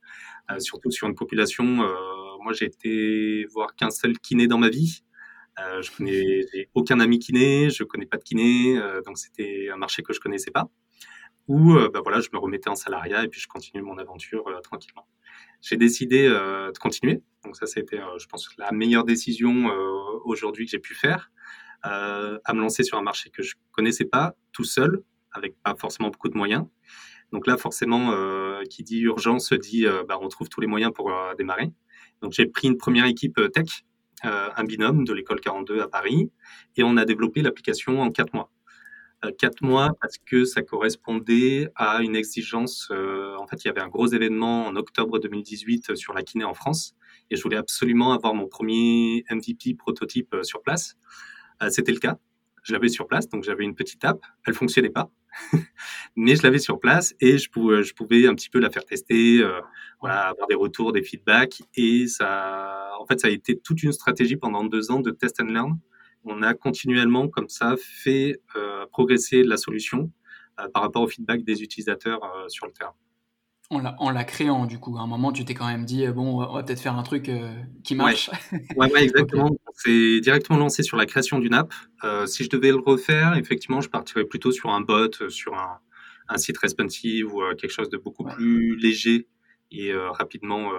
Surtout 0.59 0.91
sur 0.91 1.07
une 1.07 1.15
population, 1.15 1.65
moi 1.65 2.53
j'ai 2.53 2.67
été 2.67 3.47
voir 3.47 3.77
qu'un 3.77 3.91
seul 3.91 4.19
kiné 4.19 4.49
dans 4.49 4.59
ma 4.59 4.69
vie. 4.69 5.03
Euh, 5.59 5.81
je 5.83 5.91
connais 5.91 6.69
aucun 6.75 7.01
ami 7.01 7.19
kiné, 7.19 7.71
je 7.71 7.83
connais 7.85 8.07
pas 8.07 8.19
de 8.19 8.25
kiné, 8.25 8.79
euh, 8.79 9.01
donc 9.03 9.19
c'était 9.19 9.69
un 9.73 9.77
marché 9.77 10.03
que 10.03 10.13
je 10.13 10.21
connaissais 10.21 10.51
pas. 10.51 10.69
Ou 11.49 11.75
euh, 11.75 11.89
bah 11.93 12.01
voilà, 12.03 12.21
je 12.21 12.29
me 12.33 12.39
remettais 12.39 12.69
en 12.69 12.75
salariat 12.75 13.25
et 13.25 13.29
puis 13.29 13.41
je 13.41 13.49
continuais 13.49 13.83
mon 13.83 13.99
aventure 13.99 14.45
tranquillement. 14.63 15.07
J'ai 15.63 15.77
décidé 15.77 16.29
de 16.29 16.79
continuer, 16.79 17.23
donc 17.45 17.57
ça 17.57 17.67
c'était, 17.67 18.01
je 18.19 18.27
pense, 18.27 18.49
la 18.59 18.73
meilleure 18.73 19.05
décision 19.05 19.71
aujourd'hui 20.25 20.67
que 20.67 20.71
j'ai 20.71 20.79
pu 20.79 20.95
faire, 20.95 21.31
à 21.83 22.53
me 22.53 22.61
lancer 22.61 22.83
sur 22.83 22.99
un 22.99 23.03
marché 23.03 23.31
que 23.31 23.43
je 23.43 23.55
connaissais 23.73 24.05
pas 24.05 24.35
tout 24.53 24.65
seul, 24.65 25.03
avec 25.33 25.55
pas 25.63 25.75
forcément 25.77 26.11
beaucoup 26.11 26.29
de 26.29 26.37
moyens. 26.37 26.67
Donc 27.33 27.47
là, 27.47 27.57
forcément, 27.57 28.13
qui 28.69 28.83
dit 28.83 29.01
urgence 29.01 29.53
dit, 29.53 29.87
bah, 30.09 30.19
on 30.21 30.29
trouve 30.29 30.49
tous 30.49 30.61
les 30.61 30.67
moyens 30.67 30.93
pour 30.93 31.13
démarrer. 31.39 31.73
Donc 32.23 32.33
j'ai 32.33 32.47
pris 32.47 32.69
une 32.69 32.77
première 32.77 33.07
équipe 33.07 33.41
tech 33.53 33.67
euh, 33.67 33.96
un 34.23 34.65
binôme 34.65 35.05
de 35.05 35.13
l'école 35.13 35.41
42 35.41 35.81
à 35.81 35.89
Paris, 35.89 36.31
et 36.77 36.83
on 36.83 36.97
a 36.97 37.05
développé 37.05 37.43
l'application 37.43 38.01
en 38.01 38.11
quatre 38.11 38.35
mois. 38.35 38.51
Euh, 39.25 39.31
quatre 39.39 39.63
mois 39.63 39.93
parce 40.01 40.19
que 40.19 40.45
ça 40.45 40.63
correspondait 40.63 41.71
à 41.75 42.03
une 42.03 42.15
exigence. 42.15 42.89
Euh, 42.91 43.35
en 43.37 43.47
fait, 43.47 43.65
il 43.65 43.69
y 43.69 43.71
avait 43.71 43.81
un 43.81 43.89
gros 43.89 44.07
événement 44.09 44.67
en 44.67 44.77
octobre 44.77 45.19
2018 45.19 45.97
sur 45.97 46.13
la 46.13 46.23
kiné 46.23 46.45
en 46.45 46.55
France, 46.55 46.95
et 47.31 47.37
je 47.37 47.43
voulais 47.43 47.57
absolument 47.57 48.13
avoir 48.13 48.35
mon 48.35 48.47
premier 48.47 49.25
MVP 49.31 49.75
prototype 49.75 50.37
sur 50.43 50.63
place. 50.63 50.97
C'était 51.71 51.93
le 51.93 51.99
cas. 51.99 52.19
Je 52.67 52.73
l'avais 52.73 52.89
sur 52.89 53.07
place, 53.07 53.29
donc 53.29 53.45
j'avais 53.45 53.65
une 53.65 53.75
petite 53.75 54.05
app. 54.05 54.19
Elle 54.47 54.55
fonctionnait 54.55 54.91
pas, 54.91 55.11
mais 56.17 56.35
je 56.35 56.43
l'avais 56.43 56.59
sur 56.59 56.81
place 56.81 57.15
et 57.21 57.39
je 57.39 57.49
pouvais, 57.49 57.83
je 57.83 57.95
pouvais 57.95 58.27
un 58.27 58.35
petit 58.35 58.51
peu 58.51 58.59
la 58.59 58.71
faire 58.71 58.85
tester, 58.85 59.45
voilà, 60.01 60.29
avoir 60.29 60.49
des 60.49 60.57
retours, 60.57 60.93
des 60.93 61.03
feedbacks, 61.03 61.63
et 61.77 62.09
ça 62.09 62.87
en 62.99 63.07
fait, 63.07 63.21
ça 63.21 63.29
a 63.29 63.31
été 63.31 63.59
toute 63.59 63.83
une 63.83 63.93
stratégie 63.93 64.37
pendant 64.37 64.65
deux 64.65 64.91
ans 64.91 65.01
de 65.01 65.11
test 65.11 65.41
and 65.41 65.47
learn. 65.47 65.79
On 66.25 66.43
a 66.43 66.55
continuellement, 66.55 67.29
comme 67.29 67.49
ça, 67.49 67.77
fait 67.79 68.41
euh, 68.57 68.85
progresser 68.91 69.45
la 69.45 69.57
solution 69.57 70.11
euh, 70.59 70.69
par 70.69 70.83
rapport 70.83 71.03
au 71.03 71.09
feedback 71.09 71.45
des 71.45 71.63
utilisateurs 71.63 72.25
euh, 72.25 72.49
sur 72.49 72.67
le 72.67 72.73
terrain. 72.73 72.95
En 73.71 74.11
la, 74.11 74.25
créant, 74.25 74.67
du 74.67 74.79
coup, 74.79 74.97
à 74.97 75.01
un 75.01 75.09
moment, 75.09 75.33
tu 75.33 75.45
t'es 75.45 75.55
quand 75.55 75.67
même 75.67 75.85
dit, 75.85 76.07
bon, 76.09 76.41
on 76.41 76.55
va 76.55 76.63
peut-être 76.63 76.81
faire 76.81 76.97
un 76.97 77.03
truc 77.03 77.31
qui 77.83 77.97
marche. 77.97 78.31
Ouais, 78.77 78.89
exactement. 79.03 79.51
C'est 79.75 80.21
directement 80.21 80.59
lancé 80.59 80.85
sur 80.85 80.97
la 80.97 81.05
création 81.05 81.41
d'une 81.41 81.55
app. 81.55 81.75
si 82.27 82.45
je 82.45 82.49
devais 82.49 82.69
le 82.69 82.77
refaire, 82.77 83.35
effectivement, 83.35 83.81
je 83.81 83.89
partirais 83.89 84.25
plutôt 84.25 84.53
sur 84.53 84.71
un 84.71 84.83
bot, 84.83 85.29
sur 85.29 85.55
un, 85.55 86.37
site 86.37 86.59
responsive 86.59 87.33
ou 87.35 87.43
quelque 87.59 87.73
chose 87.73 87.89
de 87.89 87.97
beaucoup 87.97 88.25
plus 88.25 88.77
léger 88.77 89.27
et 89.73 89.93
rapidement 89.95 90.71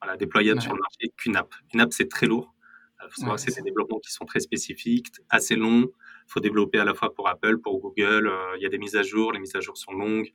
voilà, 0.00 0.16
déployable 0.16 0.60
sur 0.60 0.72
le 0.72 0.80
marché 0.80 1.12
qu'une 1.16 1.36
app. 1.36 1.54
Une 1.74 1.80
app, 1.80 1.92
c'est 1.92 2.08
très 2.08 2.26
lourd. 2.26 2.54
Il 3.00 3.04
euh, 3.04 3.08
faut 3.10 3.20
savoir 3.20 3.36
que 3.36 3.42
c'est 3.42 3.54
des 3.54 3.62
développements 3.62 3.98
qui 3.98 4.12
sont 4.12 4.24
très 4.24 4.40
spécifiques, 4.40 5.08
assez 5.28 5.56
longs. 5.56 5.86
Il 5.86 6.32
faut 6.32 6.40
développer 6.40 6.78
à 6.78 6.84
la 6.84 6.94
fois 6.94 7.14
pour 7.14 7.28
Apple, 7.28 7.58
pour 7.58 7.78
Google. 7.80 8.28
Euh, 8.28 8.56
il 8.56 8.62
y 8.62 8.66
a 8.66 8.68
des 8.68 8.78
mises 8.78 8.96
à 8.96 9.02
jour, 9.02 9.32
les 9.32 9.40
mises 9.40 9.54
à 9.56 9.60
jour 9.60 9.76
sont 9.76 9.92
longues. 9.92 10.32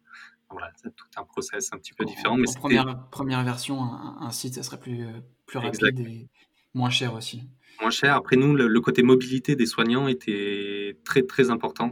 Voilà, 0.54 0.72
c'est 0.76 0.96
tout 0.96 1.08
un 1.18 1.24
process 1.24 1.74
un 1.74 1.78
petit 1.78 1.94
peu 1.94 2.06
différent. 2.06 2.38
Mais 2.38 2.48
en 2.48 2.54
première, 2.54 3.10
première 3.10 3.44
version, 3.44 3.82
un, 3.82 4.32
site, 4.32 4.56
ça 4.56 4.64
serait 4.64 4.80
plus, 4.80 5.06
euh, 5.06 5.12
plus 5.46 5.60
rapide 5.60 6.00
et 6.00 6.30
moins 6.74 6.90
cher 6.90 7.14
aussi. 7.14 7.50
Moins 7.82 7.90
cher. 7.90 8.16
Après, 8.16 8.36
nous, 8.36 8.56
le, 8.56 8.82
côté 8.82 9.04
mobilité 9.04 9.56
des 9.56 9.66
soignants 9.66 10.08
était 10.08 10.98
très, 11.04 11.24
très 11.24 11.50
important, 11.50 11.92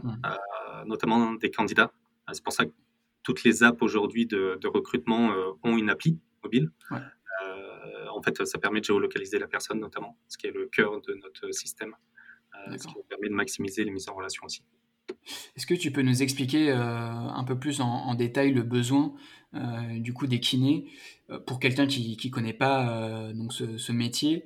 notamment 0.86 1.34
des 1.34 1.50
candidats. 1.50 1.92
C'est 2.32 2.42
pour 2.42 2.52
ça 2.52 2.64
que 2.64 2.72
toutes 3.22 3.44
les 3.44 3.62
apps 3.62 3.82
aujourd'hui 3.82 4.26
de, 4.26 4.58
recrutement 4.64 5.32
ont 5.62 5.76
une 5.76 5.90
appli 5.90 6.20
mobile. 6.42 6.70
en 8.10 8.22
fait, 8.22 8.44
ça 8.46 8.58
permet 8.58 8.80
de 8.80 8.84
géolocaliser 8.84 9.38
la 9.38 9.48
personne 9.48 9.80
notamment, 9.80 10.16
ce 10.28 10.38
qui 10.38 10.46
est 10.46 10.52
le 10.52 10.66
cœur 10.66 11.00
de 11.00 11.14
notre 11.14 11.52
système, 11.52 11.94
ce 12.70 12.86
qui 12.86 12.94
permet 13.08 13.28
de 13.28 13.34
maximiser 13.34 13.84
les 13.84 13.90
mises 13.90 14.08
en 14.08 14.14
relation 14.14 14.44
aussi. 14.44 14.62
Est-ce 15.56 15.66
que 15.66 15.74
tu 15.74 15.90
peux 15.90 16.02
nous 16.02 16.22
expliquer 16.22 16.70
un 16.70 17.44
peu 17.44 17.58
plus 17.58 17.80
en, 17.80 18.14
détail 18.14 18.52
le 18.52 18.62
besoin 18.62 19.12
du 19.96 20.12
coup 20.12 20.26
des 20.26 20.40
kinés 20.40 20.86
pour 21.46 21.60
quelqu'un 21.60 21.86
qui 21.86 22.18
ne 22.24 22.30
connaît 22.30 22.52
pas 22.52 23.32
donc 23.34 23.52
ce 23.52 23.92
métier 23.92 24.44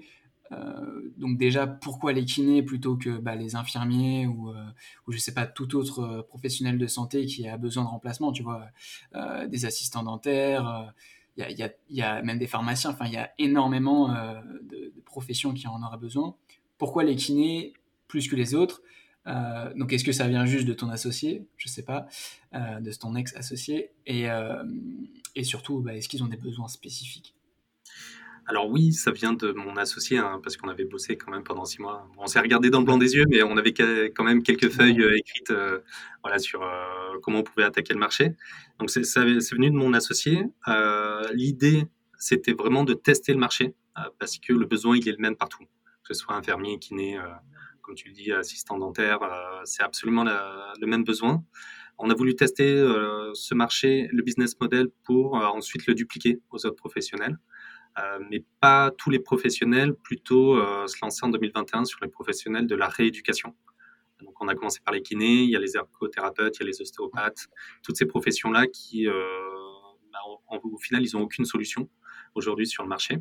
euh, 0.52 1.12
donc 1.16 1.38
déjà, 1.38 1.66
pourquoi 1.66 2.12
les 2.12 2.24
kinés 2.24 2.62
plutôt 2.62 2.96
que 2.96 3.10
bah, 3.10 3.34
les 3.34 3.56
infirmiers 3.56 4.26
ou, 4.26 4.50
euh, 4.50 4.64
ou 5.06 5.12
je 5.12 5.18
sais 5.18 5.34
pas 5.34 5.46
tout 5.46 5.74
autre 5.76 6.00
euh, 6.00 6.22
professionnel 6.22 6.78
de 6.78 6.86
santé 6.86 7.26
qui 7.26 7.48
a 7.48 7.56
besoin 7.56 7.84
de 7.84 7.88
remplacement, 7.88 8.32
tu 8.32 8.42
vois, 8.42 8.66
des 9.48 9.64
assistants 9.64 10.02
dentaires, 10.02 10.92
il 11.36 11.70
y 11.90 12.02
a, 12.02 12.22
même 12.22 12.38
des 12.38 12.46
pharmaciens, 12.46 12.90
enfin 12.90 13.06
il 13.06 13.12
y 13.12 13.16
a 13.16 13.30
énormément 13.38 14.08
de, 14.62 14.92
professions 15.04 15.52
qui 15.54 15.66
en 15.66 15.82
auraient 15.82 15.98
besoin. 15.98 16.34
Pourquoi 16.78 17.04
les 17.04 17.16
kinés 17.16 17.72
plus 18.08 18.28
que 18.28 18.36
les 18.36 18.54
autres? 18.54 18.82
Donc, 19.76 19.92
est-ce 19.92 20.04
que 20.04 20.12
ça 20.12 20.28
vient 20.28 20.46
juste 20.46 20.66
de 20.66 20.72
ton 20.72 20.88
associé? 20.88 21.46
Je 21.56 21.68
sais 21.68 21.82
pas, 21.84 22.06
de 22.52 22.98
ton 22.98 23.14
ex-associé. 23.16 23.90
Et, 24.06 24.26
et 25.34 25.44
surtout, 25.44 25.80
bah, 25.80 25.94
est-ce 25.94 26.08
qu'ils 26.08 26.22
ont 26.22 26.28
des 26.28 26.36
besoins 26.36 26.68
spécifiques? 26.68 27.34
Alors 28.48 28.70
oui, 28.70 28.92
ça 28.92 29.10
vient 29.10 29.32
de 29.32 29.50
mon 29.50 29.76
associé, 29.76 30.18
hein, 30.18 30.40
parce 30.40 30.56
qu'on 30.56 30.68
avait 30.68 30.84
bossé 30.84 31.16
quand 31.16 31.32
même 31.32 31.42
pendant 31.42 31.64
six 31.64 31.82
mois. 31.82 32.08
On 32.16 32.28
s'est 32.28 32.38
regardé 32.38 32.70
dans 32.70 32.78
le 32.78 32.84
blanc 32.84 32.96
des 32.96 33.16
yeux, 33.16 33.24
mais 33.28 33.42
on 33.42 33.56
avait 33.56 33.74
quand 33.74 34.22
même 34.22 34.44
quelques 34.44 34.68
feuilles 34.68 35.02
euh, 35.02 35.18
écrites 35.18 35.50
euh, 35.50 35.80
voilà, 36.22 36.38
sur 36.38 36.62
euh, 36.62 37.18
comment 37.22 37.40
on 37.40 37.42
pouvait 37.42 37.64
attaquer 37.64 37.92
le 37.92 37.98
marché. 37.98 38.36
Donc 38.78 38.90
c'est 38.90 39.02
venu 39.02 39.68
de 39.68 39.74
mon 39.74 39.92
associé. 39.94 40.44
L'idée, 41.32 41.88
c'était 42.18 42.52
vraiment 42.52 42.84
de 42.84 42.94
tester 42.94 43.32
le 43.32 43.40
marché, 43.40 43.74
parce 44.20 44.38
que 44.38 44.52
le 44.52 44.66
besoin, 44.66 44.96
il 44.96 45.08
est 45.08 45.12
le 45.12 45.18
même 45.18 45.36
partout. 45.36 45.64
Que 46.04 46.14
ce 46.14 46.20
soit 46.20 46.36
infirmier, 46.36 46.78
kiné, 46.78 47.18
comme 47.86 47.94
tu 47.94 48.08
le 48.08 48.14
dis, 48.14 48.32
assistant 48.32 48.76
dentaire, 48.78 49.20
c'est 49.64 49.82
absolument 49.82 50.24
le 50.24 50.86
même 50.86 51.04
besoin. 51.04 51.44
On 51.98 52.10
a 52.10 52.14
voulu 52.14 52.34
tester 52.34 52.76
ce 53.32 53.54
marché, 53.54 54.08
le 54.12 54.22
business 54.22 54.58
model, 54.60 54.88
pour 55.04 55.34
ensuite 55.34 55.86
le 55.86 55.94
dupliquer 55.94 56.40
aux 56.50 56.66
autres 56.66 56.76
professionnels. 56.76 57.38
Euh, 57.98 58.18
mais 58.30 58.44
pas 58.60 58.90
tous 58.90 59.08
les 59.08 59.18
professionnels, 59.18 59.94
plutôt 59.94 60.56
euh, 60.56 60.86
se 60.86 60.96
lancer 61.00 61.24
en 61.24 61.30
2021 61.30 61.86
sur 61.86 61.98
les 62.02 62.08
professionnels 62.08 62.66
de 62.66 62.74
la 62.74 62.88
rééducation. 62.88 63.54
Donc 64.20 64.34
on 64.42 64.48
a 64.48 64.54
commencé 64.54 64.80
par 64.84 64.92
les 64.92 65.00
kinés, 65.00 65.44
il 65.44 65.50
y 65.50 65.56
a 65.56 65.58
les 65.58 65.76
ergothérapeutes, 65.76 66.56
il 66.58 66.60
y 66.60 66.64
a 66.64 66.66
les 66.66 66.80
ostéopathes, 66.82 67.48
toutes 67.82 67.96
ces 67.96 68.06
professions-là 68.06 68.66
qui, 68.66 69.08
euh, 69.08 69.12
bah, 70.12 70.18
au 70.62 70.78
final, 70.78 71.04
ils 71.04 71.16
n'ont 71.16 71.22
aucune 71.22 71.46
solution 71.46 71.88
aujourd'hui 72.34 72.66
sur 72.66 72.82
le 72.82 72.88
marché. 72.88 73.18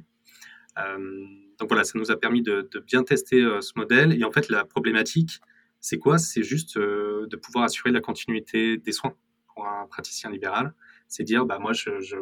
Donc 0.78 1.70
voilà, 1.70 1.84
ça 1.84 1.98
nous 1.98 2.12
a 2.12 2.18
permis 2.18 2.42
de, 2.42 2.68
bien 2.86 3.04
tester 3.04 3.42
ce 3.62 3.72
modèle. 3.76 4.20
Et 4.20 4.24
en 4.24 4.32
fait, 4.32 4.50
la 4.50 4.66
problématique, 4.66 5.40
c'est 5.80 5.98
quoi? 5.98 6.18
C'est 6.18 6.44
juste 6.44 6.78
de 6.78 7.36
pouvoir 7.36 7.66
assurer 7.66 7.92
la 7.92 8.02
continuité 8.02 8.78
des 8.78 8.92
soins 8.92 9.16
pour 9.54 9.68
un 9.68 9.88
praticien 9.88 10.30
libéral. 10.30 10.74
C'est 11.08 11.24
dire, 11.24 11.46
bah 11.46 11.60
moi, 11.60 11.74
je, 11.74 12.02
je 12.02 12.18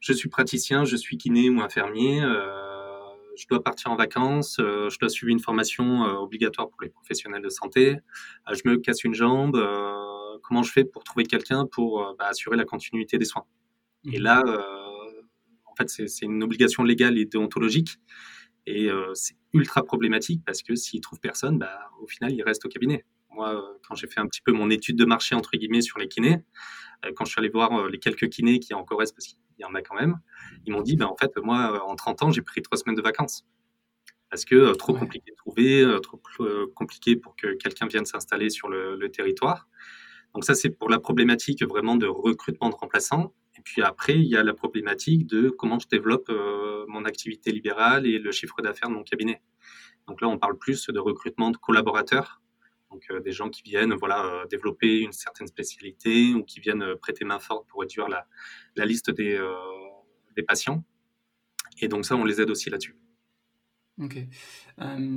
je 0.00 0.12
suis 0.12 0.28
praticien, 0.28 0.84
je 0.84 0.96
suis 0.96 1.18
kiné 1.18 1.50
ou 1.50 1.60
infirmier, 1.60 2.22
euh, 2.22 2.98
je 3.36 3.46
dois 3.48 3.62
partir 3.62 3.90
en 3.90 3.96
vacances, 3.96 4.58
euh, 4.60 4.88
je 4.90 4.98
dois 4.98 5.08
suivre 5.08 5.30
une 5.30 5.40
formation 5.40 6.04
euh, 6.04 6.14
obligatoire 6.14 6.68
pour 6.68 6.80
les 6.82 6.88
professionnels 6.88 7.42
de 7.42 7.48
santé, 7.48 7.96
je 8.52 8.62
me 8.64 8.76
casse 8.78 9.04
une 9.04 9.14
jambe, 9.14 9.60
comment 10.42 10.62
je 10.62 10.72
fais 10.72 10.84
pour 10.84 11.04
trouver 11.04 11.24
quelqu'un 11.24 11.66
pour 11.66 12.14
bah, 12.18 12.26
assurer 12.26 12.56
la 12.56 12.64
continuité 12.64 13.18
des 13.18 13.24
soins? 13.24 13.44
Et 14.04 14.18
mmh. 14.18 14.22
là, 14.22 14.42
fait, 15.84 16.08
c'est 16.08 16.26
une 16.26 16.42
obligation 16.42 16.82
légale 16.82 17.18
et 17.18 17.24
déontologique. 17.24 17.98
Et 18.66 18.90
c'est 19.14 19.34
ultra 19.54 19.82
problématique 19.82 20.42
parce 20.44 20.62
que 20.62 20.74
s'il 20.74 21.00
trouve 21.00 21.20
personne, 21.20 21.58
bah, 21.58 21.90
au 22.02 22.06
final, 22.06 22.32
il 22.32 22.42
reste 22.42 22.66
au 22.66 22.68
cabinet. 22.68 23.06
Moi, 23.30 23.64
quand 23.86 23.94
j'ai 23.94 24.06
fait 24.06 24.20
un 24.20 24.26
petit 24.26 24.42
peu 24.42 24.52
mon 24.52 24.68
étude 24.68 24.96
de 24.96 25.06
marché, 25.06 25.34
entre 25.34 25.52
guillemets, 25.52 25.80
sur 25.80 25.98
les 25.98 26.06
kinés, 26.06 26.42
quand 27.16 27.24
je 27.24 27.30
suis 27.30 27.38
allé 27.38 27.48
voir 27.48 27.88
les 27.88 27.98
quelques 27.98 28.28
kinés 28.28 28.58
qui 28.58 28.74
en 28.74 28.84
Corrèze, 28.84 29.12
parce 29.12 29.26
qu'il 29.26 29.38
il 29.58 29.62
y 29.62 29.64
en 29.64 29.74
a 29.74 29.82
quand 29.82 29.94
même, 29.94 30.18
ils 30.66 30.72
m'ont 30.72 30.82
dit, 30.82 30.96
ben, 30.96 31.06
en 31.06 31.16
fait, 31.16 31.36
moi, 31.38 31.84
en 31.86 31.96
30 31.96 32.22
ans, 32.22 32.30
j'ai 32.30 32.42
pris 32.42 32.62
trois 32.62 32.78
semaines 32.78 32.96
de 32.96 33.02
vacances. 33.02 33.44
Parce 34.30 34.44
que 34.44 34.54
euh, 34.54 34.74
trop 34.74 34.92
compliqué 34.92 35.30
de 35.30 35.36
trouver, 35.36 35.80
euh, 35.82 36.00
trop 36.00 36.20
euh, 36.40 36.70
compliqué 36.74 37.16
pour 37.16 37.34
que 37.34 37.54
quelqu'un 37.54 37.86
vienne 37.86 38.04
s'installer 38.04 38.50
sur 38.50 38.68
le, 38.68 39.08
territoire. 39.10 39.68
Donc 40.34 40.44
ça, 40.44 40.54
c'est 40.54 40.70
pour 40.70 40.88
la 40.88 40.98
problématique 40.98 41.64
vraiment 41.64 41.96
de 41.96 42.06
recrutement 42.06 42.68
de 42.68 42.74
remplaçants. 42.74 43.34
Et 43.56 43.60
puis 43.60 43.82
après, 43.82 44.14
il 44.14 44.26
y 44.26 44.36
a 44.36 44.42
la 44.42 44.54
problématique 44.54 45.26
de 45.26 45.50
comment 45.50 45.78
je 45.78 45.88
développe 45.88 46.30
mon 46.86 47.04
activité 47.04 47.50
libérale 47.50 48.06
et 48.06 48.18
le 48.18 48.30
chiffre 48.30 48.62
d'affaires 48.62 48.88
de 48.88 48.94
mon 48.94 49.02
cabinet. 49.02 49.42
Donc 50.06 50.20
là, 50.20 50.28
on 50.28 50.38
parle 50.38 50.56
plus 50.56 50.88
de 50.88 50.98
recrutement 51.00 51.50
de 51.50 51.56
collaborateurs 51.56 52.40
donc 52.90 53.04
euh, 53.10 53.20
des 53.20 53.32
gens 53.32 53.50
qui 53.50 53.62
viennent 53.62 53.94
voilà, 53.94 54.24
euh, 54.24 54.46
développer 54.46 55.00
une 55.00 55.12
certaine 55.12 55.46
spécialité 55.46 56.34
ou 56.34 56.42
qui 56.42 56.60
viennent 56.60 56.82
euh, 56.82 56.96
prêter 56.96 57.24
main 57.24 57.38
forte 57.38 57.66
pour 57.68 57.80
réduire 57.80 58.08
la, 58.08 58.84
liste 58.84 59.10
des, 59.10 59.38
patients. 60.46 60.84
Et 61.80 61.88
donc 61.88 62.06
ça, 62.06 62.14
on 62.16 62.24
les 62.24 62.40
aide 62.40 62.50
aussi 62.50 62.70
là-dessus. 62.70 62.96
Ok. 64.00 64.16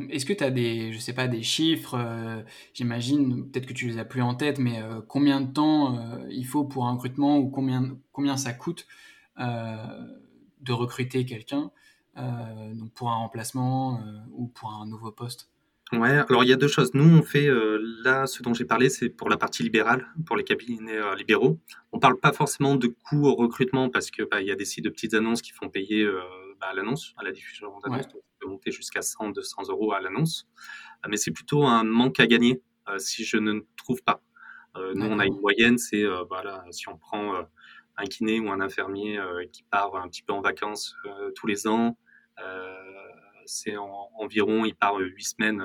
Est-ce 0.09 0.25
que 0.25 0.33
tu 0.33 0.43
as 0.43 0.49
des, 0.49 0.91
je 0.91 0.99
sais 0.99 1.13
pas, 1.13 1.27
des 1.27 1.43
chiffres, 1.43 2.43
j'imagine, 2.73 3.49
peut-être 3.49 3.67
que 3.67 3.73
tu 3.73 3.87
les 3.87 3.99
as 3.99 4.05
plus 4.05 4.21
en 4.21 4.33
tête, 4.33 4.57
mais 4.57 4.81
combien 5.07 5.41
de 5.41 5.51
temps 5.51 6.19
il 6.29 6.45
faut 6.45 6.63
pour 6.63 6.87
un 6.87 6.93
recrutement 6.93 7.37
ou 7.37 7.49
combien, 7.49 7.95
combien 8.11 8.37
ça 8.37 8.53
coûte 8.53 8.87
de 9.37 10.71
recruter 10.71 11.25
quelqu'un, 11.25 11.69
donc 12.15 12.91
pour 12.93 13.11
un 13.11 13.17
remplacement 13.17 14.03
ou 14.31 14.47
pour 14.47 14.73
un 14.73 14.87
nouveau 14.87 15.11
poste? 15.11 15.51
Ouais, 15.93 16.23
alors 16.29 16.45
il 16.45 16.49
y 16.49 16.53
a 16.53 16.55
deux 16.55 16.69
choses. 16.69 16.93
Nous, 16.93 17.03
on 17.03 17.21
fait 17.21 17.47
euh, 17.47 17.77
là, 18.03 18.25
ce 18.25 18.41
dont 18.41 18.53
j'ai 18.53 18.63
parlé, 18.63 18.89
c'est 18.89 19.09
pour 19.09 19.29
la 19.29 19.35
partie 19.35 19.61
libérale, 19.61 20.07
pour 20.25 20.37
les 20.37 20.45
cabinets 20.45 20.95
euh, 20.95 21.15
libéraux. 21.15 21.59
On 21.91 21.99
parle 21.99 22.17
pas 22.17 22.31
forcément 22.31 22.75
de 22.75 22.87
coûts 22.87 23.25
au 23.25 23.35
recrutement 23.35 23.89
parce 23.89 24.09
que 24.09 24.23
bah, 24.23 24.41
il 24.41 24.47
y 24.47 24.51
a 24.51 24.55
des 24.55 24.63
sites 24.63 24.85
de 24.85 24.89
petites 24.89 25.13
annonces 25.13 25.41
qui 25.41 25.51
font 25.51 25.67
payer 25.67 26.03
euh, 26.03 26.21
bah, 26.61 26.67
à 26.69 26.73
l'annonce, 26.73 27.13
à 27.17 27.23
la 27.23 27.31
diffusion 27.31 27.77
d'annonces. 27.79 28.05
Ouais. 28.05 28.21
Peut 28.39 28.47
monter 28.47 28.71
jusqu'à 28.71 29.01
100, 29.01 29.31
200 29.31 29.63
euros 29.69 29.91
à 29.91 29.99
l'annonce, 29.99 30.47
mais 31.09 31.17
c'est 31.17 31.31
plutôt 31.31 31.63
un 31.65 31.83
manque 31.83 32.19
à 32.19 32.27
gagner 32.27 32.61
si 32.97 33.23
je 33.23 33.37
ne 33.37 33.59
trouve 33.75 34.01
pas. 34.03 34.21
nous, 34.95 35.05
on 35.05 35.19
a 35.19 35.25
une 35.25 35.39
moyenne, 35.39 35.77
c'est 35.77 36.05
voilà, 36.27 36.63
si 36.71 36.87
on 36.89 36.97
prend 36.97 37.35
un 37.97 38.05
kiné 38.05 38.39
ou 38.39 38.49
un 38.51 38.61
infirmier 38.61 39.19
qui 39.51 39.63
part 39.63 39.95
un 39.95 40.07
petit 40.07 40.23
peu 40.23 40.33
en 40.33 40.41
vacances 40.41 40.95
tous 41.35 41.47
les 41.47 41.67
ans 41.67 41.97
c'est 43.45 43.75
environ, 43.77 44.65
il 44.65 44.75
part 44.75 44.97
8 44.97 45.23
semaines, 45.23 45.63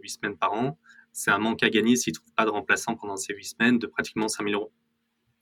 8 0.00 0.08
semaines 0.08 0.36
par 0.38 0.52
an. 0.52 0.78
C'est 1.12 1.30
un 1.30 1.38
manque 1.38 1.62
à 1.62 1.70
gagner 1.70 1.96
s'il 1.96 2.12
ne 2.12 2.16
trouve 2.16 2.32
pas 2.34 2.44
de 2.44 2.50
remplaçant 2.50 2.96
pendant 2.96 3.16
ces 3.16 3.34
8 3.34 3.44
semaines 3.44 3.78
de 3.78 3.86
pratiquement 3.86 4.28
5 4.28 4.48
000 4.48 4.60
euros 4.60 4.72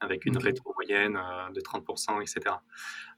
avec 0.02 0.26
une 0.26 0.36
rétro 0.36 0.74
moyenne 0.74 1.18
de 1.54 1.60
30%, 1.60 2.20
etc. 2.20 2.56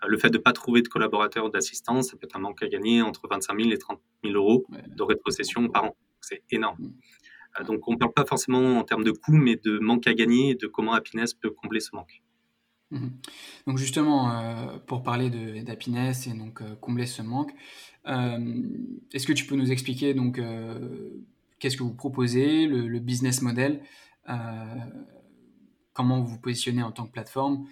Le 0.07 0.17
fait 0.19 0.31
de 0.31 0.39
ne 0.39 0.43
pas 0.43 0.53
trouver 0.53 0.83
de 0.83 0.89
collaborateurs 0.89 1.51
d'assistance, 1.51 2.11
ça 2.11 2.17
peut 2.17 2.27
être 2.27 2.37
un 2.37 2.41
manque 2.41 2.63
à 2.63 2.69
gagner 2.69 3.03
entre 3.03 3.27
25 3.29 3.59
000 3.59 3.73
et 3.73 3.79
30 3.79 4.01
000 4.25 4.37
euros 4.37 4.65
de 4.71 5.03
rétrocession 5.03 5.69
par 5.69 5.85
an. 5.85 5.97
C'est 6.21 6.43
énorme. 6.51 6.77
Mm. 6.81 7.65
Donc 7.67 7.87
on 7.89 7.93
ne 7.93 7.97
parle 7.97 8.13
pas 8.13 8.25
forcément 8.25 8.79
en 8.79 8.85
termes 8.85 9.05
de 9.05 9.13
coûts, 9.13 9.37
mais 9.37 9.57
de 9.57 9.79
manque 9.79 10.07
à 10.07 10.15
gagner 10.15 10.51
et 10.51 10.55
de 10.55 10.67
comment 10.67 10.93
Happiness 10.93 11.35
peut 11.35 11.51
combler 11.51 11.81
ce 11.81 11.95
manque. 11.95 12.23
Mhm. 12.91 13.11
Donc 13.67 13.79
justement, 13.79 14.31
euh, 14.31 14.79
pour 14.87 15.03
parler 15.03 15.31
d'Happiness 15.63 16.27
et 16.27 16.35
donc 16.35 16.61
euh, 16.61 16.77
combler 16.77 17.07
ce 17.07 17.23
manque, 17.23 17.53
euh, 18.07 18.63
est-ce 19.13 19.27
que 19.27 19.33
tu 19.33 19.47
peux 19.47 19.57
nous 19.57 19.73
expliquer 19.73 20.15
donc 20.15 20.41
qu'est-ce 21.59 21.77
que 21.77 21.83
vous 21.83 21.95
proposez, 21.95 22.67
le, 22.67 22.99
business 22.99 23.43
model, 23.43 23.81
comment 25.95 26.21
vous 26.21 26.27
vous 26.27 26.41
positionnez 26.41 26.83
en 26.83 26.93
tant 26.93 27.07
que 27.07 27.13
plateforme, 27.13 27.67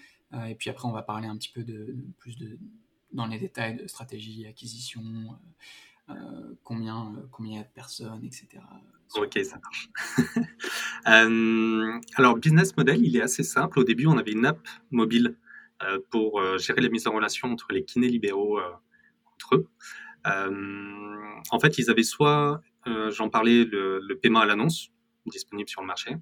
et 0.49 0.55
puis 0.55 0.71
après 0.71 0.89
on 0.89 0.93
va 0.93 1.03
parler 1.03 1.29
un 1.29 1.37
petit 1.37 1.53
peu 1.53 1.65
plus 2.19 2.39
de 2.39 2.59
dans 3.13 3.27
les 3.27 3.39
détails 3.39 3.77
de 3.77 3.87
stratégie, 3.87 4.47
acquisition, 4.47 5.03
combien 6.65 7.15
combien 7.31 7.53
il 7.53 7.57
y 7.57 7.61
a 7.61 7.65
de 7.65 7.73
personnes, 7.75 8.25
etc. 8.25 8.63
Ok, 9.17 9.39
ça 9.45 9.59
marche. 9.63 9.89
Euh, 11.09 11.99
alors, 12.15 12.37
business 12.37 12.77
model, 12.77 13.05
il 13.05 13.17
est 13.17 13.23
assez 13.23 13.43
simple. 13.43 13.81
Au 13.81 13.83
début, 13.83 14.07
on 14.07 14.17
avait 14.19 14.31
une 14.31 14.47
app 14.47 14.61
mobile 14.93 15.37
euh, 15.83 15.99
pour 16.11 16.41
euh, 16.41 16.59
gérer 16.59 16.81
les 16.81 16.89
mises 16.91 17.09
en 17.09 17.13
relation 17.13 17.51
entre 17.51 17.73
les 17.73 17.85
kinés 17.85 18.07
libéraux 18.07 18.61
entre 19.35 19.57
eux. 19.57 19.69
en 20.25 21.59
fait, 21.59 21.79
ils 21.79 21.91
avaient 21.91 22.05
soit, 22.05 22.63
j'en 22.87 23.29
parlais, 23.31 23.65
le, 23.65 24.15
paiement 24.23 24.39
à 24.39 24.47
l'annonce 24.47 24.93
disponible 25.27 25.69
sur 25.69 25.81
le 25.81 25.89
marché, 25.89 26.15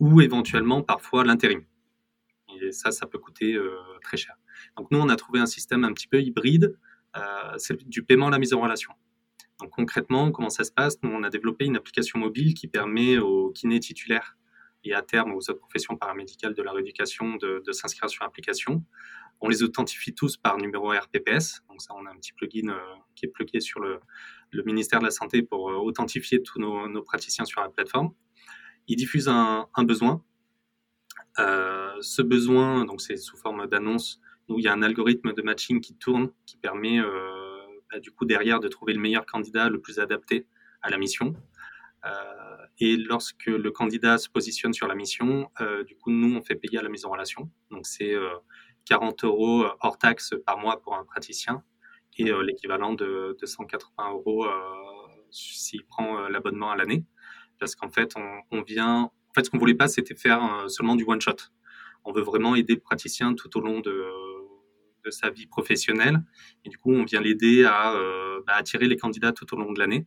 ou 0.00 0.20
éventuellement 0.20 0.82
parfois 0.82 1.24
l'intérim. 1.24 1.64
Et 2.60 2.72
ça, 2.72 2.90
ça 2.90 3.06
peut 3.06 3.18
coûter 3.18 3.56
très 4.02 4.16
cher. 4.16 4.34
Donc 4.76 4.90
nous, 4.90 4.98
on 4.98 5.08
a 5.08 5.16
trouvé 5.16 5.38
un 5.38 5.46
système 5.46 5.84
un 5.84 5.92
petit 5.92 6.08
peu 6.08 6.20
hybride, 6.20 6.76
c'est 7.58 7.88
du 7.88 8.02
paiement 8.02 8.26
à 8.26 8.30
la 8.30 8.38
mise 8.38 8.52
en 8.52 8.60
relation. 8.60 8.92
Donc 9.60 9.70
concrètement, 9.70 10.32
comment 10.32 10.50
ça 10.50 10.64
se 10.64 10.72
passe? 10.72 10.98
Nous, 11.02 11.10
on 11.10 11.22
a 11.22 11.30
développé 11.30 11.66
une 11.66 11.76
application 11.76 12.18
mobile 12.18 12.54
qui 12.54 12.66
permet 12.66 13.18
aux 13.18 13.50
kinés 13.50 13.80
titulaires 13.80 14.36
et 14.84 14.94
à 14.94 15.02
terme 15.02 15.32
aux 15.32 15.50
autres 15.50 15.58
professions 15.58 15.96
paramédicales 15.96 16.54
de 16.54 16.62
la 16.62 16.72
rééducation 16.72 17.36
de, 17.36 17.62
s'inscrire 17.72 18.08
sur 18.08 18.24
l'application. 18.24 18.82
On 19.42 19.48
les 19.48 19.62
authentifie 19.62 20.14
tous 20.14 20.36
par 20.36 20.56
numéro 20.58 20.90
RPPS. 20.90 21.62
Donc 21.68 21.82
ça, 21.82 21.94
on 21.94 22.06
a 22.06 22.10
un 22.10 22.16
petit 22.16 22.32
plugin 22.32 22.74
qui 23.14 23.26
est 23.26 23.28
plugué 23.28 23.60
sur 23.60 23.80
le, 23.80 24.00
ministère 24.64 25.00
de 25.00 25.04
la 25.04 25.10
Santé 25.10 25.42
pour 25.42 25.64
authentifier 25.64 26.42
tous 26.42 26.58
nos, 26.58 27.02
praticiens 27.02 27.44
sur 27.44 27.60
la 27.60 27.68
plateforme. 27.68 28.12
Ils 28.90 28.96
diffusent 28.96 29.28
un, 29.28 29.68
besoin. 29.78 30.22
ce 31.38 32.22
besoin, 32.22 32.84
donc 32.84 33.00
c'est 33.00 33.16
sous 33.16 33.36
forme 33.36 33.66
d'annonce, 33.66 34.20
où 34.48 34.58
il 34.58 34.64
y 34.64 34.68
a 34.68 34.72
un 34.72 34.82
algorithme 34.82 35.32
de 35.32 35.42
matching 35.42 35.80
qui 35.80 35.94
tourne, 35.96 36.30
qui 36.44 36.56
permet 36.56 37.00
bah, 37.90 38.00
du 38.00 38.10
coup 38.10 38.24
derrière 38.24 38.60
de 38.60 38.68
trouver 38.68 38.92
le 38.92 39.00
meilleur 39.00 39.26
candidat 39.26 39.68
le 39.68 39.80
plus 39.80 39.98
adapté 40.00 40.46
à 40.82 40.90
la 40.90 40.98
mission. 40.98 41.34
Euh, 42.06 42.66
et 42.78 42.96
lorsque 42.96 43.46
le 43.46 43.70
candidat 43.70 44.18
se 44.18 44.28
positionne 44.28 44.72
sur 44.72 44.86
la 44.86 44.94
mission, 44.94 45.50
euh, 45.60 45.84
du 45.84 45.96
coup, 45.96 46.10
nous, 46.10 46.36
on 46.36 46.42
fait 46.42 46.54
payer 46.54 46.78
à 46.78 46.82
la 46.82 46.88
mise 46.88 47.04
en 47.04 47.10
relation. 47.10 47.50
Donc, 47.70 47.86
c'est 47.86 48.14
40 48.86 49.24
euh, 49.24 49.26
euros 49.26 49.64
hors 49.80 49.98
taxe 49.98 50.34
par 50.46 50.58
mois 50.58 50.80
pour 50.80 50.96
un 50.96 51.04
praticien 51.04 51.62
et 52.18 52.30
l'équivalent 52.42 52.92
de, 52.92 53.36
280 53.40 54.10
euros 54.10 54.46
s'il 55.30 55.86
prend 55.86 56.28
l'abonnement 56.28 56.70
à 56.70 56.76
l'année. 56.76 57.04
Parce 57.60 57.76
qu'en 57.76 57.90
fait, 57.90 58.14
on, 58.50 58.62
vient. 58.62 59.02
En 59.02 59.34
fait, 59.34 59.44
ce 59.44 59.50
qu'on 59.50 59.58
voulait 59.58 59.74
pas, 59.74 59.86
c'était 59.86 60.16
faire 60.16 60.64
seulement 60.68 60.96
du 60.96 61.04
one 61.06 61.20
shot. 61.20 61.36
On 62.04 62.12
veut 62.12 62.22
vraiment 62.22 62.56
aider 62.56 62.74
le 62.74 62.80
praticien 62.80 63.34
tout 63.34 63.56
au 63.58 63.60
long 63.60 63.80
de, 63.80 64.06
de 65.04 65.10
sa 65.10 65.30
vie 65.30 65.46
professionnelle. 65.46 66.22
Et 66.64 66.68
du 66.68 66.78
coup, 66.78 66.92
on 66.92 67.04
vient 67.04 67.20
l'aider 67.20 67.64
à 67.64 67.94
euh, 67.94 68.40
bah, 68.46 68.54
attirer 68.56 68.86
les 68.86 68.96
candidats 68.96 69.32
tout 69.32 69.52
au 69.54 69.58
long 69.58 69.72
de 69.72 69.78
l'année. 69.78 70.06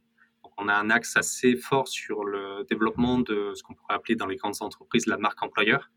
On 0.58 0.68
a 0.68 0.76
un 0.76 0.89
axe 0.89 1.18
assez 1.18 1.56
fort 1.56 1.88
sur 1.88 2.24
le 2.24 2.63
développement 2.70 3.20
de 3.20 3.54
ce 3.56 3.63
qu'on 3.63 3.74
pourrait 3.74 3.96
appeler 3.96 4.16
dans 4.16 4.28
les 4.28 4.36
grandes 4.36 4.62
entreprises 4.62 5.08
la 5.08 5.18
marque 5.18 5.42
employeur. 5.42 5.89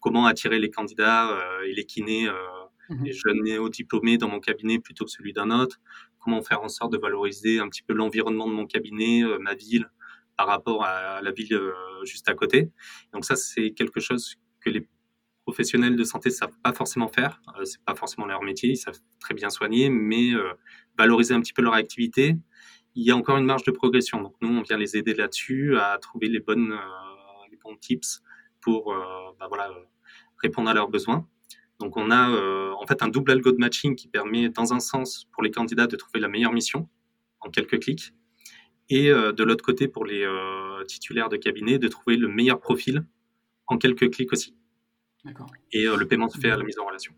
Comment 0.00 0.26
attirer 0.26 0.58
les 0.58 0.70
candidats 0.70 1.30
euh, 1.30 1.66
et 1.66 1.74
les 1.74 1.84
kinés, 1.84 2.28
euh, 2.28 2.32
mmh 2.88 3.04
les 3.04 3.12
jeunes 3.12 3.42
néo-diplômés 3.42 4.16
dans 4.16 4.28
mon 4.28 4.40
cabinet 4.40 4.78
plutôt 4.78 5.04
que 5.04 5.10
celui 5.10 5.34
d'un 5.34 5.50
autre. 5.50 5.78
Comment 6.20 6.40
faire 6.40 6.62
en 6.62 6.68
sorte 6.68 6.90
de 6.90 6.96
valoriser 6.96 7.58
un 7.58 7.68
petit 7.68 7.82
peu 7.82 7.92
l'environnement 7.92 8.48
de 8.48 8.54
mon 8.54 8.64
cabinet, 8.64 9.22
ma 9.40 9.54
ville, 9.54 9.90
par 10.38 10.46
rapport 10.46 10.84
à 10.84 11.20
la 11.20 11.32
ville 11.32 11.60
juste 12.04 12.28
à 12.28 12.34
côté. 12.34 12.70
Donc 13.12 13.26
ça, 13.26 13.36
c'est 13.36 13.72
quelque 13.72 14.00
chose 14.00 14.36
que 14.60 14.70
les 14.70 14.88
professionnels 15.48 15.96
de 15.96 16.04
santé 16.04 16.28
ne 16.28 16.34
savent 16.34 16.58
pas 16.62 16.74
forcément 16.74 17.08
faire. 17.08 17.40
Ce 17.46 17.60
euh, 17.60 17.64
c'est 17.64 17.82
pas 17.82 17.94
forcément 17.94 18.26
leur 18.26 18.42
métier, 18.42 18.72
ils 18.72 18.76
savent 18.76 19.00
très 19.18 19.32
bien 19.32 19.48
soigner, 19.48 19.88
mais 19.88 20.34
euh, 20.34 20.52
valoriser 20.98 21.32
un 21.32 21.40
petit 21.40 21.54
peu 21.54 21.62
leur 21.62 21.72
activité, 21.72 22.36
il 22.94 23.02
y 23.02 23.10
a 23.10 23.16
encore 23.16 23.38
une 23.38 23.46
marge 23.46 23.64
de 23.64 23.70
progression. 23.70 24.20
Donc 24.20 24.34
nous, 24.42 24.50
on 24.50 24.60
vient 24.60 24.76
les 24.76 24.98
aider 24.98 25.14
là-dessus 25.14 25.78
à 25.78 25.96
trouver 26.02 26.28
les 26.28 26.40
bonnes, 26.40 26.72
euh, 26.72 27.56
bons 27.64 27.76
tips 27.76 28.22
pour 28.60 28.94
bah, 29.40 29.48
répondre 30.42 30.68
à 30.68 30.74
leurs 30.74 30.88
besoins. 30.88 31.26
Donc 31.80 31.96
on 31.96 32.10
a 32.10 32.24
en 32.72 32.86
fait 32.86 33.02
un 33.02 33.08
double 33.08 33.30
algo 33.30 33.50
de 33.52 33.56
matching 33.56 33.96
qui 33.96 34.08
permet, 34.08 34.48
dans 34.48 34.74
un 34.74 34.80
sens, 34.80 35.26
pour 35.32 35.42
les 35.42 35.50
candidats 35.50 35.86
de 35.86 35.96
trouver 35.96 36.20
la 36.20 36.28
meilleure 36.28 36.52
mission 36.52 36.88
en 37.40 37.50
quelques 37.50 37.80
clics, 37.80 38.12
et 38.90 39.08
de 39.08 39.44
l'autre 39.44 39.64
côté, 39.64 39.88
pour 39.88 40.04
les 40.04 40.26
titulaires 40.86 41.28
de 41.28 41.36
cabinet, 41.36 41.78
de 41.78 41.88
trouver 41.88 42.16
le 42.16 42.28
meilleur 42.28 42.60
profil 42.60 43.04
en 43.66 43.78
quelques 43.78 44.10
clics 44.10 44.32
aussi. 44.32 44.54
Et 45.72 45.84
euh, 45.84 45.96
le 45.96 46.06
paiement 46.06 46.28
se 46.28 46.38
fait 46.38 46.50
à 46.50 46.56
la 46.56 46.64
mise 46.64 46.78
en 46.78 46.86
relation. 46.86 47.12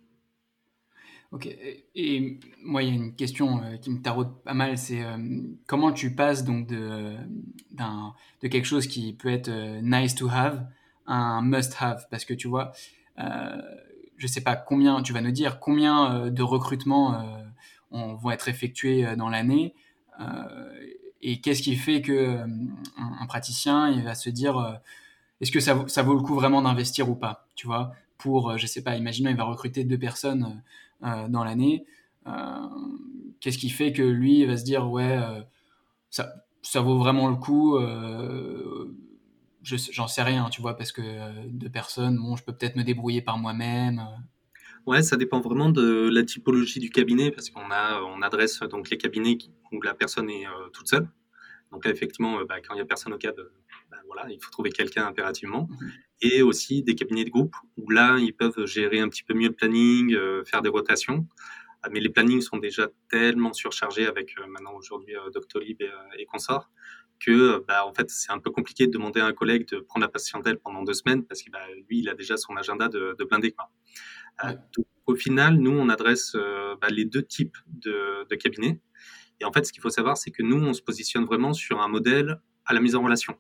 Ok. 1.33 1.47
Et, 1.95 2.41
moi, 2.63 2.83
il 2.83 2.89
y 2.89 2.93
a 2.93 2.95
une 2.95 3.15
question 3.15 3.63
euh, 3.63 3.77
qui 3.77 3.91
me 3.91 4.03
taraude 4.03 4.43
pas 4.43 4.55
mal, 4.55 4.77
c'est 4.77 5.03
euh, 5.03 5.17
comment 5.67 5.93
tu 5.93 6.15
passes 6.15 6.45
donc 6.45 6.67
de, 6.67 7.15
de 7.71 8.49
quelque 8.49 8.65
chose 8.65 8.87
qui 8.87 9.13
peut 9.13 9.29
être 9.29 9.51
nice 9.83 10.15
to 10.15 10.29
have 10.29 10.67
à 11.07 11.15
un 11.15 11.43
must 11.43 11.77
have? 11.81 12.07
Parce 12.11 12.25
que 12.25 12.35
tu 12.35 12.49
vois, 12.49 12.73
je 13.17 14.27
sais 14.27 14.43
pas 14.43 14.57
combien, 14.57 15.03
tu 15.03 15.13
vas 15.13 15.21
nous 15.21 15.31
dire 15.31 15.61
combien 15.61 16.31
de 16.31 16.43
recrutements 16.43 17.45
vont 17.91 18.31
être 18.31 18.49
effectués 18.49 19.15
dans 19.17 19.29
l'année 19.29 19.75
et 21.23 21.41
qu'est-ce 21.41 21.63
qui 21.63 21.77
fait 21.77 22.03
que 22.03 22.41
un, 22.97 23.27
praticien 23.27 24.01
va 24.03 24.15
se 24.15 24.31
dire 24.31 24.81
est-ce 25.41 25.51
que 25.51 25.61
ça, 25.61 25.85
ça, 25.87 26.03
vaut 26.03 26.15
le 26.15 26.21
coup 26.21 26.35
vraiment 26.35 26.63
d'investir 26.63 27.09
ou 27.09 27.15
pas 27.15 27.47
Tu 27.55 27.67
vois, 27.67 27.93
pour, 28.19 28.51
euh, 28.51 28.57
je 28.57 28.67
sais 28.67 28.83
pas, 28.83 28.97
imaginons 28.97 29.31
il 29.31 29.37
va 29.37 29.45
recruter 29.45 29.85
deux 29.85 29.99
personnes 29.99 30.63
euh, 31.03 31.07
euh, 31.09 31.29
dans 31.29 31.45
l'année. 31.45 31.85
Qu'est-ce 33.41 33.59
qui 33.59 33.71
fait 33.71 33.93
que 33.93 34.03
lui 34.03 34.45
va 34.45 34.57
se 34.57 34.65
dire 34.65 34.89
ouais, 34.89 35.19
ça, 36.11 36.31
ça 36.63 36.81
vaut 36.81 36.99
vraiment 36.99 37.29
le 37.29 37.37
coup 37.37 37.77
J'en 39.63 40.07
sais 40.07 40.23
rien, 40.23 40.49
tu 40.51 40.61
vois, 40.61 40.77
parce 40.77 40.93
que 40.93 41.03
deux 41.49 41.71
personnes, 41.71 42.19
bon, 42.19 42.37
je 42.37 42.45
peux 42.45 42.53
peut-être 42.53 42.77
me 42.77 42.85
débrouiller 42.85 43.23
par 43.23 43.39
moi-même. 43.39 44.07
Ouais, 44.91 45.05
ça 45.05 45.17
dépend 45.17 45.39
vraiment 45.39 45.69
de 45.69 46.11
la 46.13 46.25
typologie 46.25 46.81
du 46.81 46.91
cabinet, 46.91 47.31
parce 47.31 47.49
qu'on 47.49 47.71
a, 47.71 48.03
on 48.03 48.23
adresse 48.23 48.59
donc 48.59 48.91
les 48.91 48.99
cabinets 48.99 49.39
où 49.71 49.81
la 49.83 49.95
personne 49.95 50.29
est 50.29 50.47
toute 50.73 50.89
seule. 50.89 51.09
Donc 51.71 51.85
là, 51.85 51.93
effectivement, 51.93 52.45
bah, 52.45 52.57
quand 52.61 52.75
il 52.75 52.79
n'y 52.79 52.83
a 52.83 52.87
personne 52.87 53.13
au 53.13 53.17
cadre, 53.17 53.53
bah, 53.89 53.99
voilà, 54.07 54.29
il 54.31 54.43
faut 54.43 54.51
trouver 54.51 54.71
quelqu'un 54.71 55.07
impérativement. 55.07 55.69
Mhm. 55.71 55.93
Et 56.23 56.43
aussi 56.43 56.83
des 56.83 56.97
cabinets 56.97 57.25
de 57.25 57.31
groupe 57.31 57.55
où 57.77 57.89
là, 57.91 58.17
ils 58.19 58.35
peuvent 58.35 58.67
gérer 58.67 58.99
un 58.99 59.09
petit 59.09 59.23
peu 59.23 59.33
mieux 59.33 59.47
le 59.47 59.55
planning, 59.55 60.13
euh, 60.13 60.43
faire 60.45 60.61
des 60.61 60.71
rotations. 60.71 61.25
Ah, 61.85 61.89
mais 61.93 62.01
les 62.01 62.09
plannings 62.09 62.41
sont 62.41 62.59
déjà 62.59 62.89
tellement 63.09 63.53
surchargés 63.53 64.09
avec 64.09 64.35
euh, 64.41 64.47
maintenant 64.49 64.75
aujourd'hui 64.75 65.15
euh, 65.15 65.31
Doctolib 65.31 65.81
et, 65.81 65.91
et 66.19 66.27
consorts 66.27 66.69
que 67.21 67.65
bah, 67.69 67.87
en 67.87 67.93
fait 67.95 68.11
c'est 68.11 68.33
un 68.33 68.39
peu 68.39 68.51
compliqué 68.51 68.87
de 68.87 68.93
demander 68.93 69.21
à 69.21 69.27
un 69.27 69.33
collègue 69.33 69.69
de 69.69 69.81
prendre 69.81 70.05
la 70.05 70.09
patientèle 70.09 70.59
pendant 70.59 70.83
deux 70.83 70.95
semaines 70.95 71.25
parce 71.25 71.43
que 71.43 71.51
bah, 71.51 71.61
lui 71.89 72.01
il 72.01 72.09
a 72.09 72.15
déjà 72.15 72.37
son 72.37 72.57
agenda 72.57 72.89
de, 72.89 73.15
de 73.19 73.25
blindé 73.25 73.53
quoi. 73.53 73.71
Au 75.07 75.15
final 75.15 75.57
nous 75.57 75.73
on 75.73 75.89
adresse 75.89 76.37
bah, 76.81 76.89
les 76.91 77.05
deux 77.05 77.23
types 77.23 77.57
de, 77.67 78.27
cabinets 78.37 78.81
et 79.41 79.45
en 79.45 79.53
fait 79.53 79.67
ce 79.67 79.73
qu'il 79.73 79.83
faut 79.83 79.91
savoir 79.91 80.17
c'est 80.17 80.31
que 80.31 80.43
nous 80.43 80.63
on 80.63 80.73
se 80.73 80.83
positionne 80.83 81.25
vraiment 81.25 81.53
sur 81.53 81.81
un 81.81 81.89
modèle 81.89 82.41
à 82.65 82.75
la 82.75 82.81
mise 82.81 82.95
en 82.95 83.03
relation. 83.03 83.37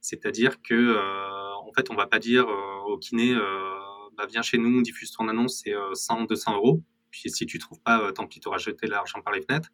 C'est-à-dire 0.00 0.60
que, 0.62 0.74
euh, 0.74 1.54
en 1.54 1.72
fait, 1.72 1.90
on 1.90 1.94
va 1.94 2.06
pas 2.06 2.18
dire 2.18 2.48
euh, 2.48 2.80
au 2.86 2.98
kiné, 2.98 3.34
euh, 3.34 3.78
bah, 4.16 4.26
viens 4.28 4.42
chez 4.42 4.58
nous, 4.58 4.82
diffuse 4.82 5.12
ton 5.12 5.28
annonce, 5.28 5.62
c'est 5.62 5.74
100, 5.94 6.24
200 6.24 6.56
euros. 6.56 6.82
Puis 7.10 7.30
si 7.30 7.46
tu 7.46 7.58
trouves 7.58 7.80
pas, 7.80 8.12
tant 8.12 8.26
pis, 8.26 8.40
tu 8.40 8.48
auras 8.48 8.58
jeté 8.58 8.86
l'argent 8.86 9.20
par 9.20 9.32
les 9.32 9.42
fenêtres. 9.42 9.68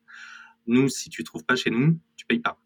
Nous, 0.67 0.89
si 0.89 1.09
tu 1.09 1.25
trouves 1.25 1.45
pas 1.45 1.57
chez 1.57 1.71
nous, 1.71 1.99
tu 2.17 2.27
payes 2.27 2.41
pas. 2.41 2.61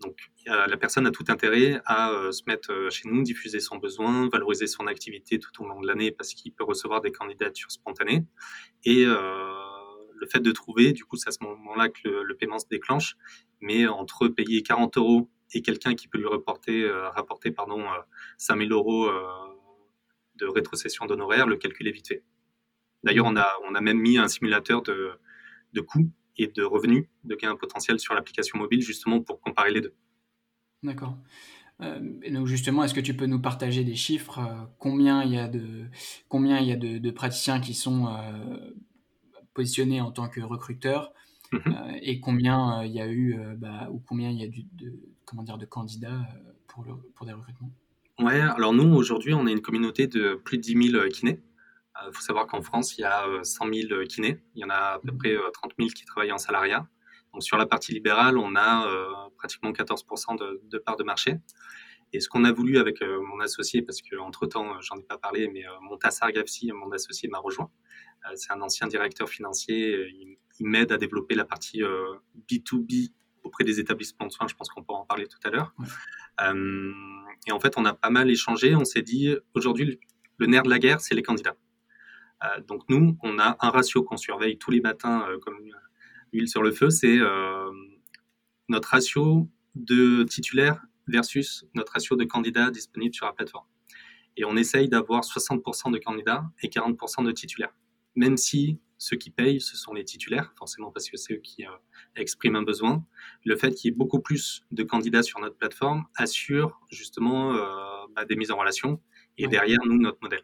Donc, 0.00 0.30
la 0.46 0.76
personne 0.76 1.06
a 1.06 1.10
tout 1.10 1.24
intérêt 1.28 1.80
à 1.86 2.12
se 2.30 2.42
mettre 2.46 2.90
chez 2.90 3.08
nous, 3.08 3.22
diffuser 3.22 3.60
son 3.60 3.78
besoin, 3.78 4.28
valoriser 4.28 4.66
son 4.66 4.86
activité 4.86 5.38
tout 5.38 5.62
au 5.62 5.66
long 5.66 5.80
de 5.80 5.86
l'année 5.86 6.10
parce 6.10 6.34
qu'il 6.34 6.52
peut 6.52 6.64
recevoir 6.64 7.00
des 7.00 7.12
candidatures 7.12 7.70
spontanées. 7.70 8.22
Et 8.84 9.06
le 10.16 10.26
fait 10.26 10.40
de 10.40 10.52
trouver, 10.52 10.92
du 10.92 11.04
coup, 11.04 11.16
c'est 11.16 11.28
à 11.28 11.32
ce 11.32 11.42
moment-là 11.44 11.88
que 11.88 12.08
le, 12.08 12.36
paiement 12.36 12.58
se 12.58 12.66
déclenche. 12.68 13.16
Mais 13.60 13.86
entre 13.86 14.28
payer 14.28 14.62
40 14.62 14.96
euros 14.98 15.30
et 15.52 15.62
quelqu'un 15.62 15.94
qui 15.94 16.08
peut 16.08 16.18
lui 16.18 16.26
euh, 16.26 17.08
rapporter 17.10 17.50
pardon, 17.50 17.84
5000 18.38 18.72
euh, 18.72 18.74
euros 18.74 19.06
euh, 19.06 19.22
de 20.36 20.46
rétrocession 20.46 21.06
d'honoraires, 21.06 21.46
le 21.46 21.56
calcul 21.56 21.88
est 21.88 21.92
vite 21.92 22.08
fait. 22.08 22.24
D'ailleurs, 23.04 23.26
on 23.26 23.36
a, 23.36 23.80
même 23.80 23.98
mis 23.98 24.18
un 24.18 24.28
simulateur 24.28 24.82
de 24.82 25.80
coûts 25.80 26.10
et 26.38 26.48
de 26.48 26.62
revenus, 26.62 27.06
de 27.24 27.34
gains 27.34 27.56
potentiels 27.56 27.98
sur 27.98 28.14
l'application 28.14 28.58
mobile, 28.58 28.82
justement 28.82 29.20
pour 29.20 29.40
comparer 29.40 29.72
les 29.72 29.80
deux. 29.80 29.94
D'accord. 30.82 31.16
et 32.22 32.30
donc 32.30 32.46
justement, 32.46 32.84
est-ce 32.84 32.94
que 32.94 33.00
tu 33.00 33.16
peux 33.16 33.26
nous 33.26 33.40
partager 33.40 33.82
des 33.82 33.96
chiffres 33.96 34.40
Combien 34.78 35.24
il 35.24 35.32
y 35.32 35.38
a 35.38 35.48
de 35.48 35.86
combien 36.28 36.58
il 36.60 36.68
y 36.68 36.72
a 36.72 36.76
de, 36.76 37.10
praticiens 37.10 37.60
qui 37.60 37.74
sont 37.74 38.06
positionnés 39.54 40.00
en 40.00 40.12
tant 40.12 40.28
que 40.28 40.40
recruteurs 40.40 41.12
mhm. 41.52 41.98
et 42.02 42.20
combien 42.20 42.84
il 42.84 42.92
y 42.92 43.00
a 43.00 43.08
eu 43.08 43.36
bah, 43.56 43.88
ou 43.90 44.00
combien 44.06 44.30
il 44.30 44.38
y 44.38 44.44
a 44.44 44.48
de, 44.48 44.92
comment 45.26 45.42
dire, 45.42 45.58
de 45.58 45.66
candidats 45.66 46.14
euh, 46.14 46.52
pour, 46.66 46.84
le, 46.84 46.94
pour 47.14 47.26
des 47.26 47.34
recrutements? 47.34 47.70
Ouais, 48.18 48.40
alors 48.40 48.72
nous, 48.72 48.94
aujourd'hui, 48.94 49.34
on 49.34 49.46
a 49.46 49.50
une 49.50 49.60
communauté 49.60 50.06
de 50.06 50.40
plus 50.42 50.56
de 50.56 50.62
10 50.62 50.90
000 50.92 51.08
kinés. 51.10 51.40
Il 52.02 52.08
euh, 52.08 52.12
faut 52.12 52.22
savoir 52.22 52.46
qu'en 52.46 52.62
France, 52.62 52.96
il 52.98 53.02
y 53.02 53.04
a 53.04 53.26
100 53.42 53.66
euh, 53.66 53.72
000 53.88 54.04
kinés. 54.04 54.38
Il 54.54 54.60
y 54.60 54.64
en 54.64 54.70
a 54.70 54.94
à 54.94 54.98
peu 54.98 55.12
mmh. 55.12 55.18
près 55.18 55.36
30 55.52 55.72
000 55.78 55.90
qui 55.90 56.04
travaillent 56.04 56.32
en 56.32 56.38
salariat. 56.38 56.86
Donc 57.32 57.42
sur 57.42 57.58
la 57.58 57.66
partie 57.66 57.92
libérale, 57.92 58.38
on 58.38 58.56
a 58.56 58.88
pratiquement 59.36 59.70
14% 59.70 60.38
de, 60.38 60.62
de 60.64 60.78
part 60.78 60.96
de 60.96 61.04
marché. 61.04 61.36
Et 62.12 62.20
ce 62.20 62.28
qu'on 62.30 62.44
a 62.44 62.52
voulu 62.52 62.78
avec 62.78 63.02
mon 63.02 63.40
associé, 63.40 63.82
parce 63.82 64.00
qu'entre-temps, 64.00 64.80
j'en 64.80 64.96
ai 64.96 65.02
pas 65.02 65.18
parlé, 65.18 65.48
mais 65.48 65.64
Montassar 65.82 66.32
Gafsi, 66.32 66.72
mon 66.72 66.90
associé, 66.92 67.28
m'a 67.28 67.38
rejoint. 67.38 67.70
c'est 68.36 68.52
un 68.52 68.62
ancien 68.62 68.86
directeur 68.86 69.28
financier. 69.28 70.08
Il, 70.08 70.38
il 70.60 70.66
m'aide 70.66 70.92
à 70.92 70.96
développer 70.96 71.34
la 71.34 71.44
partie 71.44 71.82
B2B 72.48 73.10
auprès 73.46 73.64
des 73.64 73.80
établissements 73.80 74.26
de 74.26 74.32
soins. 74.32 74.48
Je 74.48 74.54
pense 74.54 74.68
qu'on 74.68 74.82
pourra 74.82 75.00
en 75.00 75.06
parler 75.06 75.26
tout 75.26 75.38
à 75.44 75.50
l'heure. 75.50 75.72
Euh, 76.42 76.92
et 77.46 77.52
en 77.52 77.60
fait, 77.60 77.74
on 77.78 77.84
a 77.84 77.94
pas 77.94 78.10
mal 78.10 78.30
échangé. 78.30 78.74
On 78.74 78.84
s'est 78.84 79.02
dit, 79.02 79.34
aujourd'hui, 79.54 79.98
le 80.36 80.46
nerf 80.46 80.64
de 80.64 80.70
la 80.70 80.78
guerre, 80.78 81.00
c'est 81.00 81.14
les 81.14 81.22
candidats. 81.22 81.56
Euh, 82.44 82.60
donc 82.62 82.82
nous, 82.88 83.16
on 83.22 83.38
a 83.38 83.56
un 83.60 83.70
ratio 83.70 84.02
qu'on 84.02 84.16
surveille 84.16 84.58
tous 84.58 84.70
les 84.70 84.80
matins 84.80 85.26
euh, 85.28 85.38
comme 85.38 85.58
huile 86.32 86.48
sur 86.48 86.62
le 86.62 86.72
feu, 86.72 86.90
c'est 86.90 87.18
notre 88.68 88.88
ratio 88.88 89.48
de 89.74 90.24
titulaires 90.24 90.82
versus 91.06 91.64
notre 91.74 91.92
ratio 91.92 92.16
de 92.16 92.24
candidats 92.24 92.70
disponibles 92.70 93.14
sur 93.14 93.26
la 93.26 93.32
plateforme. 93.32 93.66
Et 94.36 94.44
on 94.44 94.56
essaye 94.56 94.88
d'avoir 94.88 95.22
60% 95.22 95.92
de 95.92 95.98
candidats 95.98 96.44
et 96.62 96.68
40% 96.68 97.24
de 97.24 97.32
titulaires. 97.32 97.74
Même 98.16 98.36
si 98.36 98.80
ceux 98.98 99.16
qui 99.16 99.30
payent, 99.30 99.60
ce 99.60 99.76
sont 99.76 99.92
les 99.92 100.04
titulaires, 100.04 100.52
forcément 100.56 100.90
parce 100.90 101.08
que 101.10 101.16
c'est 101.16 101.34
eux 101.34 101.40
qui 101.42 101.64
euh, 101.64 101.70
expriment 102.16 102.56
un 102.56 102.62
besoin. 102.62 103.04
Le 103.44 103.56
fait 103.56 103.72
qu'il 103.74 103.90
y 103.90 103.94
ait 103.94 103.96
beaucoup 103.96 104.20
plus 104.20 104.64
de 104.72 104.82
candidats 104.82 105.22
sur 105.22 105.38
notre 105.40 105.56
plateforme 105.56 106.04
assure 106.16 106.80
justement 106.90 107.54
euh, 107.54 108.06
bah, 108.14 108.24
des 108.24 108.36
mises 108.36 108.50
en 108.50 108.56
relation 108.56 109.00
et 109.38 109.48
derrière 109.48 109.80
nous 109.84 109.98
notre 109.98 110.18
modèle. 110.22 110.42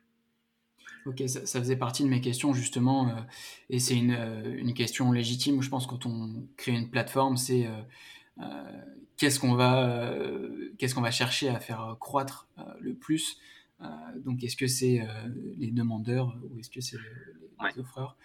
Ok, 1.06 1.22
ça, 1.26 1.60
faisait 1.60 1.76
partie 1.76 2.04
de 2.04 2.08
mes 2.08 2.20
questions 2.20 2.52
justement, 2.52 3.08
euh, 3.08 3.20
et 3.70 3.78
c'est 3.78 3.96
une, 3.96 4.16
une, 4.58 4.74
question 4.74 5.10
légitime. 5.12 5.62
Je 5.62 5.68
pense 5.68 5.86
quand 5.86 6.06
on 6.06 6.46
crée 6.56 6.72
une 6.72 6.90
plateforme, 6.90 7.36
c'est 7.36 7.68
qu'est-ce 9.16 9.40
qu'on 9.40 9.54
va, 9.54 10.14
qu'est-ce 10.78 10.94
qu'on 10.94 11.02
va 11.02 11.10
chercher 11.10 11.48
à 11.48 11.60
faire 11.60 11.96
croître 12.00 12.48
le 12.80 12.94
plus. 12.94 13.38
donc, 14.24 14.42
est-ce 14.44 14.56
que 14.56 14.66
c'est 14.66 15.06
les 15.58 15.70
demandeurs 15.70 16.36
ou 16.50 16.58
est-ce 16.58 16.70
que 16.70 16.80
c'est 16.80 16.98
les 17.64 17.80
offreurs 17.80 18.16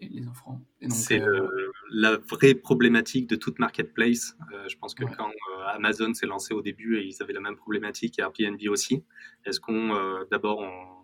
et 0.00 0.08
les 0.08 0.26
offrants. 0.26 0.60
C'est 0.88 1.20
euh, 1.20 1.72
la 1.90 2.16
vraie 2.16 2.54
problématique 2.54 3.28
de 3.28 3.36
toute 3.36 3.58
marketplace. 3.58 4.36
Euh, 4.52 4.68
je 4.68 4.76
pense 4.76 4.94
que 4.94 5.04
quand 5.04 5.28
euh, 5.28 5.66
Amazon 5.68 6.14
s'est 6.14 6.26
lancé 6.26 6.54
au 6.54 6.62
début, 6.62 6.98
et 6.98 7.04
ils 7.04 7.22
avaient 7.22 7.32
la 7.32 7.40
même 7.40 7.56
problématique 7.56 8.18
et 8.18 8.22
Airbnb 8.22 8.60
aussi. 8.68 9.04
Est-ce 9.44 9.60
qu'on 9.60 9.94
d'abord 10.30 10.60
on, 10.60 10.97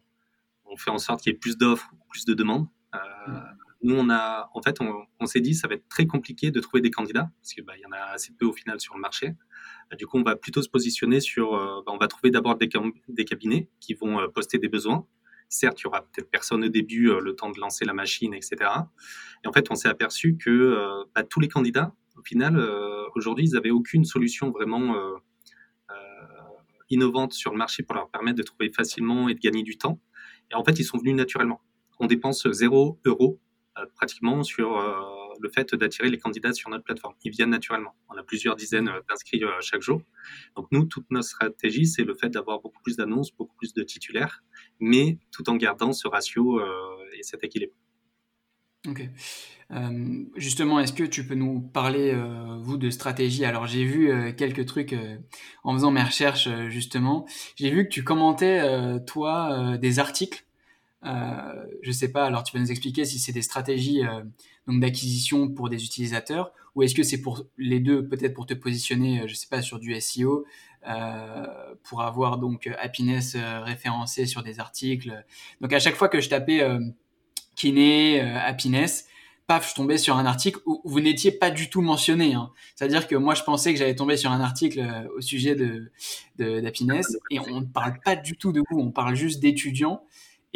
fait 0.76 0.90
en 0.90 0.98
sorte 0.98 1.22
qu'il 1.22 1.32
y 1.32 1.34
ait 1.34 1.38
plus 1.38 1.56
d'offres, 1.56 1.90
plus 2.08 2.24
de 2.24 2.34
demandes 2.34 2.66
Nous, 3.82 3.94
on 3.96 4.08
a, 4.08 4.50
en 4.54 4.62
fait, 4.62 4.78
on, 4.80 5.26
s'est 5.26 5.40
dit 5.40 5.54
ça 5.54 5.68
va 5.68 5.74
être 5.74 5.88
très 5.88 6.06
compliqué 6.06 6.50
de 6.50 6.60
trouver 6.60 6.80
des 6.80 6.90
candidats 6.90 7.30
parce 7.40 7.52
qu'il 7.52 7.64
bah, 7.64 7.76
y 7.76 7.86
en 7.86 7.92
a 7.92 8.12
assez 8.12 8.32
peu 8.32 8.46
au 8.46 8.52
final 8.52 8.80
sur 8.80 8.94
le 8.94 9.00
marché. 9.00 9.34
Du 9.98 10.06
coup, 10.06 10.18
on 10.18 10.22
va 10.22 10.36
plutôt 10.36 10.62
se 10.62 10.68
positionner 10.68 11.20
sur, 11.20 11.52
bah, 11.52 11.92
on 11.92 11.98
va 11.98 12.08
trouver 12.08 12.30
d'abord 12.30 12.56
des, 12.56 12.68
des 13.08 13.24
cabinets 13.24 13.68
qui 13.80 13.94
vont 13.94 14.28
poster 14.30 14.58
des 14.58 14.68
besoins 14.68 15.06
Certes, 15.48 15.80
il 15.80 15.84
y 15.84 15.86
aura 15.86 16.02
peut-être 16.02 16.30
personne 16.30 16.64
au 16.64 16.68
début, 16.68 17.10
euh, 17.10 17.20
le 17.20 17.36
temps 17.36 17.50
de 17.50 17.60
lancer 17.60 17.84
la 17.84 17.92
machine, 17.92 18.34
etc. 18.34 18.56
Et 19.44 19.48
en 19.48 19.52
fait, 19.52 19.70
on 19.70 19.76
s'est 19.76 19.88
aperçu 19.88 20.36
que 20.36 20.50
euh, 20.50 21.04
bah, 21.14 21.22
tous 21.22 21.40
les 21.40 21.48
candidats, 21.48 21.94
au 22.16 22.22
final, 22.22 22.56
euh, 22.56 23.04
aujourd'hui, 23.14 23.46
ils 23.46 23.52
n'avaient 23.52 23.70
aucune 23.70 24.04
solution 24.04 24.50
vraiment 24.50 24.96
innovante 26.90 27.32
sur 27.32 27.50
le 27.50 27.56
marché 27.56 27.82
pour 27.82 27.94
leur 27.94 28.10
permettre 28.10 28.36
de 28.36 28.42
trouver 28.42 28.70
facilement 28.70 29.28
et 29.28 29.34
de 29.34 29.40
gagner 29.40 29.62
du 29.62 29.78
temps. 29.78 30.00
Et 30.54 30.56
en 30.56 30.64
fait, 30.64 30.78
ils 30.78 30.84
sont 30.84 30.98
venus 30.98 31.14
naturellement. 31.14 31.60
On 32.00 32.06
dépense 32.06 32.48
zéro 32.50 32.98
euro 33.04 33.40
pratiquement 33.96 34.42
sur 34.42 34.80
le 35.40 35.48
fait 35.48 35.74
d'attirer 35.74 36.08
les 36.08 36.18
candidats 36.18 36.52
sur 36.52 36.70
notre 36.70 36.84
plateforme. 36.84 37.14
Ils 37.24 37.32
viennent 37.32 37.50
naturellement. 37.50 37.94
On 38.08 38.16
a 38.16 38.22
plusieurs 38.22 38.56
dizaines 38.56 38.90
d'inscrits 39.08 39.42
chaque 39.60 39.82
jour. 39.82 40.00
Donc 40.56 40.66
nous, 40.70 40.84
toute 40.84 41.06
notre 41.10 41.28
stratégie, 41.28 41.86
c'est 41.86 42.04
le 42.04 42.14
fait 42.14 42.30
d'avoir 42.30 42.60
beaucoup 42.60 42.80
plus 42.82 42.96
d'annonces, 42.96 43.32
beaucoup 43.32 43.56
plus 43.56 43.74
de 43.74 43.82
titulaires 43.82 44.42
mais 44.80 45.18
tout 45.30 45.48
en 45.48 45.56
gardant 45.56 45.92
ce 45.92 46.08
ratio 46.08 46.60
euh, 46.60 47.18
et 47.18 47.22
cet 47.22 47.44
équilibre. 47.44 47.74
Ok. 48.88 49.08
Euh, 49.70 50.24
justement, 50.36 50.78
est-ce 50.78 50.92
que 50.92 51.04
tu 51.04 51.26
peux 51.26 51.34
nous 51.34 51.60
parler, 51.60 52.12
euh, 52.12 52.58
vous, 52.60 52.76
de 52.76 52.90
stratégie? 52.90 53.44
Alors, 53.44 53.66
j'ai 53.66 53.84
vu 53.84 54.34
quelques 54.36 54.66
trucs 54.66 54.94
en 55.64 55.72
faisant 55.72 55.90
mes 55.90 56.02
recherches, 56.02 56.48
justement. 56.68 57.26
J'ai 57.56 57.70
vu 57.70 57.84
que 57.84 57.88
tu 57.88 58.04
commentais, 58.04 58.62
toi, 59.06 59.78
des 59.78 59.98
articles. 59.98 60.44
je 61.02 61.92
sais 61.92 62.12
pas, 62.12 62.26
alors 62.26 62.44
tu 62.44 62.56
vas 62.56 62.62
nous 62.62 62.70
expliquer 62.70 63.04
si 63.04 63.18
c'est 63.18 63.32
des 63.32 63.42
stratégies 63.42 64.02
donc 64.66 64.80
d'acquisition 64.80 65.48
pour 65.48 65.68
des 65.68 65.84
utilisateurs 65.84 66.52
ou 66.74 66.82
est-ce 66.82 66.94
que 66.94 67.02
c'est 67.02 67.20
pour 67.20 67.44
les 67.56 67.80
deux, 67.80 68.06
peut-être 68.06 68.34
pour 68.34 68.46
te 68.46 68.54
positionner, 68.54 69.26
je 69.28 69.34
sais 69.34 69.46
pas, 69.48 69.62
sur 69.62 69.78
du 69.78 69.98
SEO 70.00 70.44
euh, 70.86 71.46
pour 71.82 72.02
avoir 72.02 72.36
donc 72.36 72.68
happiness 72.78 73.36
euh, 73.36 73.60
référencé 73.60 74.26
sur 74.26 74.42
des 74.42 74.60
articles. 74.60 75.24
Donc 75.62 75.72
à 75.72 75.78
chaque 75.78 75.94
fois 75.94 76.08
que 76.08 76.20
je 76.20 76.28
tapais 76.28 76.62
euh, 77.54 77.56
kiné, 77.56 78.20
happiness, 78.20 79.06
paf, 79.46 79.70
je 79.70 79.74
tombais 79.74 79.98
sur 79.98 80.16
un 80.16 80.26
article 80.26 80.60
où 80.66 80.80
vous 80.84 81.00
n'étiez 81.00 81.32
pas 81.32 81.50
du 81.50 81.70
tout 81.70 81.82
mentionné. 81.82 82.34
Hein. 82.34 82.50
C'est-à-dire 82.74 83.06
que 83.06 83.16
moi, 83.16 83.34
je 83.34 83.42
pensais 83.42 83.72
que 83.72 83.78
j'allais 83.78 83.94
tomber 83.94 84.16
sur 84.16 84.30
un 84.30 84.40
article 84.40 85.08
au 85.16 85.20
sujet 85.20 85.54
de 85.54 85.90
d'happiness 86.38 87.16
et 87.30 87.38
on 87.38 87.60
ne 87.60 87.66
parle 87.66 88.00
pas 88.04 88.16
du 88.16 88.36
tout 88.36 88.52
de 88.52 88.62
vous, 88.70 88.78
on 88.78 88.90
parle 88.90 89.14
juste 89.14 89.40
d'étudiants. 89.40 90.02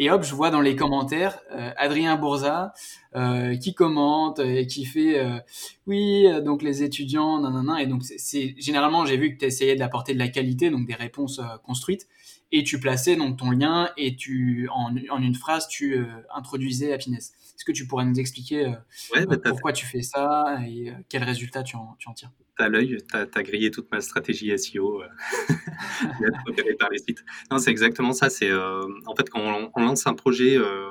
Et 0.01 0.09
hop, 0.09 0.23
je 0.23 0.33
vois 0.33 0.49
dans 0.49 0.61
les 0.61 0.77
commentaires 0.77 1.41
euh, 1.51 1.71
Adrien 1.75 2.15
Bourza 2.15 2.73
euh, 3.17 3.57
qui 3.57 3.73
commente 3.73 4.39
et 4.39 4.65
qui 4.65 4.85
fait 4.85 5.19
euh, 5.19 5.39
oui, 5.87 6.25
donc 6.41 6.63
les 6.63 6.83
étudiants, 6.83 7.41
nanana. 7.41 7.83
Et 7.83 7.85
donc, 7.85 8.03
c'est 8.03 8.55
généralement, 8.57 9.05
j'ai 9.05 9.17
vu 9.17 9.33
que 9.33 9.39
tu 9.39 9.45
essayais 9.45 9.75
d'apporter 9.75 10.13
de 10.13 10.19
la 10.19 10.29
qualité, 10.29 10.69
donc 10.69 10.87
des 10.87 10.95
réponses 10.95 11.41
construites. 11.63 12.07
Et 12.51 12.63
tu 12.63 12.79
plaçais 12.79 13.15
donc 13.15 13.37
ton 13.37 13.51
lien 13.51 13.91
et 13.95 14.15
tu, 14.15 14.67
en, 14.71 14.95
en 15.09 15.21
une 15.21 15.35
phrase, 15.35 15.67
tu 15.67 16.03
introduisais 16.33 16.93
Happiness. 16.93 17.33
Est-ce 17.59 17.65
que 17.65 17.71
tu 17.73 17.85
pourrais 17.87 18.05
nous 18.05 18.17
expliquer 18.17 18.73
bah, 19.13 19.37
pourquoi 19.43 19.73
tu 19.73 19.85
fais 19.85 20.01
ça 20.01 20.59
et 20.65 20.93
quels 21.09 21.25
résultats 21.25 21.61
tu 21.61 21.75
en, 21.75 21.97
tu 21.99 22.07
en 22.07 22.13
tires? 22.13 22.31
À 22.57 22.69
l'œil, 22.69 22.97
tu 23.09 23.17
as, 23.17 23.43
grillé 23.43 23.69
toute 23.69 23.91
ma 23.91 23.99
stratégie 23.99 24.57
SEO 24.57 25.01
euh, 25.01 25.07
par 26.79 26.89
les 26.89 26.99
sites. 26.99 27.23
Non, 27.51 27.57
c'est 27.57 27.71
exactement 27.71 28.13
ça. 28.13 28.29
C'est 28.29 28.49
euh, 28.49 28.85
en 29.05 29.13
fait 29.13 29.29
quand 29.29 29.69
on, 29.75 29.81
lance 29.81 30.07
un 30.07 30.13
projet 30.13 30.57
euh, 30.57 30.87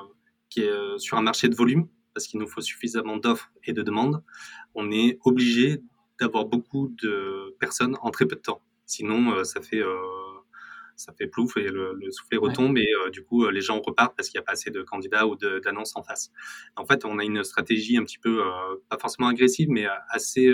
qui 0.51 0.61
est 0.61 0.99
sur 0.99 1.17
un 1.17 1.23
marché 1.23 1.49
de 1.49 1.55
volume, 1.55 1.89
parce 2.13 2.27
qu'il 2.27 2.39
nous 2.39 2.47
faut 2.47 2.61
suffisamment 2.61 3.17
d'offres 3.17 3.51
et 3.65 3.73
de 3.73 3.83
demandes, 3.83 4.23
on 4.75 4.91
est 4.91 5.19
obligé 5.25 5.83
d'avoir 6.21 6.45
beaucoup 6.45 6.95
de 7.03 7.57
personnes 7.61 7.97
en 8.03 8.11
très 8.11 8.27
peu 8.27 8.37
de 8.37 8.43
temps. 8.43 8.61
Sinon, 8.85 9.43
ça 9.45 9.63
fait 9.63 9.83
ça 10.99 11.13
fait 11.13 11.27
plouf 11.27 11.57
et 11.57 11.69
le, 11.69 11.99
soufflet 12.11 12.39
retombe 12.39 12.77
et 12.77 12.93
du 13.13 13.25
coup 13.25 13.49
les 13.49 13.61
gens 13.61 13.81
repartent 13.81 14.17
parce 14.17 14.29
qu'il 14.29 14.39
n'y 14.39 14.43
a 14.43 14.45
pas 14.45 14.53
assez 14.53 14.71
de 14.71 14.83
candidats 14.83 15.27
ou 15.27 15.37
d'annonces 15.37 15.95
en 15.97 16.03
face. 16.03 16.31
En 16.77 16.85
fait, 16.85 17.05
on 17.05 17.19
a 17.19 17.25
une 17.25 17.45
stratégie 17.45 17.97
un 17.97 18.05
petit 18.05 18.19
peu 18.19 18.43
pas 18.89 18.99
forcément 18.99 19.29
agressive 19.29 19.69
mais 19.71 19.87
assez 20.11 20.53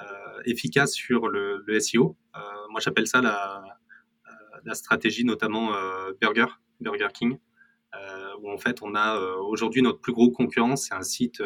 euh, 0.00 0.42
efficace 0.44 0.92
sur 0.92 1.28
le, 1.28 1.64
le 1.66 1.80
SEO. 1.80 2.18
Euh, 2.36 2.40
moi, 2.68 2.80
j'appelle 2.80 3.06
ça 3.06 3.22
la, 3.22 3.62
euh, 4.28 4.30
la, 4.66 4.74
stratégie 4.74 5.24
notamment 5.24 5.70
Burger, 6.20 6.46
Burger 6.80 7.08
King, 7.14 7.38
où 8.42 8.50
en 8.50 8.58
fait, 8.58 8.82
on 8.82 8.94
a 8.94 9.18
aujourd'hui 9.38 9.80
notre 9.80 10.00
plus 10.00 10.12
gros 10.12 10.30
concurrent, 10.30 10.76
c'est 10.76 10.92
un 10.92 11.02
site 11.02 11.42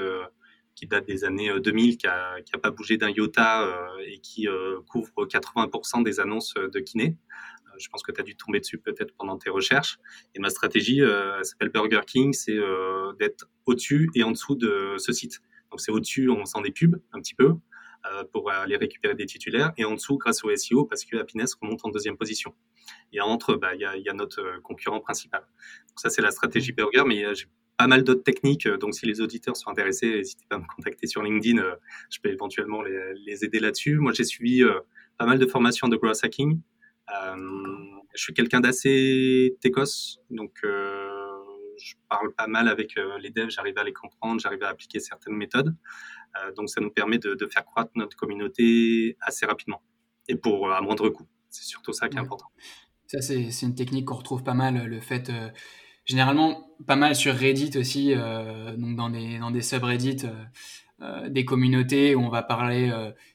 qui 0.74 0.88
date 0.88 1.06
des 1.06 1.24
années 1.24 1.52
2000, 1.60 1.96
qui 1.96 2.06
n'a 2.06 2.34
a 2.52 2.58
pas 2.58 2.72
bougé 2.72 2.96
d'un 2.96 3.10
iota 3.10 3.68
et 4.04 4.18
qui 4.18 4.48
couvre 4.88 5.26
80% 5.26 6.02
des 6.02 6.18
annonces 6.18 6.54
de 6.54 6.80
kiné. 6.80 7.16
Je 7.80 7.88
pense 7.88 8.02
que 8.02 8.12
tu 8.12 8.20
as 8.20 8.24
dû 8.24 8.36
tomber 8.36 8.60
dessus 8.60 8.78
peut-être 8.78 9.14
pendant 9.16 9.36
tes 9.38 9.50
recherches. 9.50 9.98
Et 10.34 10.38
ma 10.38 10.50
stratégie, 10.50 11.00
elle 11.00 11.44
s'appelle 11.44 11.70
Burger 11.70 12.02
King, 12.06 12.32
c'est 12.32 12.58
d'être 13.18 13.48
au-dessus 13.66 14.10
et 14.14 14.22
en 14.22 14.30
dessous 14.30 14.54
de 14.54 14.94
ce 14.98 15.12
site. 15.12 15.40
Donc 15.70 15.80
c'est 15.80 15.92
au-dessus, 15.92 16.28
on 16.30 16.44
sent 16.44 16.62
des 16.62 16.72
pubs 16.72 17.00
un 17.12 17.20
petit 17.20 17.34
peu. 17.34 17.54
Euh, 18.06 18.24
pour 18.32 18.50
aller 18.50 18.78
récupérer 18.78 19.14
des 19.14 19.26
titulaires. 19.26 19.72
Et 19.76 19.84
en 19.84 19.92
dessous, 19.92 20.16
grâce 20.16 20.42
au 20.42 20.56
SEO, 20.56 20.86
parce 20.86 21.04
que 21.04 21.18
Happiness 21.18 21.54
remonte 21.60 21.84
en 21.84 21.90
deuxième 21.90 22.16
position. 22.16 22.54
Et 23.12 23.20
entre, 23.20 23.56
bah, 23.56 23.74
il 23.74 23.80
y, 23.80 24.08
a, 24.08 24.12
notre 24.14 24.40
euh, 24.40 24.60
concurrent 24.62 25.00
principal. 25.00 25.42
Donc 25.42 26.00
ça, 26.00 26.08
c'est 26.08 26.22
la 26.22 26.30
stratégie 26.30 26.72
Burger, 26.72 27.02
mais 27.06 27.26
euh, 27.26 27.34
j'ai 27.34 27.44
pas 27.76 27.86
mal 27.86 28.02
d'autres 28.02 28.22
techniques. 28.22 28.66
Donc, 28.66 28.94
si 28.94 29.04
les 29.04 29.20
auditeurs 29.20 29.54
sont 29.54 29.68
intéressés, 29.68 30.08
n'hésitez 30.08 30.46
pas 30.48 30.56
à 30.56 30.60
me 30.60 30.64
contacter 30.74 31.06
sur 31.06 31.22
LinkedIn. 31.22 31.62
Je 32.10 32.18
peux 32.22 32.30
éventuellement 32.30 32.80
les, 32.80 33.12
les 33.26 33.44
aider 33.44 33.60
là-dessus. 33.60 33.96
Moi, 33.96 34.12
j'ai 34.14 34.24
suivi 34.24 34.62
pas 35.18 35.26
mal 35.26 35.38
de 35.38 35.46
formations 35.46 35.88
de 35.88 35.96
growth 35.96 36.20
hacking. 36.22 36.58
Je 38.14 38.22
suis 38.22 38.34
quelqu'un 38.34 38.60
d'assez 38.60 39.56
técos, 39.60 40.20
donc 40.30 40.60
je 40.62 41.94
parle 42.08 42.32
pas 42.34 42.46
mal 42.46 42.68
avec 42.68 42.94
les 43.20 43.30
devs, 43.30 43.50
j'arrive 43.50 43.78
à 43.78 43.84
les 43.84 43.92
comprendre, 43.92 44.40
j'arrive 44.40 44.62
à 44.62 44.68
appliquer 44.68 45.00
certaines 45.00 45.34
méthodes. 45.34 45.74
Euh, 46.36 46.52
donc 46.52 46.68
ça 46.68 46.80
nous 46.80 46.90
permet 46.90 47.18
de, 47.18 47.36
faire 47.50 47.64
croître 47.64 47.90
notre 47.96 48.16
communauté 48.16 49.16
assez 49.20 49.46
rapidement 49.46 49.82
et 50.28 50.36
pour 50.36 50.68
euh, 50.68 50.72
à 50.72 50.80
moindre 50.80 51.08
coût. 51.08 51.26
C'est 51.48 51.64
surtout 51.64 51.92
ça 51.92 52.08
qui 52.08 52.16
est 52.16 52.20
important. 52.20 52.46
Ça, 53.06 53.20
c'est 53.20 53.62
une 53.62 53.74
technique 53.74 54.06
qu'on 54.06 54.14
retrouve 54.14 54.44
pas 54.44 54.54
mal, 54.54 54.86
le 54.86 55.00
fait, 55.00 55.30
euh, 55.30 55.48
généralement, 56.04 56.70
pas 56.86 56.94
mal 56.94 57.16
sur 57.16 57.34
Reddit 57.34 57.76
aussi, 57.76 58.14
donc 58.14 58.94
dans 58.94 59.10
des, 59.10 59.40
dans 59.40 59.50
des 59.50 59.62
subreddits, 59.62 60.26
des 61.28 61.44
communautés 61.44 62.14
où 62.14 62.20
on 62.20 62.28
va 62.28 62.42
parler 62.42 62.92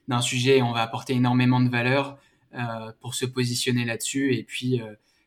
d'un 0.07 0.21
sujet 0.21 0.59
et 0.59 0.61
on 0.61 0.71
va 0.71 0.81
apporter 0.81 1.13
énormément 1.13 1.59
de 1.59 1.69
valeur 1.69 2.17
pour 3.01 3.15
se 3.15 3.25
positionner 3.25 3.85
là-dessus. 3.85 4.35
Et 4.35 4.43
puis, 4.43 4.81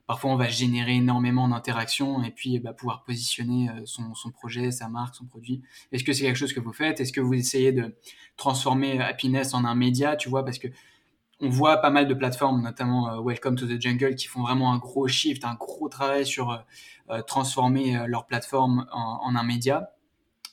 parfois 0.08 0.30
on 0.30 0.36
va 0.36 0.48
générer 0.48 0.94
énormément 0.94 1.46
d'interactions 1.48 2.24
et 2.24 2.30
puis 2.30 2.58
bah, 2.58 2.72
pouvoir 2.72 3.04
positionner 3.04 3.68
euh, 3.68 3.82
son, 3.84 4.30
projet, 4.32 4.72
sa 4.72 4.88
marque, 4.88 5.14
son 5.14 5.26
produit. 5.26 5.62
Est-ce 5.92 6.02
que 6.02 6.12
c'est 6.12 6.24
quelque 6.24 6.38
chose 6.38 6.54
que 6.54 6.60
vous 6.60 6.72
faites? 6.72 6.98
Est-ce 6.98 7.12
que 7.12 7.20
vous 7.20 7.34
essayez 7.34 7.72
de 7.72 7.94
transformer 8.36 9.00
Happiness 9.00 9.52
en 9.52 9.64
un 9.64 9.74
média, 9.74 10.16
tu 10.16 10.28
vois, 10.30 10.44
parce 10.44 10.58
que 10.58 10.68
on 11.40 11.50
voit 11.50 11.76
pas 11.76 11.90
mal 11.90 12.08
de 12.08 12.14
plateformes, 12.14 12.62
notamment 12.62 13.12
euh, 13.12 13.22
Welcome 13.22 13.54
to 13.56 13.66
the 13.66 13.80
Jungle, 13.80 14.16
qui 14.16 14.26
font 14.26 14.42
vraiment 14.42 14.72
un 14.72 14.78
gros 14.78 15.06
shift, 15.06 15.44
un 15.44 15.54
gros 15.54 15.88
travail 15.90 16.26
sur 16.26 16.64
euh, 17.10 17.22
transformer 17.22 18.02
leur 18.08 18.26
plateforme 18.26 18.88
en, 18.90 19.36
un 19.36 19.42
média. 19.44 19.90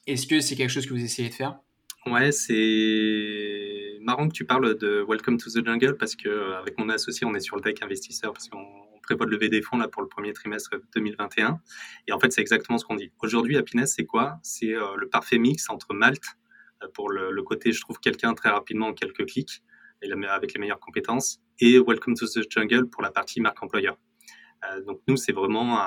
Est-ce 0.06 0.28
que 0.28 0.42
c'est 0.42 0.56
quelque 0.56 0.70
chose 0.70 0.86
que 0.86 0.94
vous 0.94 1.04
essayez 1.04 1.30
de 1.30 1.34
faire? 1.34 1.58
Ouais, 2.06 2.32
c'est 2.32 3.85
marrant 4.06 4.28
que 4.28 4.34
tu 4.34 4.46
parles 4.46 4.78
de 4.78 5.04
Welcome 5.08 5.38
to 5.38 5.50
the 5.50 5.66
Jungle 5.66 5.98
parce 5.98 6.16
que 6.16 6.54
avec 6.54 6.78
mon 6.78 6.90
associé, 6.90 7.26
on 7.26 7.34
est 7.34 7.40
sur 7.40 7.56
le 7.56 7.62
deck 7.64 7.82
investisseur 7.82 8.34
parce 8.34 8.48
qu'on 8.48 8.66
prévoit 9.02 9.26
de 9.26 9.32
lever 9.32 9.50
des 9.50 9.64
fonds 9.64 9.78
là 9.78 9.88
pour 9.88 10.04
le 10.04 10.08
premier 10.08 10.32
trimestre 10.32 10.76
2021. 10.96 11.60
Et 12.08 12.14
en 12.14 12.20
fait, 12.20 12.32
c'est 12.32 12.42
exactement 12.42 12.78
ce 12.78 12.86
qu'on 12.86 12.96
dit. 12.96 13.12
Aujourd'hui, 13.20 13.58
Happiness, 13.58 13.96
c'est 13.96 14.06
quoi? 14.06 14.38
C'est 14.44 14.74
le 14.74 15.10
parfait 15.10 15.40
mix 15.40 15.70
entre 15.70 15.94
Malte 15.94 16.38
pour 16.94 17.10
le, 17.10 17.42
côté, 17.42 17.72
je 17.72 17.82
trouve 17.82 18.00
quelqu'un 18.00 18.34
très 18.36 18.50
rapidement 18.50 18.88
en 18.88 18.94
quelques 18.94 19.26
clics 19.26 19.64
et 20.02 20.12
avec 20.12 20.54
les 20.54 20.60
meilleures 20.60 20.80
compétences, 20.80 21.42
et 21.60 21.80
Welcome 21.80 22.16
to 22.16 22.28
the 22.28 22.46
Jungle 22.50 22.88
pour 22.88 23.02
la 23.02 23.10
partie 23.10 23.42
marque 23.42 23.64
employeur. 23.64 23.98
donc 24.86 25.02
nous, 25.08 25.18
c'est 25.18 25.32
vraiment 25.32 25.80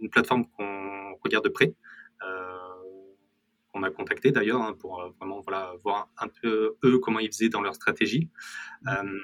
une 0.00 0.10
plateforme 0.10 0.46
qu'on 0.48 1.14
regarde 1.22 1.44
de 1.44 1.50
près 1.50 1.74
qu'on 3.72 3.82
a 3.82 3.90
contacté 3.90 4.30
d'ailleurs 4.30 4.62
hein, 4.62 4.74
pour 4.78 5.00
euh, 5.00 5.10
vraiment 5.18 5.40
voilà, 5.40 5.74
voir 5.82 6.10
un 6.18 6.28
peu 6.28 6.76
eux 6.84 6.98
comment 6.98 7.18
ils 7.18 7.28
faisaient 7.28 7.48
dans 7.48 7.62
leur 7.62 7.74
stratégie. 7.74 8.28
Euh, 8.86 9.18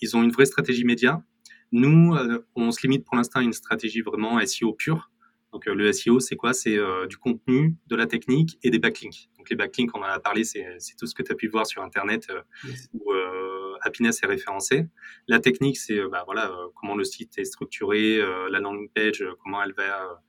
ils 0.00 0.16
ont 0.16 0.22
une 0.22 0.30
vraie 0.30 0.46
stratégie 0.46 0.84
média. 0.84 1.22
Nous, 1.72 2.14
euh, 2.14 2.46
on 2.54 2.70
se 2.70 2.80
limite 2.82 3.04
pour 3.04 3.16
l'instant 3.16 3.40
à 3.40 3.42
une 3.42 3.52
stratégie 3.52 4.00
vraiment 4.00 4.44
SEO 4.44 4.72
pure. 4.72 5.10
Donc 5.52 5.64
le 5.64 5.92
SEO, 5.92 6.20
c'est 6.20 6.36
quoi? 6.36 6.52
C'est 6.52 6.76
du 7.08 7.16
contenu, 7.16 7.74
de 7.86 7.96
la 7.96 8.06
technique 8.06 8.58
et 8.62 8.70
des 8.70 8.78
backlinks. 8.78 9.30
Donc 9.38 9.48
les 9.48 9.56
backlinks, 9.56 9.96
on 9.96 10.00
en 10.00 10.02
a 10.02 10.20
parlé, 10.20 10.44
c'est 10.44 10.62
tout 10.98 11.06
ce 11.06 11.14
que 11.14 11.22
tu 11.22 11.32
as 11.32 11.34
pu 11.34 11.48
voir 11.48 11.66
sur 11.66 11.82
Internet 11.82 12.30
où 12.92 13.14
Happiness 13.80 14.22
est 14.22 14.26
référencé. 14.26 14.84
La 15.26 15.40
technique, 15.40 15.78
c'est 15.78 16.06
bah, 16.10 16.22
voilà, 16.26 16.52
comment 16.78 16.94
le 16.94 17.04
site 17.04 17.38
est 17.38 17.46
structuré, 17.46 18.18
la 18.50 18.60
landing 18.60 18.90
page, 18.94 19.24
comment 19.42 19.62
elle 19.62 19.72
va 19.72 20.20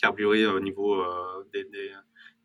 carburer 0.00 0.46
au 0.46 0.60
niveau 0.60 1.02
des, 1.52 1.66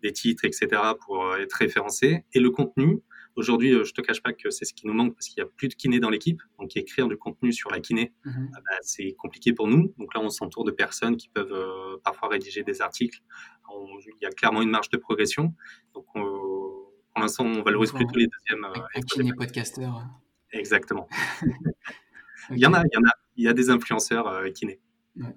des 0.02 0.14
titres, 0.14 0.46
etc., 0.46 0.82
pour 1.06 1.26
euh, 1.26 1.38
être 1.38 1.54
référencé. 1.54 2.26
Et 2.34 2.40
le 2.40 2.50
contenu, 2.50 3.02
aujourd'hui, 3.36 3.74
euh, 3.74 3.84
je 3.84 3.94
te 3.94 4.02
cache 4.02 4.22
pas 4.22 4.34
que 4.34 4.50
c'est 4.50 4.66
ce 4.66 4.74
qui 4.74 4.88
nous 4.88 4.94
manque 4.94 5.14
parce 5.14 5.28
qu'il 5.28 5.42
n'y 5.42 5.48
a 5.48 5.52
plus 5.56 5.68
de 5.68 5.76
kiné 5.76 6.00
dans 6.00 6.10
l'équipe. 6.10 6.42
Donc, 6.60 6.76
écrire 6.76 7.08
du 7.08 7.18
contenu 7.18 7.54
sur 7.54 7.72
la 7.72 7.80
kiné, 7.80 8.14
mhm. 8.26 8.52
ah 8.56 8.60
bah, 8.60 8.78
c'est 8.82 9.14
compliqué 9.14 9.54
pour 9.54 9.68
nous. 9.68 9.94
Donc 9.98 10.14
là, 10.14 10.22
on 10.22 10.30
s'entoure 10.30 10.64
de 10.64 10.72
personnes 10.72 11.18
qui 11.18 11.30
peuvent 11.30 11.54
euh, 11.54 11.98
parfois 12.04 12.30
rédiger 12.30 12.64
des 12.64 12.82
articles. 12.82 13.20
il 13.70 14.22
y 14.22 14.26
a 14.26 14.32
clairement 14.32 14.62
une 14.62 14.72
marge 14.72 14.90
de 14.90 14.98
progression. 14.98 15.54
Donc, 15.94 16.06
pour 16.14 17.22
l'instant, 17.22 17.46
on 17.46 17.62
valorise 17.62 17.92
plutôt 17.92 18.18
les 18.18 18.28
deuxièmes. 18.28 18.66
Un 18.96 19.02
kiné 19.02 19.32
podcasteur. 19.38 20.04
Exactement. 20.52 21.08
il 22.50 22.58
y 22.58 22.66
en 22.66 22.74
a, 22.74 22.84
il 22.84 22.94
y 22.94 22.98
en 22.98 23.08
a. 23.08 23.12
Il 23.38 23.46
y 23.46 23.48
a 23.48 23.54
des 23.54 23.70
influenceurs 23.70 24.44
kiné. 24.54 24.80
Ouais. 25.16 25.34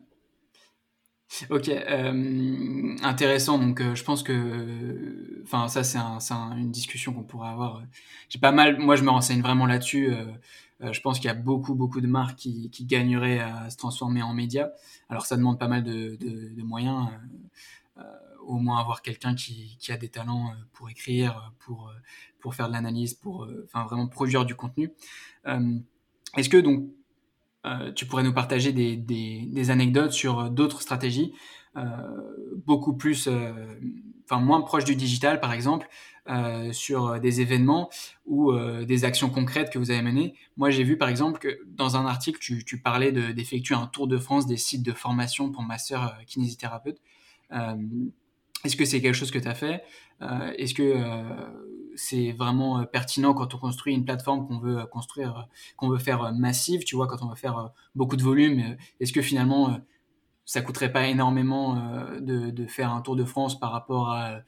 Ok, 1.51 1.69
euh, 1.69 2.97
intéressant. 3.03 3.59
Donc, 3.59 3.81
euh, 3.81 3.95
je 3.95 4.05
pense 4.05 4.23
que, 4.23 5.43
enfin, 5.43 5.69
ça, 5.69 5.83
c'est 5.83 5.99
une 5.99 6.71
discussion 6.71 7.13
qu'on 7.13 7.25
pourrait 7.25 7.49
avoir. 7.49 7.83
J'ai 8.29 8.39
pas 8.39 8.53
mal, 8.53 8.79
moi, 8.79 8.97
je 8.97 9.03
me 9.03 9.11
renseigne 9.11 9.43
vraiment 9.43 9.67
là-dessus. 9.67 10.13
Euh, 10.13 10.93
je 10.93 11.01
pense 11.01 11.19
qu'il 11.19 11.27
y 11.27 11.31
a 11.31 11.35
beaucoup, 11.35 11.75
beaucoup 11.75 12.01
de 12.01 12.07
marques 12.07 12.37
qui, 12.37 12.71
gagneraient 12.85 13.41
à 13.41 13.71
se 13.71 13.77
transformer 13.77 14.23
en 14.23 14.33
médias. 14.35 14.69
Alors, 15.09 15.27
ça 15.27 15.37
demande 15.37 15.59
pas 15.59 15.69
mal 15.69 15.83
de, 15.83 16.63
moyens. 16.63 17.09
au 18.47 18.59
moins 18.59 18.79
avoir 18.79 19.01
quelqu'un 19.03 19.35
qui, 19.35 19.79
a 19.89 19.97
des 19.97 20.09
talents 20.09 20.53
pour 20.73 20.91
écrire, 20.91 21.53
pour, 21.61 21.93
pour 22.39 22.55
faire 22.55 22.69
de 22.69 22.73
l'analyse, 22.73 23.15
pour, 23.15 23.49
enfin, 23.65 23.85
vraiment 23.85 24.07
produire 24.07 24.45
du 24.45 24.55
contenu. 24.55 24.93
Est-ce 26.37 26.49
que 26.49 26.59
donc 26.59 26.85
euh, 27.67 27.93
tu 27.93 28.07
pourrais 28.07 28.23
nous 28.23 28.35
partager 28.35 28.73
des, 28.73 29.71
anecdotes 29.71 30.13
sur 30.13 30.51
d'autres 30.51 30.83
stratégies, 30.83 31.33
euh, 31.77 31.83
beaucoup 32.67 32.95
plus, 32.95 33.27
euh, 33.27 33.53
enfin 34.25 34.41
moins 34.41 34.61
proches 34.61 34.85
du 34.85 34.97
digital 34.97 35.41
par 35.41 35.53
exemple, 35.53 35.89
sur 36.73 37.21
des 37.21 37.43
événements 37.43 37.91
ou 38.25 38.51
des 38.87 39.05
actions 39.05 39.29
concrètes 39.29 39.69
que 39.71 39.79
vous 39.79 39.91
avez 39.91 40.01
menées. 40.01 40.35
Moi, 40.57 40.71
j'ai 40.71 40.83
vu 40.83 40.97
par 40.97 41.11
exemple 41.11 41.39
que 41.39 41.61
dans 41.67 41.99
un 41.99 42.07
article, 42.07 42.39
tu, 42.41 42.81
parlais 42.81 43.13
d'effectuer 43.13 43.75
un 43.75 43.87
tour 43.87 44.09
de 44.09 44.17
France 44.17 44.47
des 44.47 44.57
sites 44.57 44.83
de 44.83 44.93
formation 44.93 45.53
pour 45.53 45.63
ma 45.63 45.77
sœur 45.77 46.17
kinésithérapeute. 46.27 46.97
Est-ce 48.65 48.75
que 48.75 48.87
c'est 48.87 49.03
quelque 49.03 49.15
chose 49.15 49.31
que 49.31 49.39
tu 49.39 49.47
as 49.47 49.55
fait 49.55 49.83
Est-ce 50.57 50.73
que 50.73 50.95
c'est 51.97 52.33
vraiment 52.33 52.81
euh, 52.81 52.85
pertinent 52.85 53.35
quand 53.35 53.55
on 53.55 53.59
construit 53.59 53.95
une 53.95 54.05
plateforme 54.05 54.47
qu'on 54.47 54.59
veut 54.59 54.79
euh, 54.79 54.87
construire, 54.87 55.39
euh, 55.39 55.43
qu'on 55.77 55.89
veut 55.89 55.99
faire 55.99 56.33
massive, 56.33 56.85
tu 56.85 56.97
vois, 56.97 57.07
quand 57.07 57.23
on 57.23 57.29
veut 57.29 57.37
faire 57.37 57.71
beaucoup 57.95 58.17
de 58.17 58.23
volume. 58.23 58.77
Est-ce 59.01 59.13
que 59.13 59.23
finalement, 59.23 59.81
ça 60.45 60.61
coûterait 60.61 60.93
pas 60.93 61.07
énormément 61.07 61.77
de, 62.21 62.67
faire 62.67 62.93
un 62.93 63.01
tour 63.01 63.17
de 63.17 63.25
France 63.25 63.59
par 63.59 63.73
rapport 63.73 64.11
à, 64.11 64.43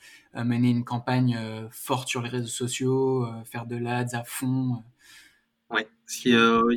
mener 0.44 0.70
une 0.70 0.84
campagne 0.84 1.38
forte 1.70 2.08
sur 2.08 2.22
les 2.22 2.28
réseaux 2.28 2.46
sociaux, 2.46 3.26
faire 3.44 3.66
de 3.66 3.76
l'ads 3.76 4.14
à 4.14 4.24
fond 4.24 4.82
Ouais, 5.70 5.88
il 6.24 6.30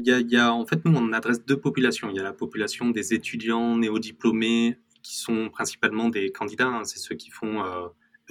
y, 0.05 0.37
a, 0.37 0.53
en 0.53 0.65
fait, 0.65 0.83
nous, 0.85 0.97
on 0.97 1.11
adresse 1.13 1.45
deux 1.45 1.59
populations. 1.59 2.09
Il 2.09 2.15
y 2.15 2.19
a 2.19 2.23
la 2.23 2.33
population 2.33 2.89
des 2.89 3.13
étudiants 3.13 3.75
néo-diplômés 3.77 4.77
qui 5.03 5.17
sont 5.17 5.49
principalement 5.49 6.09
des 6.09 6.31
candidats. 6.31 6.67
Hein. 6.67 6.85
C'est 6.85 6.99
ceux 6.99 7.15
qui 7.15 7.29
font, 7.29 7.63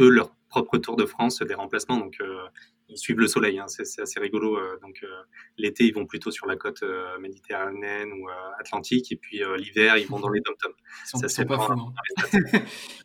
eux, 0.01 0.09
leur 0.09 0.31
propre 0.49 0.79
Tour 0.79 0.97
de 0.97 1.05
France 1.05 1.41
des 1.41 1.55
remplacements. 1.55 1.99
Donc, 1.99 2.17
euh, 2.21 2.47
ils 2.89 2.99
suivent 2.99 3.19
le 3.19 3.29
soleil. 3.29 3.59
Hein, 3.59 3.67
c'est 3.69 4.01
assez 4.01 4.19
rigolo. 4.19 4.57
Euh, 4.57 4.79
donc, 4.83 5.01
euh, 5.03 5.09
l'été, 5.57 5.85
ils 5.85 5.95
vont 5.95 6.07
plutôt 6.07 6.31
sur 6.31 6.47
la 6.47 6.57
côte 6.57 6.83
méditerranéenne 7.21 8.13
ou 8.13 8.29
atlantique. 8.59 9.13
Et 9.13 9.17
puis, 9.17 9.43
l'hiver, 9.59 9.97
ils 9.97 10.07
vont 10.07 10.19
dans 10.19 10.31
les 10.31 10.41
dom-toms. 10.41 10.73
Ça, 11.05 11.29
c'est 11.29 11.45
pas 11.45 11.69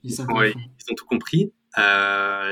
ils, 0.04 0.22
ont 0.22 0.96
tout 0.96 1.06
compris. 1.06 1.54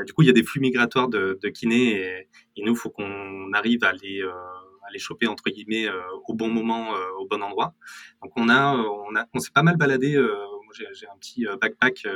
du 0.06 0.12
coup, 0.12 0.22
il 0.22 0.26
y 0.26 0.30
a 0.30 0.34
des 0.34 0.44
flux 0.44 0.60
migratoires 0.60 1.08
de, 1.08 1.38
de 1.42 1.48
kinés 1.48 1.92
et, 1.92 2.28
et 2.56 2.64
nous, 2.64 2.72
il 2.72 2.78
faut 2.78 2.90
qu'on 2.90 3.52
arrive 3.52 3.84
à 3.84 3.92
les, 3.92 4.22
à 4.22 4.90
les 4.92 4.98
choper 4.98 5.26
entre 5.26 5.44
guillemets 5.50 5.88
au 6.26 6.34
bon 6.34 6.48
moment, 6.48 6.90
au 7.18 7.26
bon 7.26 7.42
endroit. 7.42 7.74
Donc, 8.22 8.32
on 8.36 8.48
a, 8.48 8.74
on 8.76 9.16
a, 9.16 9.26
on 9.32 9.38
s'est 9.38 9.52
pas 9.54 9.62
mal 9.62 9.76
baladé. 9.76 10.16
moi, 10.18 10.74
j'ai 10.92 11.06
un 11.06 11.16
petit 11.18 11.46
backpack 11.60 12.06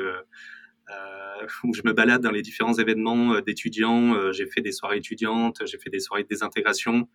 où 1.64 1.75
je 1.75 1.83
me 1.85 1.92
balade 1.92 2.22
dans 2.22 2.31
les 2.31 2.42
différents 2.42 2.75
événements 2.75 3.35
euh, 3.35 3.40
d'étudiants. 3.40 4.14
Euh, 4.14 4.33
j'ai 4.33 4.46
fait 4.46 4.61
des 4.61 4.72
soirées 4.72 4.99
étudiantes, 4.99 5.62
j'ai 5.64 5.79
fait 5.79 5.90
des 5.90 6.01
soirées 6.01 6.22
de 6.22 6.29
désintégration. 6.29 7.09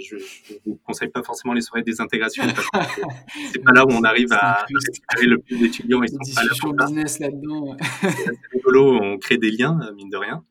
je 0.00 0.16
ne 0.16 0.20
vous 0.66 0.80
conseille 0.84 1.08
pas 1.08 1.22
forcément 1.22 1.52
les 1.52 1.60
soirées 1.60 1.82
de 1.82 1.86
désintégration 1.86 2.44
parce 2.44 2.70
que 2.70 3.02
c'est 3.52 3.58
pas 3.64 3.72
là 3.72 3.84
où 3.84 3.90
on 3.90 4.02
arrive 4.02 4.32
à 4.32 4.64
récupérer 4.64 5.26
le 5.26 5.38
plus 5.38 5.58
d'étudiants. 5.58 6.02
Ils 6.02 6.10
sont 6.10 6.72
pas 6.72 6.84
là 6.84 6.86
business 6.86 7.18
là-dedans. 7.18 7.76
c'est 8.02 8.38
rigolo, 8.52 8.98
on 9.00 9.18
crée 9.18 9.38
des 9.38 9.50
liens, 9.50 9.78
mine 9.96 10.10
de 10.10 10.16
rien. 10.16 10.44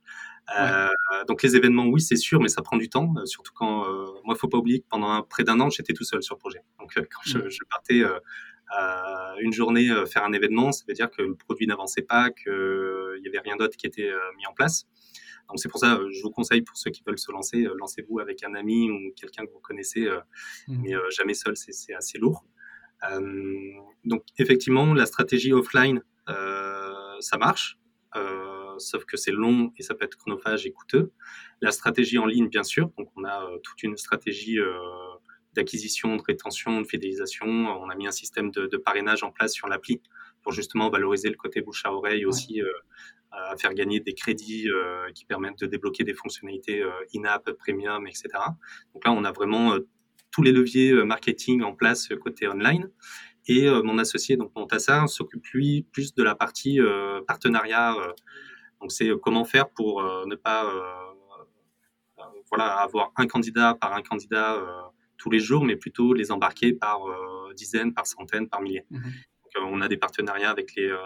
Euh, 0.57 0.87
donc 1.27 1.43
les 1.43 1.55
événements, 1.55 1.85
oui, 1.85 2.01
c'est 2.01 2.15
sûr, 2.15 2.39
mais 2.39 2.47
ça 2.47 2.61
prend 2.61 2.77
du 2.77 2.89
temps, 2.89 3.13
surtout 3.25 3.51
quand 3.53 3.85
euh, 3.85 4.05
moi, 4.25 4.35
faut 4.35 4.47
pas 4.47 4.57
oublier 4.57 4.79
que 4.79 4.85
pendant 4.89 5.21
près 5.23 5.43
d'un 5.43 5.59
an, 5.59 5.69
j'étais 5.69 5.93
tout 5.93 6.03
seul 6.03 6.23
sur 6.23 6.35
le 6.35 6.39
projet. 6.39 6.61
Donc 6.79 6.93
quand 6.95 7.21
je, 7.25 7.37
mm. 7.37 7.49
je 7.49 7.59
partais 7.69 8.01
euh, 8.01 8.19
une 9.39 9.53
journée 9.53 9.89
euh, 9.89 10.05
faire 10.05 10.23
un 10.23 10.33
événement, 10.33 10.71
ça 10.71 10.83
veut 10.87 10.93
dire 10.93 11.09
que 11.09 11.21
le 11.21 11.35
produit 11.35 11.67
n'avançait 11.67 12.01
pas, 12.01 12.29
qu'il 12.29 13.21
n'y 13.21 13.27
avait 13.27 13.39
rien 13.39 13.55
d'autre 13.55 13.77
qui 13.77 13.87
était 13.87 14.09
euh, 14.09 14.19
mis 14.37 14.45
en 14.45 14.53
place. 14.53 14.85
Donc 15.47 15.59
c'est 15.59 15.69
pour 15.69 15.79
ça, 15.79 15.99
je 16.11 16.21
vous 16.21 16.29
conseille 16.29 16.61
pour 16.61 16.77
ceux 16.77 16.91
qui 16.91 17.01
veulent 17.05 17.17
se 17.17 17.31
lancer, 17.31 17.67
lancez-vous 17.79 18.19
avec 18.19 18.43
un 18.43 18.53
ami 18.53 18.91
ou 18.91 19.11
quelqu'un 19.15 19.45
que 19.45 19.51
vous 19.51 19.59
connaissez, 19.59 20.07
mmh. 20.67 20.77
mais 20.83 20.93
jamais 21.09 21.33
seul, 21.33 21.57
c'est 21.57 21.95
assez 21.95 22.19
lourd. 22.19 22.45
donc 24.05 24.23
effectivement, 24.37 24.93
la 24.93 25.07
stratégie 25.07 25.51
offline, 25.51 26.03
ça 26.27 27.37
marche, 27.39 27.79
sauf 28.77 29.05
que 29.05 29.17
c'est 29.17 29.31
long 29.31 29.73
et 29.79 29.81
ça 29.81 29.95
peut 29.95 30.05
être 30.05 30.17
chronophage 30.17 30.67
et 30.67 30.71
coûteux. 30.71 31.11
La 31.61 31.71
stratégie 31.71 32.19
en 32.19 32.27
ligne, 32.27 32.47
bien 32.47 32.61
sûr, 32.61 32.91
donc 32.99 33.09
on 33.15 33.23
a 33.23 33.49
toute 33.63 33.81
une 33.81 33.97
stratégie 33.97 34.59
d'acquisition, 35.59 36.15
de 36.15 36.21
rétention, 36.21 36.81
de 36.81 36.87
fidélisation. 36.87 37.47
On 37.47 37.89
a 37.89 37.95
mis 37.95 38.07
un 38.07 38.11
système 38.11 38.49
de, 38.51 38.77
parrainage 38.77 39.23
en 39.23 39.31
place 39.31 39.53
sur 39.53 39.67
l'appli 39.67 40.01
pour 40.41 40.53
justement 40.53 40.89
valoriser 40.89 41.29
le 41.29 41.35
côté 41.35 41.61
bouche 41.61 41.85
à 41.85 41.93
oreille 41.93 42.25
aussi, 42.25 42.61
euh, 42.61 42.71
à 43.31 43.57
faire 43.57 43.73
gagner 43.73 43.99
des 43.99 44.13
crédits 44.13 44.69
euh, 44.69 45.11
qui 45.13 45.25
permettent 45.25 45.59
de 45.59 45.67
débloquer 45.67 46.05
des 46.05 46.13
fonctionnalités 46.13 46.81
euh, 46.81 46.91
in-app, 47.15 47.51
premium, 47.51 48.07
etc. 48.07 48.29
Donc 48.93 49.05
là, 49.05 49.11
on 49.11 49.23
a 49.25 49.33
vraiment 49.33 49.77
tous 50.31 50.43
les 50.43 50.53
leviers 50.53 50.93
marketing 51.03 51.61
en 51.63 51.73
place 51.73 52.07
côté 52.21 52.47
online. 52.47 52.89
Et 53.47 53.67
mon 53.67 53.97
associé, 53.97 54.37
donc 54.37 54.51
Montassa, 54.55 55.07
s'occupe 55.07 55.45
lui 55.47 55.81
plus 55.91 56.13
de 56.13 56.21
la 56.21 56.35
partie 56.35 56.79
partenariat. 57.25 57.95
donc 58.79 58.91
c'est 58.91 59.09
comment 59.23 59.43
faire 59.43 59.69
pour 59.69 60.03
ne 60.03 60.35
pas 60.35 60.61
voilà 62.51 62.67
avoir 62.77 63.11
un 63.15 63.25
candidat 63.25 63.75
par 63.81 63.93
un 63.93 64.03
candidat 64.03 64.61
tous 65.19 65.29
les 65.29 65.39
jours, 65.39 65.63
mais 65.63 65.75
plutôt 65.75 66.13
les 66.13 66.31
embarquer 66.31 66.73
par 66.73 67.07
euh, 67.07 67.53
dizaines, 67.53 67.93
par 67.93 68.07
centaines, 68.07 68.49
par 68.49 68.61
milliers. 68.61 68.85
Mhm. 68.89 69.01
Euh, 69.57 69.61
on 69.65 69.81
a 69.81 69.87
des 69.87 69.97
partenariats 69.97 70.49
avec 70.49 70.75
les, 70.75 70.87
euh, 70.87 70.97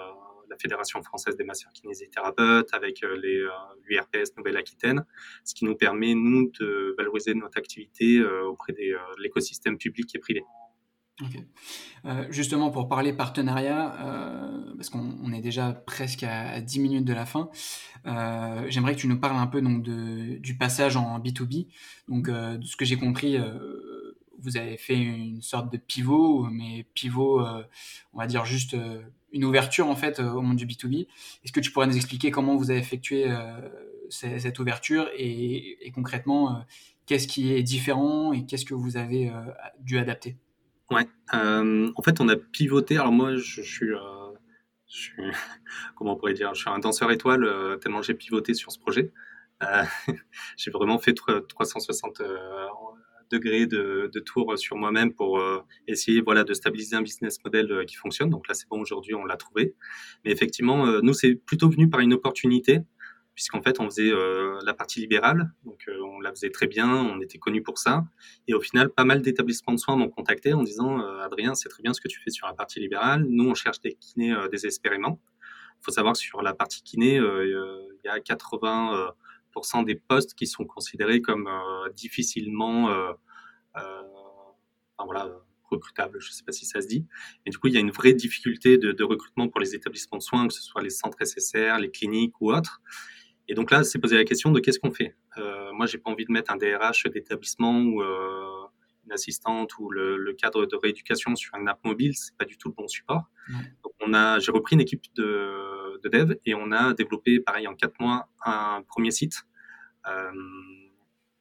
la 0.49 0.57
Fédération 0.57 1.01
française 1.01 1.35
des 1.35 1.43
masseurs 1.43 1.73
kinésithérapeutes, 1.73 2.73
avec 2.73 3.01
l'URPS 3.01 4.37
Nouvelle-Aquitaine, 4.37 5.03
ce 5.43 5.55
qui 5.55 5.65
nous 5.65 5.75
permet, 5.75 6.13
nous, 6.13 6.51
de 6.59 6.95
valoriser 6.97 7.33
notre 7.33 7.57
activité 7.57 8.23
auprès 8.23 8.73
de 8.73 8.95
l'écosystème 9.19 9.77
public 9.77 10.13
et 10.13 10.19
privé. 10.19 10.43
Justement, 12.29 12.69
pour 12.69 12.87
parler 12.87 13.13
partenariat, 13.13 13.95
parce 14.75 14.89
qu'on 14.89 15.31
est 15.31 15.41
déjà 15.41 15.71
presque 15.71 16.23
à, 16.23 16.59
10 16.61 16.79
minutes 16.81 17.05
de 17.05 17.13
la 17.13 17.25
fin, 17.25 17.49
j'aimerais 18.67 18.93
que 18.93 18.99
tu 18.99 19.07
nous 19.07 19.19
parles 19.19 19.37
un 19.37 19.47
peu 19.47 19.61
donc, 19.61 19.81
de, 19.81 20.37
du 20.37 20.55
passage 20.55 20.97
en 20.97 21.19
B2B. 21.19 21.67
Donc, 22.09 22.29
de 22.29 22.63
ce 22.63 22.75
que 22.75 22.85
j'ai 22.85 22.97
compris, 22.97 23.37
vous 24.43 24.57
avez 24.57 24.77
fait 24.77 24.97
une 24.97 25.41
sorte 25.41 25.71
de 25.71 25.77
pivot, 25.77 26.47
mais 26.51 26.85
pivot, 26.93 27.41
on 28.13 28.17
va 28.17 28.27
dire 28.27 28.45
juste 28.45 28.75
une 29.31 29.45
ouverture 29.45 29.87
en 29.87 29.95
fait 29.95 30.19
au 30.19 30.41
monde 30.41 30.57
du 30.57 30.65
B2B. 30.65 31.07
Est-ce 31.43 31.51
que 31.51 31.59
tu 31.59 31.71
pourrais 31.71 31.87
nous 31.87 31.95
expliquer 31.95 32.31
comment 32.31 32.55
vous 32.55 32.69
avez 32.69 32.79
effectué 32.79 33.25
cette 34.09 34.59
ouverture 34.59 35.09
et, 35.17 35.91
concrètement, 35.93 36.65
qu'est-ce 37.05 37.27
qui 37.27 37.53
est 37.53 37.63
différent 37.63 38.33
et 38.33 38.45
qu'est-ce 38.45 38.65
que 38.65 38.73
vous 38.73 38.97
avez 38.97 39.31
dû 39.79 39.97
adapter? 39.97 40.37
Ouais, 40.91 41.07
en 41.31 42.01
fait, 42.03 42.21
on 42.21 42.29
a 42.29 42.35
pivoté. 42.35 42.97
Alors 42.97 43.11
moi, 43.11 43.35
je, 43.35 43.61
suis, 43.61 43.89
comment 45.95 46.13
on 46.13 46.15
pourrait 46.15 46.33
dire, 46.33 46.53
je 46.53 46.61
suis 46.61 46.69
un 46.69 46.79
danseur 46.79 47.11
étoile 47.11 47.79
tellement 47.81 48.01
j'ai 48.01 48.13
pivoté 48.13 48.53
sur 48.53 48.71
ce 48.71 48.79
projet. 48.79 49.11
j'ai 50.57 50.71
vraiment 50.71 50.99
fait 50.99 51.13
360 51.13 52.21
degrés 53.33 53.65
de, 53.65 54.09
de 54.13 54.19
tour 54.19 54.57
sur 54.57 54.75
moi-même 54.77 55.13
pour 55.13 55.41
essayer 55.87 56.21
voilà 56.21 56.43
de 56.43 56.53
stabiliser 56.53 56.95
un 56.95 57.01
business 57.01 57.37
model 57.43 57.85
qui 57.87 57.95
fonctionne. 57.95 58.29
Donc 58.29 58.47
là, 58.47 58.53
c'est 58.53 58.67
bon, 58.69 58.79
aujourd'hui, 58.79 59.15
on 59.15 59.25
l'a 59.25 59.37
trouvé. 59.37 59.75
Mais 60.23 60.31
effectivement, 60.31 60.85
nous, 61.01 61.13
c'est 61.13 61.35
plutôt 61.35 61.69
venu 61.69 61.89
par 61.89 61.99
une 61.99 62.13
opportunité 62.13 62.81
puisqu'en 63.35 63.61
fait 63.61 63.79
on 63.79 63.85
faisait 63.85 64.11
euh, 64.11 64.59
la 64.63 64.73
partie 64.73 64.99
libérale, 64.99 65.51
donc 65.65 65.83
euh, 65.87 65.97
on 66.03 66.19
la 66.19 66.31
faisait 66.31 66.51
très 66.51 66.67
bien, 66.67 66.89
on 66.89 67.19
était 67.21 67.37
connu 67.37 67.63
pour 67.63 67.77
ça, 67.79 68.05
et 68.47 68.53
au 68.53 68.61
final 68.61 68.89
pas 68.89 69.05
mal 69.05 69.21
d'établissements 69.21 69.73
de 69.73 69.79
soins 69.79 69.95
m'ont 69.95 70.09
contacté 70.09 70.53
en 70.53 70.63
disant 70.63 71.01
euh, 71.01 71.19
Adrien 71.19 71.55
c'est 71.55 71.69
très 71.69 71.81
bien 71.81 71.93
ce 71.93 72.01
que 72.01 72.07
tu 72.07 72.19
fais 72.21 72.29
sur 72.29 72.47
la 72.47 72.53
partie 72.53 72.79
libérale, 72.79 73.25
nous 73.27 73.49
on 73.49 73.55
cherche 73.55 73.81
des 73.81 73.93
kinés 73.93 74.35
désespérément. 74.51 75.19
Il 75.81 75.85
faut 75.85 75.91
savoir 75.91 76.13
que 76.13 76.19
sur 76.19 76.41
la 76.41 76.53
partie 76.53 76.81
kiné 76.83 77.15
il 77.15 77.99
y 78.05 78.07
a 78.07 78.19
80% 78.19 79.11
des 79.85 79.95
postes 79.95 80.33
qui 80.33 80.47
sont 80.47 80.65
considérés 80.65 81.21
comme 81.21 81.49
difficilement 81.95 82.89
enfin, 83.73 85.05
voilà, 85.05 85.29
recrutables, 85.69 86.19
je 86.21 86.29
ne 86.29 86.33
sais 86.33 86.43
pas 86.43 86.51
si 86.51 86.65
ça 86.65 86.81
se 86.81 86.87
dit. 86.87 87.05
Et 87.45 87.49
du 87.49 87.57
coup, 87.57 87.67
il 87.67 87.73
y 87.73 87.77
a 87.77 87.79
une 87.79 87.91
vraie 87.91 88.13
difficulté 88.13 88.77
de, 88.77 88.91
de, 88.91 89.03
recrutement 89.03 89.47
pour 89.47 89.59
les 89.59 89.75
établissements 89.75 90.17
de 90.17 90.23
soins, 90.23 90.47
que 90.47 90.53
ce 90.53 90.61
soit 90.61 90.81
les 90.81 90.89
centres 90.89 91.17
SSR, 91.23 91.79
les 91.79 91.89
cliniques 91.89 92.39
ou 92.41 92.53
autres. 92.53 92.81
Et 93.47 93.55
donc 93.55 93.71
là, 93.71 93.83
c'est 93.83 93.99
posé 93.99 94.15
la 94.15 94.23
question 94.23 94.51
de 94.51 94.59
qu'est-ce 94.59 94.79
qu'on 94.79 94.91
fait? 94.91 95.15
Euh, 95.37 95.71
moi, 95.73 95.85
j'ai 95.85 95.97
pas 95.97 96.09
envie 96.09 96.25
de 96.25 96.31
mettre 96.31 96.51
un 96.51 96.57
DRH 96.57 97.07
d'établissement 97.11 97.81
ou 97.81 98.01
euh, 98.01 98.67
une 99.05 99.11
assistante 99.11 99.77
ou 99.79 99.89
le, 99.89 100.33
cadre 100.33 100.65
de 100.65 100.75
rééducation 100.75 101.35
sur 101.35 101.55
une 101.55 101.67
app 101.67 101.83
mobile, 101.83 102.15
c'est 102.15 102.35
pas 102.37 102.45
du 102.45 102.57
tout 102.57 102.69
le 102.69 102.73
bon 102.73 102.87
support. 102.87 103.23
Donc 103.83 103.93
on 103.99 104.13
a, 104.13 104.39
j'ai 104.39 104.51
repris 104.51 104.75
une 104.75 104.81
équipe 104.81 105.03
de, 105.15 105.72
de, 106.03 106.09
dev 106.09 106.35
et 106.45 106.53
on 106.55 106.71
a 106.71 106.93
développé, 106.93 107.39
pareil, 107.39 107.67
en 107.67 107.75
quatre 107.75 107.99
mois, 107.99 108.29
un 108.45 108.83
premier 108.87 109.11
site. 109.11 109.43
Euh, 110.07 110.31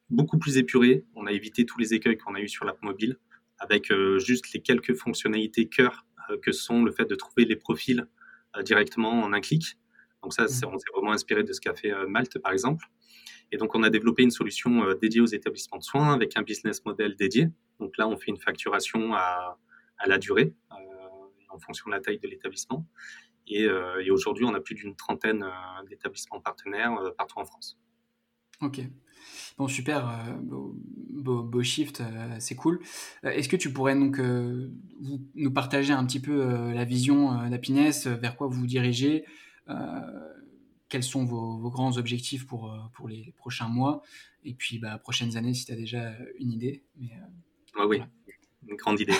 beaucoup 0.09 0.37
plus 0.37 0.57
épuré. 0.57 1.03
On 1.15 1.25
a 1.25 1.31
évité 1.31 1.65
tous 1.65 1.79
les 1.79 1.93
écueils 1.93 2.17
qu'on 2.17 2.35
a 2.35 2.39
eu 2.39 2.47
sur 2.47 2.65
l'app 2.65 2.81
mobile, 2.81 3.17
avec 3.59 3.91
euh, 3.91 4.19
juste 4.19 4.53
les 4.53 4.61
quelques 4.61 4.95
fonctionnalités 4.95 5.67
cœur 5.67 6.05
euh, 6.29 6.37
que 6.37 6.51
sont 6.51 6.83
le 6.83 6.91
fait 6.91 7.05
de 7.05 7.15
trouver 7.15 7.45
les 7.45 7.55
profils 7.55 8.07
directement 8.63 9.23
en 9.23 9.33
un 9.33 9.41
clic 9.41 9.79
donc 10.21 10.31
ça, 10.31 10.43
on 10.43 10.77
s'est 10.77 10.85
vraiment 10.93 11.11
inspiré 11.11 11.43
de 11.43 11.51
ce 11.51 11.59
qu'a 11.59 11.73
fait 11.73 11.91
Malte, 12.07 12.39
par 12.39 12.53
exemple. 12.53 12.85
Et 13.51 13.57
donc, 13.57 13.75
on 13.75 13.83
a 13.83 13.89
développé 13.89 14.23
une 14.23 14.31
solution 14.31 14.93
dédiée 14.93 15.19
aux 15.19 15.25
établissements 15.25 15.79
de 15.79 15.83
soins 15.83 16.13
avec 16.13 16.37
un 16.37 16.43
business 16.43 16.85
model 16.85 17.17
dédié. 17.17 17.49
Donc 17.81 17.97
là, 17.97 18.07
on 18.07 18.15
fait 18.15 18.27
une 18.27 18.37
facturation 18.37 19.13
à, 19.13 19.57
la 20.05 20.17
durée, 20.17 20.53
en 21.49 21.59
fonction 21.59 21.87
de 21.87 21.95
la 21.95 21.99
taille 21.99 22.19
de 22.19 22.27
l'établissement. 22.29 22.87
Et, 23.47 23.67
aujourd'hui, 24.09 24.45
on 24.45 24.53
a 24.53 24.61
plus 24.61 24.75
d'une 24.75 24.95
trentaine 24.95 25.45
d'établissements 25.89 26.39
partenaires 26.39 26.97
partout 27.17 27.39
en 27.39 27.45
France. 27.45 27.77
Ok. 28.61 28.81
Bon, 29.57 29.67
super, 29.67 30.35
beau, 30.41 31.63
shift, 31.63 32.01
c'est 32.39 32.55
cool. 32.55 32.79
Est-ce 33.23 33.49
que 33.49 33.55
tu 33.55 33.71
pourrais 33.71 33.95
donc 33.95 34.19
nous 34.19 35.51
partager 35.51 35.93
un 35.93 36.05
petit 36.05 36.21
peu 36.21 36.71
la 36.73 36.85
vision 36.85 37.49
d'Happiness, 37.49 38.07
vers 38.07 38.35
quoi 38.35 38.47
vous 38.47 38.61
vous 38.61 38.67
dirigez 38.67 39.25
euh, 39.69 40.33
quels 40.89 41.03
sont 41.03 41.25
vos, 41.25 41.71
grands 41.71 41.97
objectifs 41.97 42.45
pour, 42.45 42.71
euh, 42.71 42.77
pour 42.93 43.07
les, 43.07 43.33
prochains 43.37 43.67
mois 43.67 44.03
et 44.43 44.53
puis 44.53 44.77
bah, 44.77 44.99
prochaines 44.99 45.37
années 45.37 45.53
si 45.55 45.65
tu 45.65 45.71
as 45.71 45.75
déjà 45.75 46.13
une 46.37 46.51
idée. 46.51 46.83
Mais, 46.97 47.09
euh, 47.79 47.87
oui, 47.87 48.01
une 48.67 48.75
grande 48.75 48.99
idée. 48.99 49.13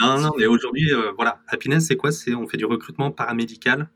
non, 0.00 0.20
non, 0.20 0.32
mais 0.38 0.46
aujourd'hui, 0.46 0.90
voilà, 1.16 1.42
Happiness, 1.48 1.86
c'est 1.86 1.96
quoi? 1.96 2.12
C'est 2.12 2.34
on 2.34 2.46
fait 2.46 2.56
du 2.56 2.64
recrutement 2.64 3.10
paramédical 3.10 3.90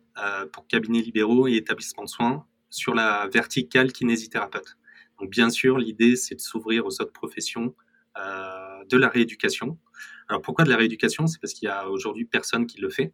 pour 0.52 0.66
cabinets 0.66 1.00
libéraux 1.00 1.48
et 1.48 1.54
établissements 1.54 2.04
de 2.04 2.08
soins 2.08 2.46
sur 2.68 2.94
la 2.94 3.28
verticale 3.32 3.92
kinésithérapeute. 3.92 4.76
Donc, 5.18 5.30
bien 5.30 5.50
sûr, 5.50 5.78
l'idée, 5.78 6.16
c'est 6.16 6.34
de 6.34 6.40
s'ouvrir 6.40 6.86
aux 6.86 7.00
autres 7.00 7.12
professions 7.12 7.74
de 8.16 8.96
la 8.96 9.08
rééducation. 9.08 9.78
Alors, 10.28 10.42
pourquoi 10.42 10.64
de 10.64 10.70
la 10.70 10.76
rééducation? 10.76 11.26
C'est 11.26 11.40
parce 11.40 11.52
qu'il 11.52 11.66
y 11.66 11.70
a 11.70 11.88
aujourd'hui 11.88 12.24
personne 12.24 12.66
qui 12.66 12.80
le 12.80 12.88
fait. 12.88 13.12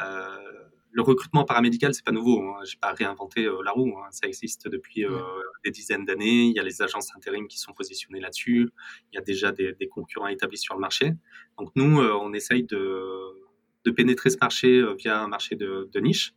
Euh, 0.00 0.63
le 0.94 1.02
recrutement 1.02 1.44
paramédical, 1.44 1.92
c'est 1.92 2.04
pas 2.04 2.12
nouveau. 2.12 2.40
Hein. 2.40 2.60
J'ai 2.64 2.76
pas 2.76 2.92
réinventé 2.92 3.44
euh, 3.44 3.60
la 3.64 3.72
roue. 3.72 3.98
Hein. 3.98 4.06
Ça 4.12 4.28
existe 4.28 4.68
depuis 4.68 5.04
euh, 5.04 5.18
des 5.64 5.72
dizaines 5.72 6.04
d'années. 6.04 6.44
Il 6.44 6.52
y 6.52 6.60
a 6.60 6.62
les 6.62 6.82
agences 6.82 7.10
intérim 7.16 7.48
qui 7.48 7.58
sont 7.58 7.72
positionnées 7.72 8.20
là-dessus. 8.20 8.70
Il 9.12 9.16
y 9.16 9.18
a 9.18 9.20
déjà 9.20 9.50
des, 9.50 9.74
concurrents 9.90 10.28
établis 10.28 10.58
sur 10.58 10.74
le 10.74 10.80
marché. 10.80 11.12
Donc 11.58 11.72
nous, 11.74 12.00
euh, 12.00 12.12
on 12.22 12.32
essaye 12.32 12.62
de, 12.62 13.90
pénétrer 13.96 14.30
ce 14.30 14.38
marché 14.40 14.82
via 14.96 15.20
un 15.20 15.28
marché 15.28 15.56
de, 15.56 16.00
niche, 16.00 16.34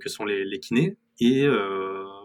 que 0.00 0.08
sont 0.08 0.24
les, 0.24 0.58
kinés, 0.58 0.96
et 1.20 1.46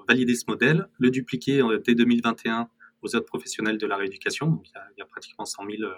valider 0.08 0.36
ce 0.36 0.46
modèle, 0.48 0.88
le 1.00 1.12
dupliquer 1.12 1.62
dès 1.84 1.96
2021 1.96 2.70
aux 3.02 3.16
autres 3.16 3.26
professionnels 3.26 3.78
de 3.78 3.86
la 3.86 3.98
rééducation. 3.98 4.48
Donc 4.48 4.70
il 4.70 4.72
y 4.74 4.78
a, 4.78 4.88
il 4.96 5.00
y 5.00 5.02
a 5.02 5.06
pratiquement 5.06 5.44
100 5.44 5.64
000 5.70 5.92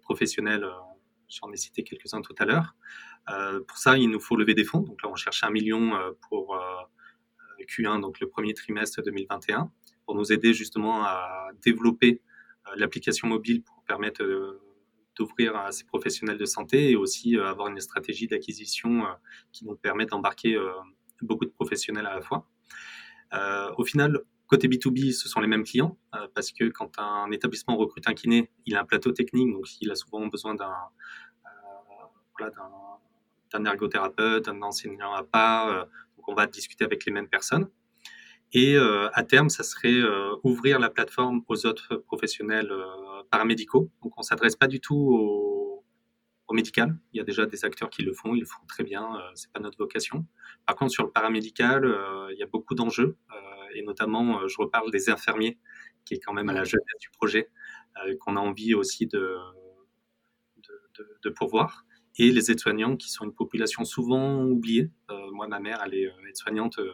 professionnels 0.00 0.66
J'en 1.30 1.52
ai 1.52 1.56
cité 1.56 1.84
quelques-uns 1.84 2.22
tout 2.22 2.34
à 2.38 2.44
l'heure. 2.44 2.74
Euh, 3.30 3.60
pour 3.60 3.78
ça, 3.78 3.96
il 3.96 4.10
nous 4.10 4.18
faut 4.20 4.36
lever 4.36 4.54
des 4.54 4.64
fonds. 4.64 4.80
Donc 4.80 5.02
là, 5.02 5.08
on 5.10 5.14
cherche 5.14 5.44
un 5.44 5.50
million 5.50 5.94
euh, 5.94 6.10
pour 6.28 6.56
euh, 6.56 6.60
Q1, 7.68 8.00
donc 8.00 8.18
le 8.20 8.28
premier 8.28 8.52
trimestre 8.52 9.00
2021, 9.02 9.70
pour 10.04 10.16
nous 10.16 10.32
aider 10.32 10.52
justement 10.52 11.04
à 11.04 11.50
développer 11.62 12.20
l'application 12.76 13.28
mobile 13.28 13.62
pour 13.62 13.82
permettre 13.84 14.24
d'ouvrir 15.16 15.56
à 15.56 15.72
ces 15.72 15.84
professionnels 15.84 16.38
de 16.38 16.44
santé 16.44 16.90
et 16.90 16.96
aussi 16.96 17.36
avoir 17.36 17.68
une 17.68 17.80
stratégie 17.80 18.26
d'acquisition 18.26 19.04
qui 19.52 19.66
nous 19.66 19.76
permet 19.76 20.06
d'embarquer 20.06 20.58
beaucoup 21.20 21.44
de 21.44 21.50
professionnels 21.50 22.06
à 22.06 22.14
la 22.14 22.22
fois. 22.22 22.46
au 23.76 23.84
final, 23.84 24.20
Côté 24.50 24.66
B2B, 24.66 25.12
ce 25.12 25.28
sont 25.28 25.38
les 25.38 25.46
mêmes 25.46 25.62
clients, 25.62 25.96
parce 26.34 26.50
que 26.50 26.68
quand 26.70 26.98
un 26.98 27.30
établissement 27.30 27.76
recrute 27.76 28.08
un 28.08 28.14
kiné, 28.14 28.50
il 28.66 28.74
a 28.74 28.80
un 28.80 28.84
plateau 28.84 29.12
technique, 29.12 29.52
donc 29.52 29.80
il 29.80 29.92
a 29.92 29.94
souvent 29.94 30.26
besoin 30.26 30.56
d'un 30.56 30.74
d'un 33.52 33.64
ergothérapeute, 33.64 34.46
d'un 34.46 34.62
enseignant 34.62 35.12
à 35.12 35.22
part. 35.22 35.68
Euh, 35.68 35.84
donc 36.16 36.28
on 36.28 36.34
va 36.34 36.46
discuter 36.46 36.84
avec 36.84 37.04
les 37.04 37.12
mêmes 37.12 37.28
personnes. 37.28 37.68
Et 38.52 38.76
euh, 38.76 39.08
à 39.12 39.22
terme, 39.22 39.48
ça 39.48 39.62
serait 39.62 39.92
euh, 39.92 40.34
ouvrir 40.42 40.80
la 40.80 40.90
plateforme 40.90 41.42
aux 41.48 41.66
autres 41.66 41.96
professionnels 41.96 42.72
paramédicaux. 43.30 43.90
Donc 44.02 44.12
on 44.16 44.22
s'adresse 44.22 44.56
pas 44.56 44.66
du 44.66 44.80
tout 44.80 44.96
au, 44.96 45.84
au, 46.48 46.54
médical. 46.54 46.96
Il 47.12 47.18
y 47.18 47.20
a 47.20 47.24
déjà 47.24 47.46
des 47.46 47.64
acteurs 47.64 47.90
qui 47.90 48.02
le 48.02 48.12
font, 48.12 48.34
ils 48.34 48.40
le 48.40 48.46
font 48.46 48.64
très 48.66 48.82
bien. 48.82 49.12
c'est 49.34 49.52
pas 49.52 49.60
notre 49.60 49.78
vocation. 49.78 50.26
Par 50.66 50.74
contre, 50.74 50.90
sur 50.90 51.04
le 51.04 51.10
paramédical, 51.10 51.84
il 52.32 52.38
y 52.38 52.42
a 52.42 52.46
beaucoup 52.46 52.74
d'enjeux 52.74 53.16
et 53.74 53.82
notamment, 53.82 54.46
je 54.48 54.56
reparle 54.58 54.90
des 54.90 55.10
infirmiers, 55.10 55.58
qui 56.04 56.14
est 56.14 56.20
quand 56.20 56.32
même 56.32 56.48
à 56.48 56.52
la 56.52 56.64
jeunesse 56.64 56.98
du 57.00 57.10
projet, 57.10 57.50
qu'on 58.20 58.36
a 58.36 58.40
envie 58.40 58.74
aussi 58.74 59.06
de, 59.06 59.36
de, 60.56 60.72
de, 60.98 61.18
de 61.22 61.30
pourvoir 61.30 61.84
et 62.18 62.30
les 62.30 62.50
aides-soignants 62.50 62.96
qui 62.96 63.08
sont 63.08 63.24
une 63.24 63.34
population 63.34 63.84
souvent 63.84 64.44
oubliée. 64.44 64.90
Euh, 65.10 65.30
moi, 65.32 65.48
ma 65.48 65.60
mère, 65.60 65.82
elle 65.86 65.94
est 65.94 66.06
euh, 66.06 66.28
aide-soignante. 66.28 66.78
Euh, 66.78 66.92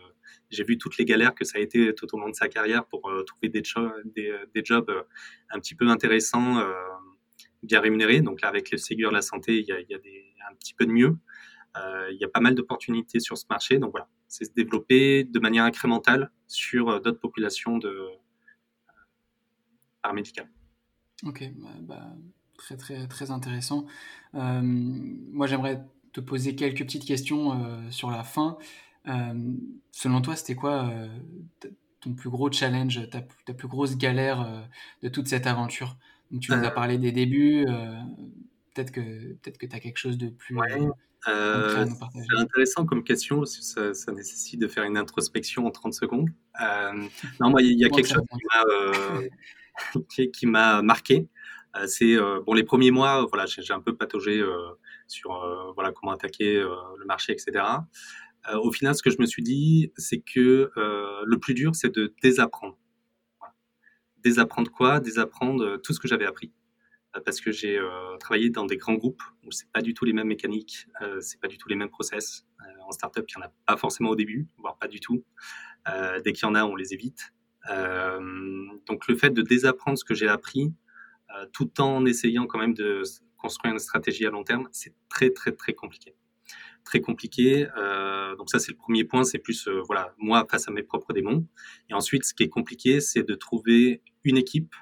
j'ai 0.50 0.62
vu 0.62 0.78
toutes 0.78 0.98
les 0.98 1.04
galères 1.04 1.34
que 1.34 1.44
ça 1.44 1.58
a 1.58 1.60
été 1.60 1.94
tout 1.94 2.06
au 2.14 2.20
long 2.20 2.28
de 2.28 2.34
sa 2.34 2.48
carrière 2.48 2.86
pour 2.86 3.10
trouver 3.26 3.48
des, 3.48 3.62
des, 4.04 4.34
des, 4.54 4.64
jobs 4.64 4.90
un 5.50 5.58
petit 5.58 5.74
peu 5.74 5.88
intéressants, 5.88 6.64
bien 7.62 7.80
rémunérés. 7.80 8.20
Donc 8.20 8.40
là, 8.40 8.48
avec 8.48 8.70
le 8.70 8.78
Ségur 8.78 9.10
de 9.10 9.14
la 9.14 9.22
santé, 9.22 9.58
il 9.58 9.66
y 9.66 9.72
a, 9.72 9.80
il 9.80 9.86
y 9.88 9.94
a 9.94 9.98
des, 9.98 10.24
un 10.48 10.54
petit 10.54 10.74
peu 10.74 10.86
de 10.86 10.92
mieux. 10.92 11.16
il 12.10 12.16
y 12.20 12.24
a 12.24 12.28
pas 12.28 12.40
mal 12.40 12.54
d'opportunités 12.54 13.20
sur 13.20 13.38
ce 13.38 13.44
marché. 13.48 13.78
Donc 13.78 13.92
voilà, 13.92 14.08
c'est 14.28 14.44
se 14.44 14.52
développer 14.52 15.24
de 15.24 15.38
manière 15.38 15.64
incrémentale 15.64 16.30
sur 16.46 17.00
d'autres 17.00 17.20
populations 17.20 17.78
de 17.78 18.10
paramédicales. 20.02 20.48
Ok, 21.24 21.50
bah, 21.56 21.68
bah 21.80 22.16
très 22.56 22.76
très 22.76 23.06
très 23.06 23.30
intéressant. 23.30 23.86
Euh, 24.34 24.60
moi, 24.62 25.46
j'aimerais 25.46 25.84
te 26.12 26.20
poser 26.20 26.54
quelques 26.54 26.80
petites 26.84 27.04
questions 27.04 27.52
euh, 27.52 27.90
sur 27.90 28.10
la 28.10 28.24
fin. 28.24 28.58
Euh, 29.08 29.52
selon 29.92 30.20
toi, 30.20 30.36
c'était 30.36 30.54
quoi 30.54 30.90
ton 32.00 32.14
plus 32.14 32.30
gros 32.30 32.50
challenge, 32.50 33.08
ta, 33.10 33.22
ta 33.44 33.54
plus 33.54 33.68
grosse 33.68 33.96
galère 33.96 34.68
de 35.02 35.08
toute 35.08 35.28
cette 35.28 35.46
aventure? 35.46 35.96
Donc, 36.30 36.42
Tu 36.42 36.52
nous 36.52 36.64
as 36.64 36.70
parlé 36.70 36.98
des 36.98 37.12
débuts. 37.12 37.64
peut-être 38.74 38.90
que 38.90 39.34
peut-être 39.34 39.58
que 39.58 39.66
tu 39.66 39.76
as 39.76 39.80
quelque 39.80 39.98
chose 39.98 40.18
de 40.18 40.28
plus 40.28 40.56
euh, 41.28 41.86
c'est 42.14 42.38
intéressant 42.38 42.86
comme 42.86 43.02
question, 43.02 43.38
parce 43.38 43.56
que 43.56 43.92
ça, 43.92 44.12
nécessite 44.12 44.60
de 44.60 44.68
faire 44.68 44.84
une 44.84 44.96
introspection 44.96 45.66
en 45.66 45.70
30 45.70 45.94
secondes. 45.94 46.28
Euh, 46.62 46.92
non, 47.40 47.50
moi, 47.50 47.62
il 47.62 47.78
y 47.78 47.84
a 47.84 47.88
quelque 47.88 48.08
chose 48.08 48.22
qui 50.32 50.46
m'a, 50.46 50.82
marqué. 50.82 51.28
c'est 51.86 52.16
bon 52.46 52.54
les 52.54 52.64
premiers 52.64 52.90
mois, 52.90 53.26
voilà, 53.26 53.46
j'ai, 53.46 53.72
un 53.72 53.80
peu 53.80 53.94
pataugé 53.94 54.42
sur 55.06 55.72
voilà 55.74 55.92
comment 55.92 56.12
attaquer 56.12 56.54
le 56.54 57.04
marché, 57.06 57.32
etc. 57.32 57.64
au 58.54 58.72
final, 58.72 58.94
ce 58.94 59.02
que 59.02 59.10
je 59.10 59.18
me 59.18 59.26
suis 59.26 59.42
dit, 59.42 59.92
c'est 59.96 60.20
que 60.20 60.70
le 60.76 61.36
plus 61.38 61.54
dur, 61.54 61.74
c'est 61.74 61.94
de 61.94 62.14
désapprendre. 62.22 62.78
Désapprendre 64.18 64.70
quoi? 64.70 65.00
Désapprendre 65.00 65.76
tout 65.76 65.92
ce 65.92 66.00
que 66.00 66.08
j'avais 66.08 66.26
appris 66.26 66.52
parce 67.24 67.40
que 67.40 67.52
j'ai 67.52 67.78
euh, 67.78 68.16
travaillé 68.18 68.50
dans 68.50 68.66
des 68.66 68.76
grands 68.76 68.94
groupes 68.94 69.22
où 69.44 69.52
c'est 69.52 69.70
pas 69.72 69.82
du 69.82 69.94
tout 69.94 70.04
les 70.04 70.12
mêmes 70.12 70.26
mécaniques, 70.26 70.86
euh, 71.02 71.20
c'est 71.20 71.40
pas 71.40 71.48
du 71.48 71.58
tout 71.58 71.68
les 71.68 71.76
mêmes 71.76 71.88
process. 71.88 72.46
Euh, 72.60 72.64
en 72.86 72.92
startup, 72.92 73.24
il 73.28 73.38
y 73.38 73.42
en 73.42 73.46
a 73.46 73.52
pas 73.66 73.76
forcément 73.76 74.10
au 74.10 74.16
début, 74.16 74.48
voire 74.58 74.76
pas 74.78 74.88
du 74.88 75.00
tout. 75.00 75.24
dès 76.24 76.32
qu'il 76.32 76.42
y 76.42 76.50
en 76.50 76.54
a, 76.54 76.64
on 76.64 76.74
les 76.74 76.92
évite. 76.94 77.32
donc 78.88 79.06
le 79.08 79.16
fait 79.16 79.30
de 79.30 79.42
désapprendre 79.42 79.98
ce 79.98 80.04
que 80.04 80.14
j'ai 80.14 80.28
appris, 80.28 80.72
tout 81.52 81.80
en 81.80 82.04
essayant 82.06 82.46
quand 82.46 82.58
même 82.58 82.74
de 82.74 83.02
construire 83.36 83.72
une 83.72 83.78
stratégie 83.78 84.26
à 84.26 84.30
long 84.30 84.44
terme, 84.44 84.68
c'est 84.72 84.94
très 85.08 85.30
très 85.30 85.52
très 85.52 85.74
compliqué. 85.74 86.14
Très 86.84 87.00
compliqué. 87.00 87.66
donc 88.38 88.50
ça 88.50 88.58
c'est 88.58 88.72
le 88.72 88.76
premier 88.76 89.04
point, 89.04 89.22
c'est 89.24 89.38
plus 89.38 89.68
voilà 89.86 90.12
moi 90.18 90.46
face 90.50 90.68
à 90.68 90.72
mes 90.72 90.82
propres 90.82 91.12
démons. 91.12 91.46
Et 91.88 91.94
ensuite, 91.94 92.24
ce 92.24 92.34
qui 92.34 92.42
est 92.42 92.48
compliqué, 92.48 93.00
c'est 93.00 93.22
de 93.22 93.34
trouver 93.34 94.02
une 94.24 94.36
équipe 94.36 94.74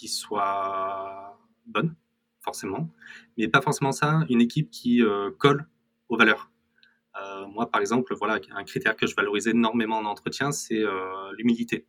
qui 0.00 0.08
soit 0.08 1.38
bonne, 1.66 1.94
forcément, 2.40 2.88
mais 3.36 3.48
pas 3.48 3.60
forcément 3.60 3.92
ça, 3.92 4.24
une 4.30 4.40
équipe 4.40 4.70
qui 4.70 5.02
euh, 5.02 5.30
colle 5.38 5.68
aux 6.08 6.16
valeurs. 6.16 6.50
Euh, 7.20 7.46
moi, 7.48 7.70
par 7.70 7.82
exemple, 7.82 8.14
voilà, 8.14 8.40
un 8.52 8.64
critère 8.64 8.96
que 8.96 9.06
je 9.06 9.14
valorise 9.14 9.46
énormément 9.46 9.98
en 9.98 10.06
entretien, 10.06 10.52
c'est 10.52 10.82
euh, 10.82 11.32
l'humilité. 11.36 11.86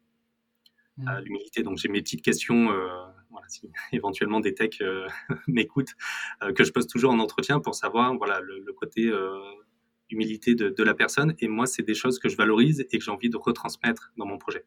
Mmh. 0.98 1.20
l'humilité, 1.24 1.64
donc 1.64 1.78
j'ai 1.78 1.88
mes 1.88 2.02
petites 2.02 2.22
questions, 2.22 2.66
voilà, 3.30 3.48
si 3.48 3.72
éventuellement 3.94 4.42
des 4.42 4.54
techs 4.54 4.84
m'écoutent, 5.48 5.96
que 6.54 6.66
je 6.66 6.72
pose 6.74 6.86
toujours 6.86 7.12
en 7.12 7.20
entretien 7.20 7.62
pour 7.62 7.76
savoir 7.76 8.14
voilà, 8.18 8.42
le, 8.42 8.74
côté 8.74 9.10
humilité 10.10 10.54
de, 10.54 10.68
de, 10.68 10.84
la 10.84 10.94
personne. 10.94 11.34
Et 11.40 11.48
moi, 11.48 11.66
c'est 11.66 11.82
des 11.82 11.94
choses 11.94 12.20
que 12.20 12.28
je 12.28 12.36
valorise 12.36 12.82
et 12.82 12.98
que 12.98 13.04
j'ai 13.06 13.12
envie 13.12 13.30
de 13.30 13.38
retransmettre 13.38 14.12
dans 14.18 14.26
mon 14.26 14.38
projet. 14.38 14.66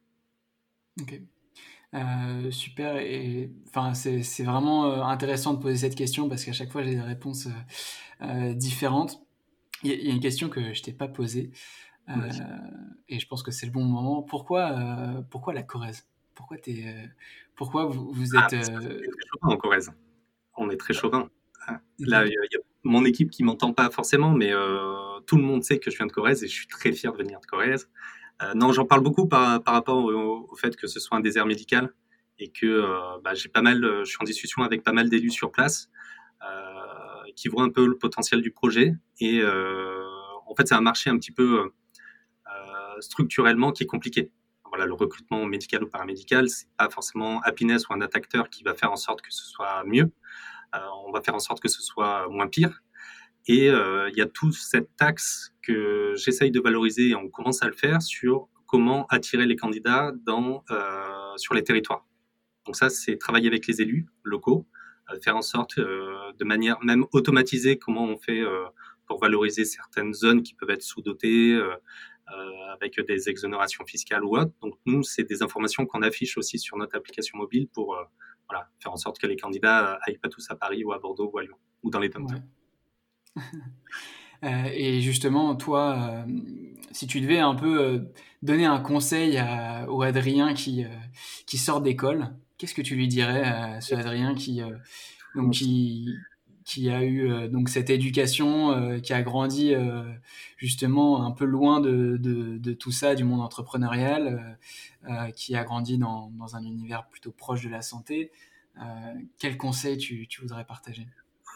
Ok. 0.98 1.20
Euh, 1.94 2.50
super 2.50 2.96
et 2.96 3.52
enfin 3.68 3.94
c'est 3.94 4.42
vraiment 4.42 4.86
euh, 4.86 5.02
intéressant 5.02 5.54
de 5.54 5.60
poser 5.60 5.76
cette 5.76 5.94
question 5.94 6.28
parce 6.28 6.44
qu'à 6.44 6.52
chaque 6.52 6.72
fois 6.72 6.82
j'ai 6.82 6.96
des 6.96 7.00
réponses 7.00 7.46
euh, 8.22 8.52
différentes. 8.52 9.20
Il 9.84 9.90
y, 9.90 10.10
a 10.10 10.14
une 10.14 10.20
question 10.20 10.48
que 10.48 10.72
je 10.72 10.82
t'ai 10.82 10.92
pas 10.92 11.08
posée 11.08 11.50
et 13.08 13.18
je 13.18 13.26
pense 13.26 13.42
que 13.42 13.50
c'est 13.50 13.66
le 13.66 13.72
bon 13.72 13.84
moment. 13.84 14.22
Pourquoi 14.22 14.74
pourquoi 15.30 15.52
la 15.52 15.62
Corrèze? 15.62 16.06
Pourquoi 16.34 16.56
es, 16.66 17.10
pourquoi 17.54 17.84
vous, 17.84 18.10
vous 18.10 18.34
ah, 18.34 18.48
êtes 18.50 18.72
en 19.42 19.56
Corrèze 19.56 19.92
On 20.56 20.70
est 20.70 20.78
très 20.78 20.94
chauvin. 20.94 21.28
Hein. 21.68 21.80
Là, 21.98 22.24
il 22.24 22.32
y, 22.32 22.56
a 22.56 22.60
mon 22.82 23.04
équipe 23.04 23.30
qui 23.30 23.44
m'entend 23.44 23.74
pas 23.74 23.90
forcément, 23.90 24.32
mais 24.32 24.52
tout 25.26 25.36
le 25.36 25.42
monde 25.42 25.64
sait 25.64 25.78
que 25.78 25.90
je 25.90 25.98
viens 25.98 26.06
de 26.06 26.12
Corrèze 26.12 26.42
et 26.42 26.48
je 26.48 26.54
suis 26.54 26.66
très 26.66 26.92
fier 26.92 27.12
de 27.12 27.18
venir 27.18 27.40
de 27.40 27.46
Corrèze. 27.46 27.90
Euh, 28.42 28.54
non, 28.54 28.72
j'en 28.72 28.84
parle 28.84 29.02
beaucoup 29.02 29.28
par, 29.28 29.62
par 29.62 29.74
rapport 29.74 30.04
au, 30.04 30.54
fait 30.56 30.76
que 30.76 30.86
ce 30.86 31.00
soit 31.00 31.16
un 31.16 31.20
désert 31.20 31.46
médical 31.46 31.92
et 32.38 32.50
que 32.50 32.66
euh, 32.66 33.18
bah, 33.22 33.34
j'ai 33.34 33.48
pas 33.48 33.62
mal, 33.62 33.80
je 34.00 34.04
suis 34.04 34.18
en 34.20 34.24
discussion 34.24 34.62
avec 34.62 34.82
pas 34.82 34.92
mal 34.92 35.08
d'élus 35.08 35.30
sur 35.30 35.52
place 35.52 35.88
euh, 36.42 37.30
qui 37.36 37.48
voient 37.48 37.62
un 37.62 37.70
peu 37.70 37.86
le 37.86 37.96
potentiel 37.96 38.42
du 38.42 38.50
projet. 38.50 38.94
Et 39.20 39.42
en 39.44 40.54
fait, 40.54 40.68
c'est 40.68 40.74
un 40.74 40.80
marché 40.80 41.10
un 41.10 41.18
petit 41.18 41.32
peu 41.32 41.70
structurellement 43.00 43.72
qui 43.72 43.82
est 43.82 43.86
compliqué. 43.86 44.30
Voilà, 44.68 44.86
le 44.86 44.94
recrutement 44.94 45.44
médical 45.46 45.84
ou 45.84 45.88
paramédical, 45.88 46.48
c'est 46.48 46.68
pas 46.76 46.88
forcément 46.90 47.40
Happiness 47.42 47.88
ou 47.88 47.92
un 47.92 48.00
attaqueur 48.00 48.50
qui 48.50 48.64
va 48.64 48.74
faire 48.74 48.92
en 48.92 48.96
sorte 48.96 49.20
que 49.20 49.32
ce 49.32 49.44
soit 49.44 49.84
mieux. 49.84 50.10
on 51.06 51.12
va 51.12 51.20
faire 51.20 51.34
en 51.34 51.40
sorte 51.40 51.60
que 51.60 51.68
ce 51.68 51.82
soit 51.82 52.28
moins 52.28 52.48
pire. 52.48 52.82
Et 53.46 53.68
euh, 53.68 54.08
il 54.10 54.16
y 54.16 54.22
a 54.22 54.26
tout 54.26 54.52
cette 54.52 54.90
axe 55.00 55.53
que 55.66 56.14
j'essaye 56.16 56.50
de 56.50 56.60
valoriser 56.60 57.10
et 57.10 57.14
on 57.14 57.28
commence 57.28 57.62
à 57.62 57.66
le 57.66 57.72
faire 57.72 58.02
sur 58.02 58.48
comment 58.66 59.06
attirer 59.06 59.46
les 59.46 59.56
candidats 59.56 60.12
dans, 60.24 60.64
euh, 60.70 61.36
sur 61.36 61.54
les 61.54 61.62
territoires. 61.62 62.06
Donc 62.66 62.76
ça, 62.76 62.90
c'est 62.90 63.16
travailler 63.18 63.48
avec 63.48 63.66
les 63.66 63.82
élus 63.82 64.06
locaux, 64.22 64.66
euh, 65.10 65.18
faire 65.22 65.36
en 65.36 65.42
sorte 65.42 65.78
de 65.78 66.44
manière 66.44 66.82
même 66.82 67.04
automatisée 67.12 67.78
comment 67.78 68.04
on 68.04 68.16
fait 68.16 68.42
pour 69.06 69.20
valoriser 69.20 69.64
certaines 69.64 70.14
zones 70.14 70.42
qui 70.42 70.54
peuvent 70.54 70.70
être 70.70 70.82
sous-dotées 70.82 71.60
avec 72.72 72.98
des 73.06 73.28
exonérations 73.28 73.84
fiscales 73.84 74.24
ou 74.24 74.36
autres. 74.36 74.52
Donc 74.62 74.74
nous, 74.86 75.02
c'est 75.02 75.24
des 75.24 75.42
informations 75.42 75.84
qu'on 75.86 76.02
affiche 76.02 76.38
aussi 76.38 76.58
sur 76.58 76.76
notre 76.78 76.96
application 76.96 77.38
mobile 77.38 77.68
pour 77.68 77.96
voilà, 78.48 78.68
faire 78.82 78.92
en 78.92 78.96
sorte 78.96 79.18
que 79.18 79.26
les 79.26 79.36
candidats 79.36 79.98
aillent 80.02 80.18
pas 80.18 80.28
tous 80.28 80.50
à 80.50 80.56
Paris 80.56 80.84
ou 80.84 80.92
à 80.92 80.98
Bordeaux 80.98 81.30
ou 81.32 81.38
à 81.38 81.42
Lyon 81.42 81.56
ou 81.84 81.90
dans 81.90 82.00
les 82.00 82.08
dom 82.08 82.26
Euh, 83.36 83.40
et 84.42 85.00
justement, 85.00 85.54
toi, 85.54 85.96
euh, 85.98 86.24
si 86.92 87.06
tu 87.06 87.20
devais 87.20 87.38
un 87.38 87.54
peu 87.54 87.80
euh, 87.80 87.98
donner 88.42 88.66
un 88.66 88.80
conseil 88.80 89.38
à, 89.38 89.90
au 89.90 90.02
Adrien 90.02 90.54
qui, 90.54 90.84
qui 91.46 91.58
sort 91.58 91.80
d'école, 91.80 92.34
qu'est-ce 92.58 92.74
que 92.74 92.82
tu 92.82 92.94
lui 92.94 93.08
dirais 93.08 93.42
à 93.42 93.80
ce 93.80 93.94
Adrien 93.94 94.34
qui, 94.34 94.62
donc, 95.34 95.52
qui, 95.52 96.08
qui 96.64 96.90
a 96.90 97.04
eu 97.04 97.48
donc 97.48 97.68
cette 97.68 97.90
éducation, 97.90 99.00
qui 99.00 99.12
a 99.12 99.22
grandi 99.22 99.74
justement 100.56 101.24
un 101.24 101.30
peu 101.30 101.46
loin 101.46 101.80
de, 101.80 102.16
de, 102.18 102.58
de, 102.58 102.72
tout 102.74 102.92
ça, 102.92 103.14
du 103.14 103.24
monde 103.24 103.40
entrepreneurial, 103.40 104.58
qui 105.34 105.56
a 105.56 105.64
grandi 105.64 105.98
dans, 105.98 106.30
dans, 106.38 106.54
un 106.54 106.64
univers 106.64 107.06
plutôt 107.08 107.32
proche 107.32 107.64
de 107.64 107.70
la 107.70 107.82
santé. 107.82 108.30
quel 109.38 109.56
conseil 109.56 109.96
tu, 109.96 110.26
tu 110.28 110.42
voudrais 110.42 110.64
partager? 110.64 111.06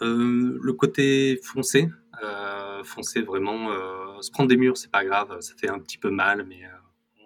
Euh, 0.02 0.58
le 0.62 0.72
côté 0.74 1.40
foncé, 1.42 1.88
euh, 2.78 2.84
foncé 2.84 3.22
vraiment, 3.22 3.70
euh, 3.72 4.20
se 4.20 4.30
prendre 4.30 4.48
des 4.48 4.56
murs, 4.56 4.76
c'est 4.76 4.90
pas 4.90 5.04
grave, 5.04 5.40
ça 5.40 5.54
fait 5.56 5.68
un 5.68 5.78
petit 5.78 5.98
peu 5.98 6.10
mal, 6.10 6.46
mais 6.48 6.62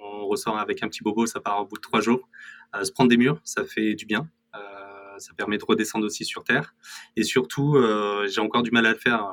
on 0.01 0.27
ressort 0.27 0.59
avec 0.59 0.83
un 0.83 0.89
petit 0.89 1.03
bobo, 1.03 1.27
ça 1.27 1.41
part 1.41 1.61
au 1.61 1.67
bout 1.67 1.77
de 1.77 1.81
trois 1.81 2.01
jours. 2.01 2.29
se 2.83 2.91
prendre 2.91 3.11
des 3.11 3.17
murs, 3.17 3.41
ça 3.45 3.65
fait 3.65 3.95
du 3.95 4.07
bien, 4.07 4.29
ça 5.19 5.35
permet 5.35 5.59
de 5.59 5.65
redescendre 5.65 6.07
aussi 6.07 6.25
sur 6.25 6.43
terre. 6.43 6.75
Et 7.17 7.23
surtout, 7.23 7.77
j'ai 8.27 8.41
encore 8.41 8.63
du 8.63 8.71
mal 8.71 8.87
à 8.87 8.91
le 8.91 8.99
faire, 8.99 9.31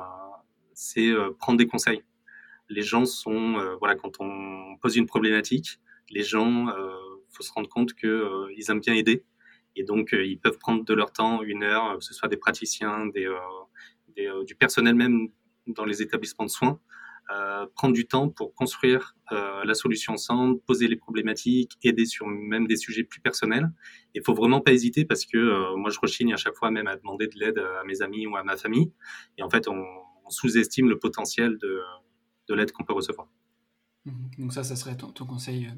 c'est 0.74 1.12
prendre 1.38 1.58
des 1.58 1.66
conseils. 1.66 2.02
Les 2.68 2.82
gens 2.82 3.04
sont, 3.04 3.76
voilà, 3.78 3.96
quand 3.96 4.20
on 4.20 4.76
pose 4.80 4.96
une 4.96 5.06
problématique, 5.06 5.80
les 6.10 6.22
gens, 6.22 6.66
faut 7.30 7.42
se 7.42 7.52
rendre 7.52 7.68
compte 7.68 7.94
que 7.94 8.46
ils 8.56 8.70
aiment 8.70 8.80
bien 8.80 8.94
aider. 8.94 9.24
Et 9.76 9.84
donc, 9.84 10.12
euh, 10.12 10.24
ils 10.24 10.38
peuvent 10.38 10.58
prendre 10.58 10.84
de 10.84 10.94
leur 10.94 11.12
temps, 11.12 11.42
une 11.42 11.62
heure, 11.62 11.98
que 11.98 12.04
ce 12.04 12.14
soit 12.14 12.28
des 12.28 12.36
praticiens, 12.36 13.06
euh, 13.16 13.38
euh, 14.18 14.44
du 14.44 14.54
personnel 14.54 14.94
même 14.94 15.28
dans 15.66 15.84
les 15.84 16.02
établissements 16.02 16.44
de 16.44 16.50
soins, 16.50 16.80
prendre 17.76 17.94
du 17.94 18.08
temps 18.08 18.28
pour 18.28 18.54
construire 18.54 19.16
la 19.30 19.74
solution 19.74 20.14
ensemble, 20.14 20.60
poser 20.62 20.88
les 20.88 20.96
problématiques, 20.96 21.78
aider 21.84 22.04
sur 22.04 22.26
même 22.26 22.66
des 22.66 22.76
sujets 22.76 23.04
plus 23.04 23.20
personnels. 23.20 23.70
Il 24.14 24.22
faut 24.24 24.34
vraiment 24.34 24.60
pas 24.60 24.72
hésiter 24.72 25.04
parce 25.04 25.26
que 25.26 25.76
moi, 25.76 25.90
je 25.90 25.98
rechigne 26.00 26.32
à 26.32 26.36
chaque 26.36 26.56
fois 26.56 26.72
même 26.72 26.88
à 26.88 26.96
demander 26.96 27.28
de 27.28 27.38
l'aide 27.38 27.58
à 27.58 27.84
mes 27.84 28.02
amis 28.02 28.26
ou 28.26 28.36
à 28.36 28.42
ma 28.42 28.56
famille. 28.56 28.92
Et 29.38 29.42
en 29.42 29.50
fait, 29.50 29.68
on, 29.68 29.84
sous-estime 30.28 30.88
le 30.88 30.98
potentiel 30.98 31.58
de, 31.58 31.80
de 32.48 32.54
l'aide 32.54 32.70
qu'on 32.70 32.84
peut 32.84 32.92
recevoir. 32.92 33.28
Mmh. 34.04 34.12
Donc 34.38 34.52
ça, 34.52 34.62
ça 34.62 34.76
serait 34.76 34.96
ton, 34.96 35.12
conseil. 35.26 35.68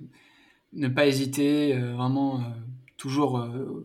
ne 0.73 0.89
pas 0.89 1.07
hésiter, 1.07 1.79
vraiment 1.79 2.55
toujours 3.03 3.39
euh, 3.39 3.85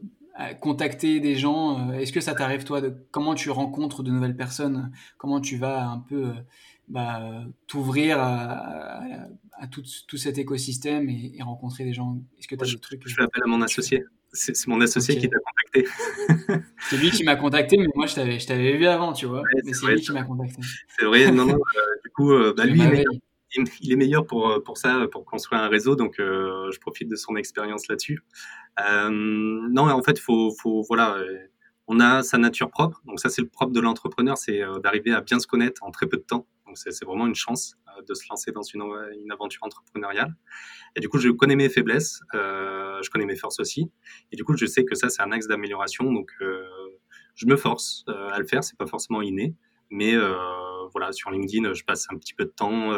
contacter 0.60 1.20
des 1.20 1.36
gens. 1.36 1.90
Euh, 1.90 1.94
est-ce 1.94 2.14
que 2.14 2.22
ça 2.22 2.36
t'arrive 2.36 2.64
toi 2.64 2.82
de 2.82 2.94
comment 3.12 3.36
tu 3.36 3.50
rencontres 3.50 4.04
de 4.04 4.12
nouvelles 4.12 4.36
personnes? 4.36 4.92
Comment 5.18 5.42
tu 5.42 5.58
vas 5.58 5.88
un 5.88 6.00
peu 6.00 6.26
euh, 6.26 6.34
bah, 6.88 7.44
t'ouvrir 7.68 8.20
à, 8.20 9.18
tout, 9.72 9.84
cet 10.18 10.38
écosystème 10.38 11.10
et, 11.10 11.38
rencontrer 11.42 11.84
des 11.84 11.94
gens? 11.94 12.22
Est-ce 12.40 12.48
que 12.48 12.56
tu 12.56 12.64
as 12.64 12.68
des 12.68 12.80
trucs 12.80 13.02
Je 13.08 13.16
fais 13.16 13.24
appel 13.24 13.44
à 13.44 13.48
mon 13.48 13.62
associé. 13.62 14.04
C'est 14.34 14.68
mon 14.68 14.82
associé 14.82 15.18
qui 15.18 15.30
t'a 15.30 15.38
contacté. 15.40 15.90
c'est 16.90 16.98
lui 16.98 17.10
qui 17.10 17.24
m'a 17.24 17.36
contacté, 17.38 17.78
mais 17.78 17.88
moi 17.96 18.06
je 18.06 18.46
t'avais 18.46 18.78
vu 18.78 18.86
avant, 18.86 19.14
tu 19.14 19.26
vois. 19.26 19.42
mais 19.64 19.74
c'est 19.74 19.88
lui 19.88 20.02
qui 20.02 20.12
m'a 20.12 20.24
contacté. 20.24 20.62
C'est 21.00 21.06
vrai, 21.06 21.32
non, 21.32 21.46
non. 21.46 21.58
du 22.04 22.12
coup, 22.12 22.32
bah, 22.56 22.66
lui, 22.66 22.80
il 22.80 23.22
est 23.64 23.96
meilleur 23.96 24.26
pour, 24.26 24.50
euh, 24.50 24.60
pour 24.60 24.78
ça, 24.78 25.08
pour 25.12 25.26
construire 25.26 25.62
un 25.62 25.68
réseau, 25.68 25.96
donc 25.96 26.20
euh, 26.20 26.70
je 26.72 26.80
profite 26.80 27.10
de 27.10 27.16
son 27.16 27.36
expérience 27.36 27.88
là-dessus. 27.88 28.24
Euh, 28.88 29.10
non, 29.10 29.90
en 29.90 30.04
fait, 30.04 30.20
faut, 30.20 30.52
faut, 30.62 30.84
voilà, 30.88 31.18
on 31.88 32.00
a 32.00 32.24
sa 32.24 32.38
nature 32.38 32.70
propre, 32.70 33.02
donc 33.06 33.20
ça 33.20 33.30
c'est 33.30 33.42
le 33.42 33.48
propre 33.48 33.72
de 33.72 33.80
l'entrepreneur, 33.80 34.38
c'est 34.38 34.62
d'arriver 34.84 35.14
à 35.14 35.22
bien 35.22 35.40
se 35.40 35.48
connaître 35.48 35.84
en 35.84 35.92
très 35.92 36.08
peu 36.08 36.18
de 36.18 36.24
temps. 36.24 36.48
Donc 36.66 36.78
c'est 36.78 37.06
vraiment 37.06 37.28
une 37.28 37.36
chance 37.36 37.78
de 38.08 38.14
se 38.14 38.24
lancer 38.30 38.52
dans 38.52 38.62
une, 38.62 38.84
une, 39.22 39.32
aventure 39.32 39.64
entrepreneuriale. 39.64 40.36
Et 40.96 41.00
du 41.00 41.08
coup, 41.08 41.18
je 41.18 41.30
connais 41.30 41.56
mes 41.56 41.70
faiblesses, 41.70 42.20
je 42.34 43.10
connais 43.10 43.26
mes 43.26 43.38
forces 43.38 43.60
aussi, 43.60 43.90
et 44.32 44.36
du 44.36 44.44
coup, 44.44 44.56
je 44.58 44.66
sais 44.66 44.84
que 44.84 44.94
ça 44.94 45.10
c'est 45.10 45.22
un 45.22 45.32
axe 45.32 45.48
d'amélioration, 45.48 46.12
donc 46.12 46.32
je 47.36 47.46
me 47.48 47.56
force 47.56 48.04
à 48.08 48.38
le 48.38 48.46
faire. 48.46 48.64
C'est 48.64 48.78
pas 48.78 48.88
forcément 48.88 49.22
inné, 49.22 49.56
mais 49.90 50.14
voilà, 50.92 51.12
sur 51.12 51.32
LinkedIn, 51.32 51.74
je 51.74 51.84
passe 51.84 52.08
un 52.10 52.18
petit 52.18 52.34
peu 52.34 52.46
de 52.46 52.52
temps 52.52 52.92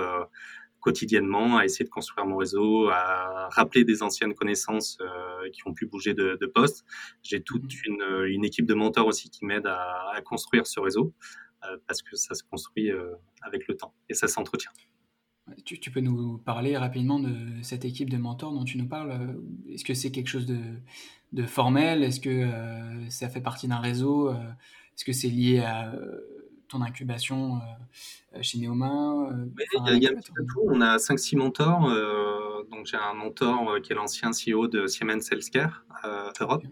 quotidiennement 0.79 1.57
à 1.57 1.65
essayer 1.65 1.85
de 1.85 1.89
construire 1.89 2.25
mon 2.25 2.37
réseau, 2.37 2.89
à 2.89 3.49
rappeler 3.51 3.83
des 3.83 4.01
anciennes 4.03 4.33
connaissances 4.33 4.97
euh, 5.01 5.49
qui 5.51 5.61
ont 5.67 5.73
pu 5.73 5.85
bouger 5.85 6.13
de, 6.13 6.37
de 6.39 6.45
poste. 6.45 6.85
J'ai 7.21 7.41
toute 7.41 7.63
mmh. 7.63 7.87
une, 7.87 8.25
une, 8.27 8.45
équipe 8.45 8.65
de 8.65 8.73
mentors 8.73 9.07
aussi 9.07 9.29
qui 9.29 9.45
m'aide 9.45 9.67
à, 9.67 10.11
à, 10.13 10.21
construire 10.21 10.67
ce 10.67 10.79
réseau 10.79 11.13
euh, 11.65 11.77
parce 11.87 12.01
que 12.01 12.15
ça 12.15 12.33
se 12.35 12.43
construit 12.43 12.91
euh, 12.91 13.13
avec 13.41 13.67
le 13.67 13.75
temps 13.75 13.93
et 14.09 14.13
ça 14.13 14.27
s'entretient. 14.27 14.71
Tu, 15.65 15.79
tu, 15.79 15.89
peux 15.89 15.99
nous 15.99 16.37
parler 16.37 16.77
rapidement 16.77 17.19
de 17.19 17.35
cette 17.63 17.83
équipe 17.83 18.09
de 18.11 18.17
mentors 18.17 18.53
dont 18.53 18.63
tu 18.63 18.77
nous 18.77 18.87
parles 18.87 19.35
Est-ce 19.67 19.83
que 19.83 19.95
c'est 19.95 20.11
quelque 20.11 20.27
chose 20.27 20.45
de, 20.45 20.59
de 21.33 21.43
formel? 21.43 22.03
Est-ce 22.03 22.19
que 22.19 22.29
euh, 22.29 23.09
ça 23.09 23.29
fait 23.29 23.41
partie 23.41 23.67
d'un 23.67 23.79
réseau? 23.79 24.31
Est-ce 24.31 25.03
que 25.03 25.11
c'est 25.11 25.29
lié 25.29 25.59
à 25.61 25.91
ton 26.69 26.81
incubation 26.81 27.55
euh, 27.55 28.37
euh, 28.37 28.41
chez 28.41 28.59
Neoma 28.59 29.31
euh, 29.31 29.45
il 29.91 30.03
y 30.03 30.07
a, 30.07 30.13
tout. 30.13 30.61
On 30.65 30.81
a 30.81 30.97
5-6 30.97 31.37
mentors. 31.37 31.89
donc, 32.69 32.85
j'ai 32.85 32.97
un 32.97 33.13
mentor 33.13 33.81
qui 33.81 33.91
est 33.91 33.95
l'ancien 33.95 34.31
CEO 34.31 34.67
de 34.67 34.87
Siemens 34.87 35.31
Healthcare 35.31 35.83
Europe. 36.39 36.63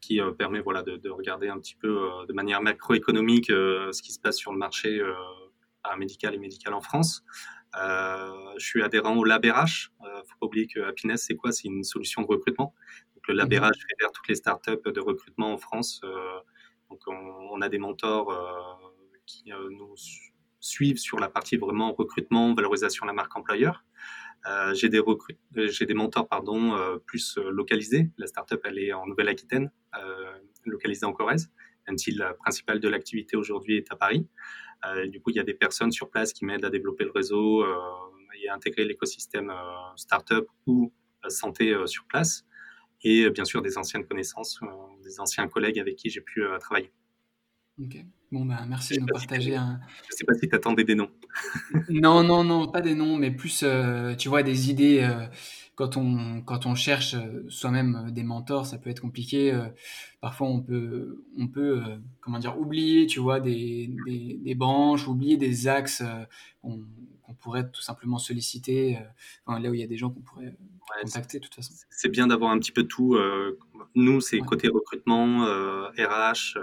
qui 0.00 0.20
permet 0.38 0.60
voilà, 0.60 0.82
de, 0.82 1.10
regarder 1.10 1.48
un 1.48 1.58
petit 1.58 1.74
peu 1.74 2.08
de 2.28 2.32
manière 2.32 2.62
macroéconomique 2.62 3.46
ce 3.46 4.02
qui 4.02 4.12
se 4.12 4.20
passe 4.20 4.36
sur 4.36 4.52
le 4.52 4.58
marché 4.58 5.00
médical 5.98 6.34
et 6.34 6.38
médical 6.38 6.74
en 6.74 6.80
France. 6.80 7.24
je 7.74 8.64
suis 8.64 8.82
adhérent 8.82 9.16
au 9.16 9.24
LabRH. 9.24 9.90
Il 10.00 10.06
ne 10.06 10.22
faut 10.22 10.38
pas 10.40 10.46
oublier 10.46 10.66
que 10.66 10.80
Happiness, 10.80 11.24
c'est 11.26 11.36
quoi? 11.36 11.52
C'est 11.52 11.68
une 11.68 11.84
solution 11.84 12.22
de 12.22 12.26
recrutement. 12.26 12.74
Donc, 13.14 13.28
le 13.28 13.34
LabRH 13.34 13.70
mmh 13.70 13.88
fédère 13.90 14.12
toutes 14.12 14.28
les 14.28 14.36
startups 14.36 14.92
de 14.92 15.00
recrutement 15.00 15.52
en 15.52 15.58
France. 15.58 16.02
donc, 16.90 17.00
on, 17.06 17.14
on, 17.52 17.60
a 17.60 17.68
des 17.68 17.78
mentors 17.78 18.30
qui 19.28 19.52
euh, 19.52 19.68
nous 19.70 19.94
suivent 20.60 20.98
sur 20.98 21.20
la 21.20 21.28
partie 21.28 21.56
vraiment 21.56 21.92
recrutement, 21.92 22.54
valorisation 22.54 23.04
de 23.04 23.08
la 23.08 23.14
marque 23.14 23.36
employeur. 23.36 23.84
Euh, 24.46 24.72
j'ai 24.72 24.88
des 24.88 25.02
j'ai 25.68 25.84
des 25.84 25.94
mentors 25.94 26.28
pardon 26.28 26.74
euh, 26.74 26.96
plus 27.06 27.38
localisés. 27.38 28.10
La 28.16 28.26
startup 28.26 28.60
elle 28.64 28.78
est 28.78 28.92
en 28.92 29.06
Nouvelle-Aquitaine, 29.06 29.70
localisée 30.64 31.06
en 31.06 31.12
Corrèze, 31.12 31.50
même 31.86 31.98
si 31.98 32.10
la 32.12 32.34
principale 32.34 32.80
de 32.80 32.88
l'activité 32.88 33.36
aujourd'hui 33.36 33.76
est 33.76 33.92
à 33.92 33.96
Paris. 33.96 34.26
du 35.06 35.20
coup, 35.20 35.30
il 35.30 35.36
y 35.36 35.40
a 35.40 35.44
des 35.44 35.54
personnes 35.54 35.92
sur 35.92 36.08
place 36.08 36.32
qui 36.32 36.44
m'aident 36.44 36.64
à 36.64 36.70
développer 36.70 37.04
le 37.04 37.10
réseau 37.10 37.64
et 38.40 38.48
à 38.48 38.54
intégrer 38.54 38.84
l'écosystème 38.84 39.52
startup 39.96 40.46
ou 40.66 40.92
santé 41.28 41.74
sur 41.86 42.04
place. 42.04 42.44
Et 43.02 43.28
bien 43.30 43.44
sûr, 43.44 43.60
des 43.62 43.76
anciennes 43.76 44.06
connaissances, 44.06 44.60
des 45.02 45.18
anciens 45.20 45.48
collègues 45.48 45.80
avec 45.80 45.96
qui 45.96 46.10
j'ai 46.10 46.20
pu 46.20 46.44
travailler. 46.60 46.92
Ok. 47.80 48.04
Bon, 48.30 48.44
ben, 48.44 48.66
merci 48.68 48.94
de 48.94 49.00
nous 49.00 49.06
partager 49.06 49.56
un. 49.56 49.80
Je 50.10 50.16
sais 50.16 50.24
pas 50.24 50.34
si 50.34 50.48
tu 50.48 50.54
attendais 50.54 50.84
des 50.84 50.94
noms. 50.94 51.10
non, 51.88 52.22
non, 52.22 52.44
non, 52.44 52.68
pas 52.68 52.82
des 52.82 52.94
noms, 52.94 53.16
mais 53.16 53.30
plus, 53.30 53.62
euh, 53.62 54.14
tu 54.16 54.28
vois, 54.28 54.42
des 54.42 54.70
idées. 54.70 55.00
Euh, 55.00 55.26
quand, 55.74 55.96
on, 55.96 56.42
quand 56.42 56.66
on 56.66 56.74
cherche 56.74 57.14
euh, 57.14 57.44
soi-même 57.48 58.10
des 58.10 58.24
mentors, 58.24 58.66
ça 58.66 58.76
peut 58.76 58.90
être 58.90 59.00
compliqué. 59.00 59.58
parfois, 60.20 60.48
on 60.48 60.60
peut, 60.60 61.24
on 61.38 61.46
peut 61.48 61.80
comment 62.20 62.38
dire, 62.38 62.58
oublier, 62.58 63.06
tu 63.06 63.20
vois, 63.20 63.40
des, 63.40 63.88
des, 64.06 64.38
des 64.42 64.54
branches, 64.54 65.08
oublier 65.08 65.38
des 65.38 65.68
axes 65.68 66.02
qu'on 66.60 67.34
pourrait 67.40 67.70
tout 67.70 67.80
simplement 67.80 68.18
solliciter. 68.18 68.98
Enfin, 69.46 69.58
là 69.58 69.70
où 69.70 69.74
il 69.74 69.80
y 69.80 69.84
a 69.84 69.86
des 69.86 69.96
gens 69.96 70.10
qu'on 70.10 70.20
pourrait 70.20 70.54
contacter, 71.02 71.38
de 71.38 71.44
toute 71.44 71.54
façon. 71.54 71.72
C'est 71.88 72.10
bien 72.10 72.26
d'avoir 72.26 72.50
un 72.50 72.58
petit 72.58 72.72
peu 72.72 72.82
tout. 72.82 73.16
nous, 73.94 74.20
c'est 74.20 74.38
côté 74.40 74.68
recrutement, 74.68 75.46
RH 75.96 76.58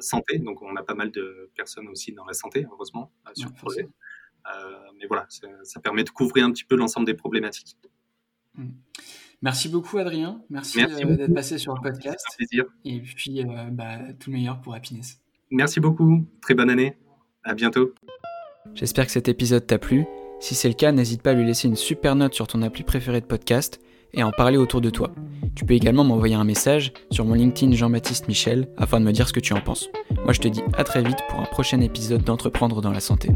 santé. 0.00 0.38
Donc, 0.38 0.62
on 0.62 0.74
a 0.76 0.82
pas 0.82 0.94
mal 0.94 1.10
de 1.10 1.50
personnes 1.56 1.88
aussi 1.88 2.12
dans 2.12 2.24
la 2.24 2.32
santé, 2.32 2.66
heureusement, 2.70 3.12
euh, 3.26 3.30
sur 3.34 3.48
le 3.48 3.54
projet. 3.54 3.88
Euh, 4.46 4.76
mais 4.98 5.06
voilà, 5.06 5.26
ça, 5.28 5.80
permet 5.80 6.04
de 6.04 6.10
couvrir 6.10 6.44
un 6.46 6.52
petit 6.52 6.64
peu 6.64 6.76
l'ensemble 6.76 7.06
des 7.06 7.14
problématiques. 7.14 7.76
Mm. 8.54 8.70
Merci 9.42 9.68
beaucoup, 9.68 9.98
Adrien. 9.98 10.42
Merci, 10.48 10.78
d'être 10.78 11.34
passé 11.34 11.58
sur 11.58 11.74
le 11.74 11.80
podcast. 11.80 12.24
Un 12.32 12.36
plaisir. 12.36 12.64
Et 12.84 13.00
puis, 13.00 13.44
bah, 13.70 13.98
tout 14.18 14.30
le 14.30 14.36
meilleur 14.36 14.60
pour 14.60 14.74
Happiness. 14.74 15.20
Merci 15.50 15.78
beaucoup. 15.78 16.26
Très 16.40 16.54
bonne 16.54 16.70
année. 16.70 16.98
À 17.44 17.54
bientôt. 17.54 17.92
J'espère 18.74 19.06
que 19.06 19.12
cet 19.12 19.28
épisode 19.28 19.66
t'a 19.66 19.78
plu. 19.78 20.06
Si 20.40 20.54
c'est 20.54 20.68
le 20.68 20.74
cas, 20.74 20.90
n'hésite 20.90 21.22
pas 21.22 21.30
à 21.30 21.34
lui 21.34 21.44
laisser 21.44 21.68
une 21.68 21.76
super 21.76 22.16
note 22.16 22.34
sur 22.34 22.46
ton 22.46 22.62
appli 22.62 22.82
préféré 22.82 23.20
de 23.20 23.26
podcast 23.26 23.80
et 24.14 24.22
en 24.22 24.30
parler 24.30 24.56
autour 24.56 24.80
de 24.80 24.90
toi. 24.90 25.10
Tu 25.54 25.64
peux 25.64 25.74
également 25.74 26.04
m'envoyer 26.04 26.34
un 26.34 26.44
message 26.44 26.92
sur 27.10 27.24
mon 27.24 27.34
LinkedIn 27.34 27.72
Jean-Baptiste 27.72 28.28
Michel 28.28 28.68
afin 28.76 29.00
de 29.00 29.04
me 29.04 29.12
dire 29.12 29.28
ce 29.28 29.32
que 29.32 29.40
tu 29.40 29.52
en 29.52 29.60
penses. 29.60 29.88
Moi 30.24 30.32
je 30.32 30.40
te 30.40 30.48
dis 30.48 30.62
à 30.76 30.84
très 30.84 31.02
vite 31.02 31.18
pour 31.28 31.40
un 31.40 31.46
prochain 31.46 31.80
épisode 31.80 32.22
d'Entreprendre 32.22 32.80
dans 32.80 32.92
la 32.92 33.00
santé. 33.00 33.30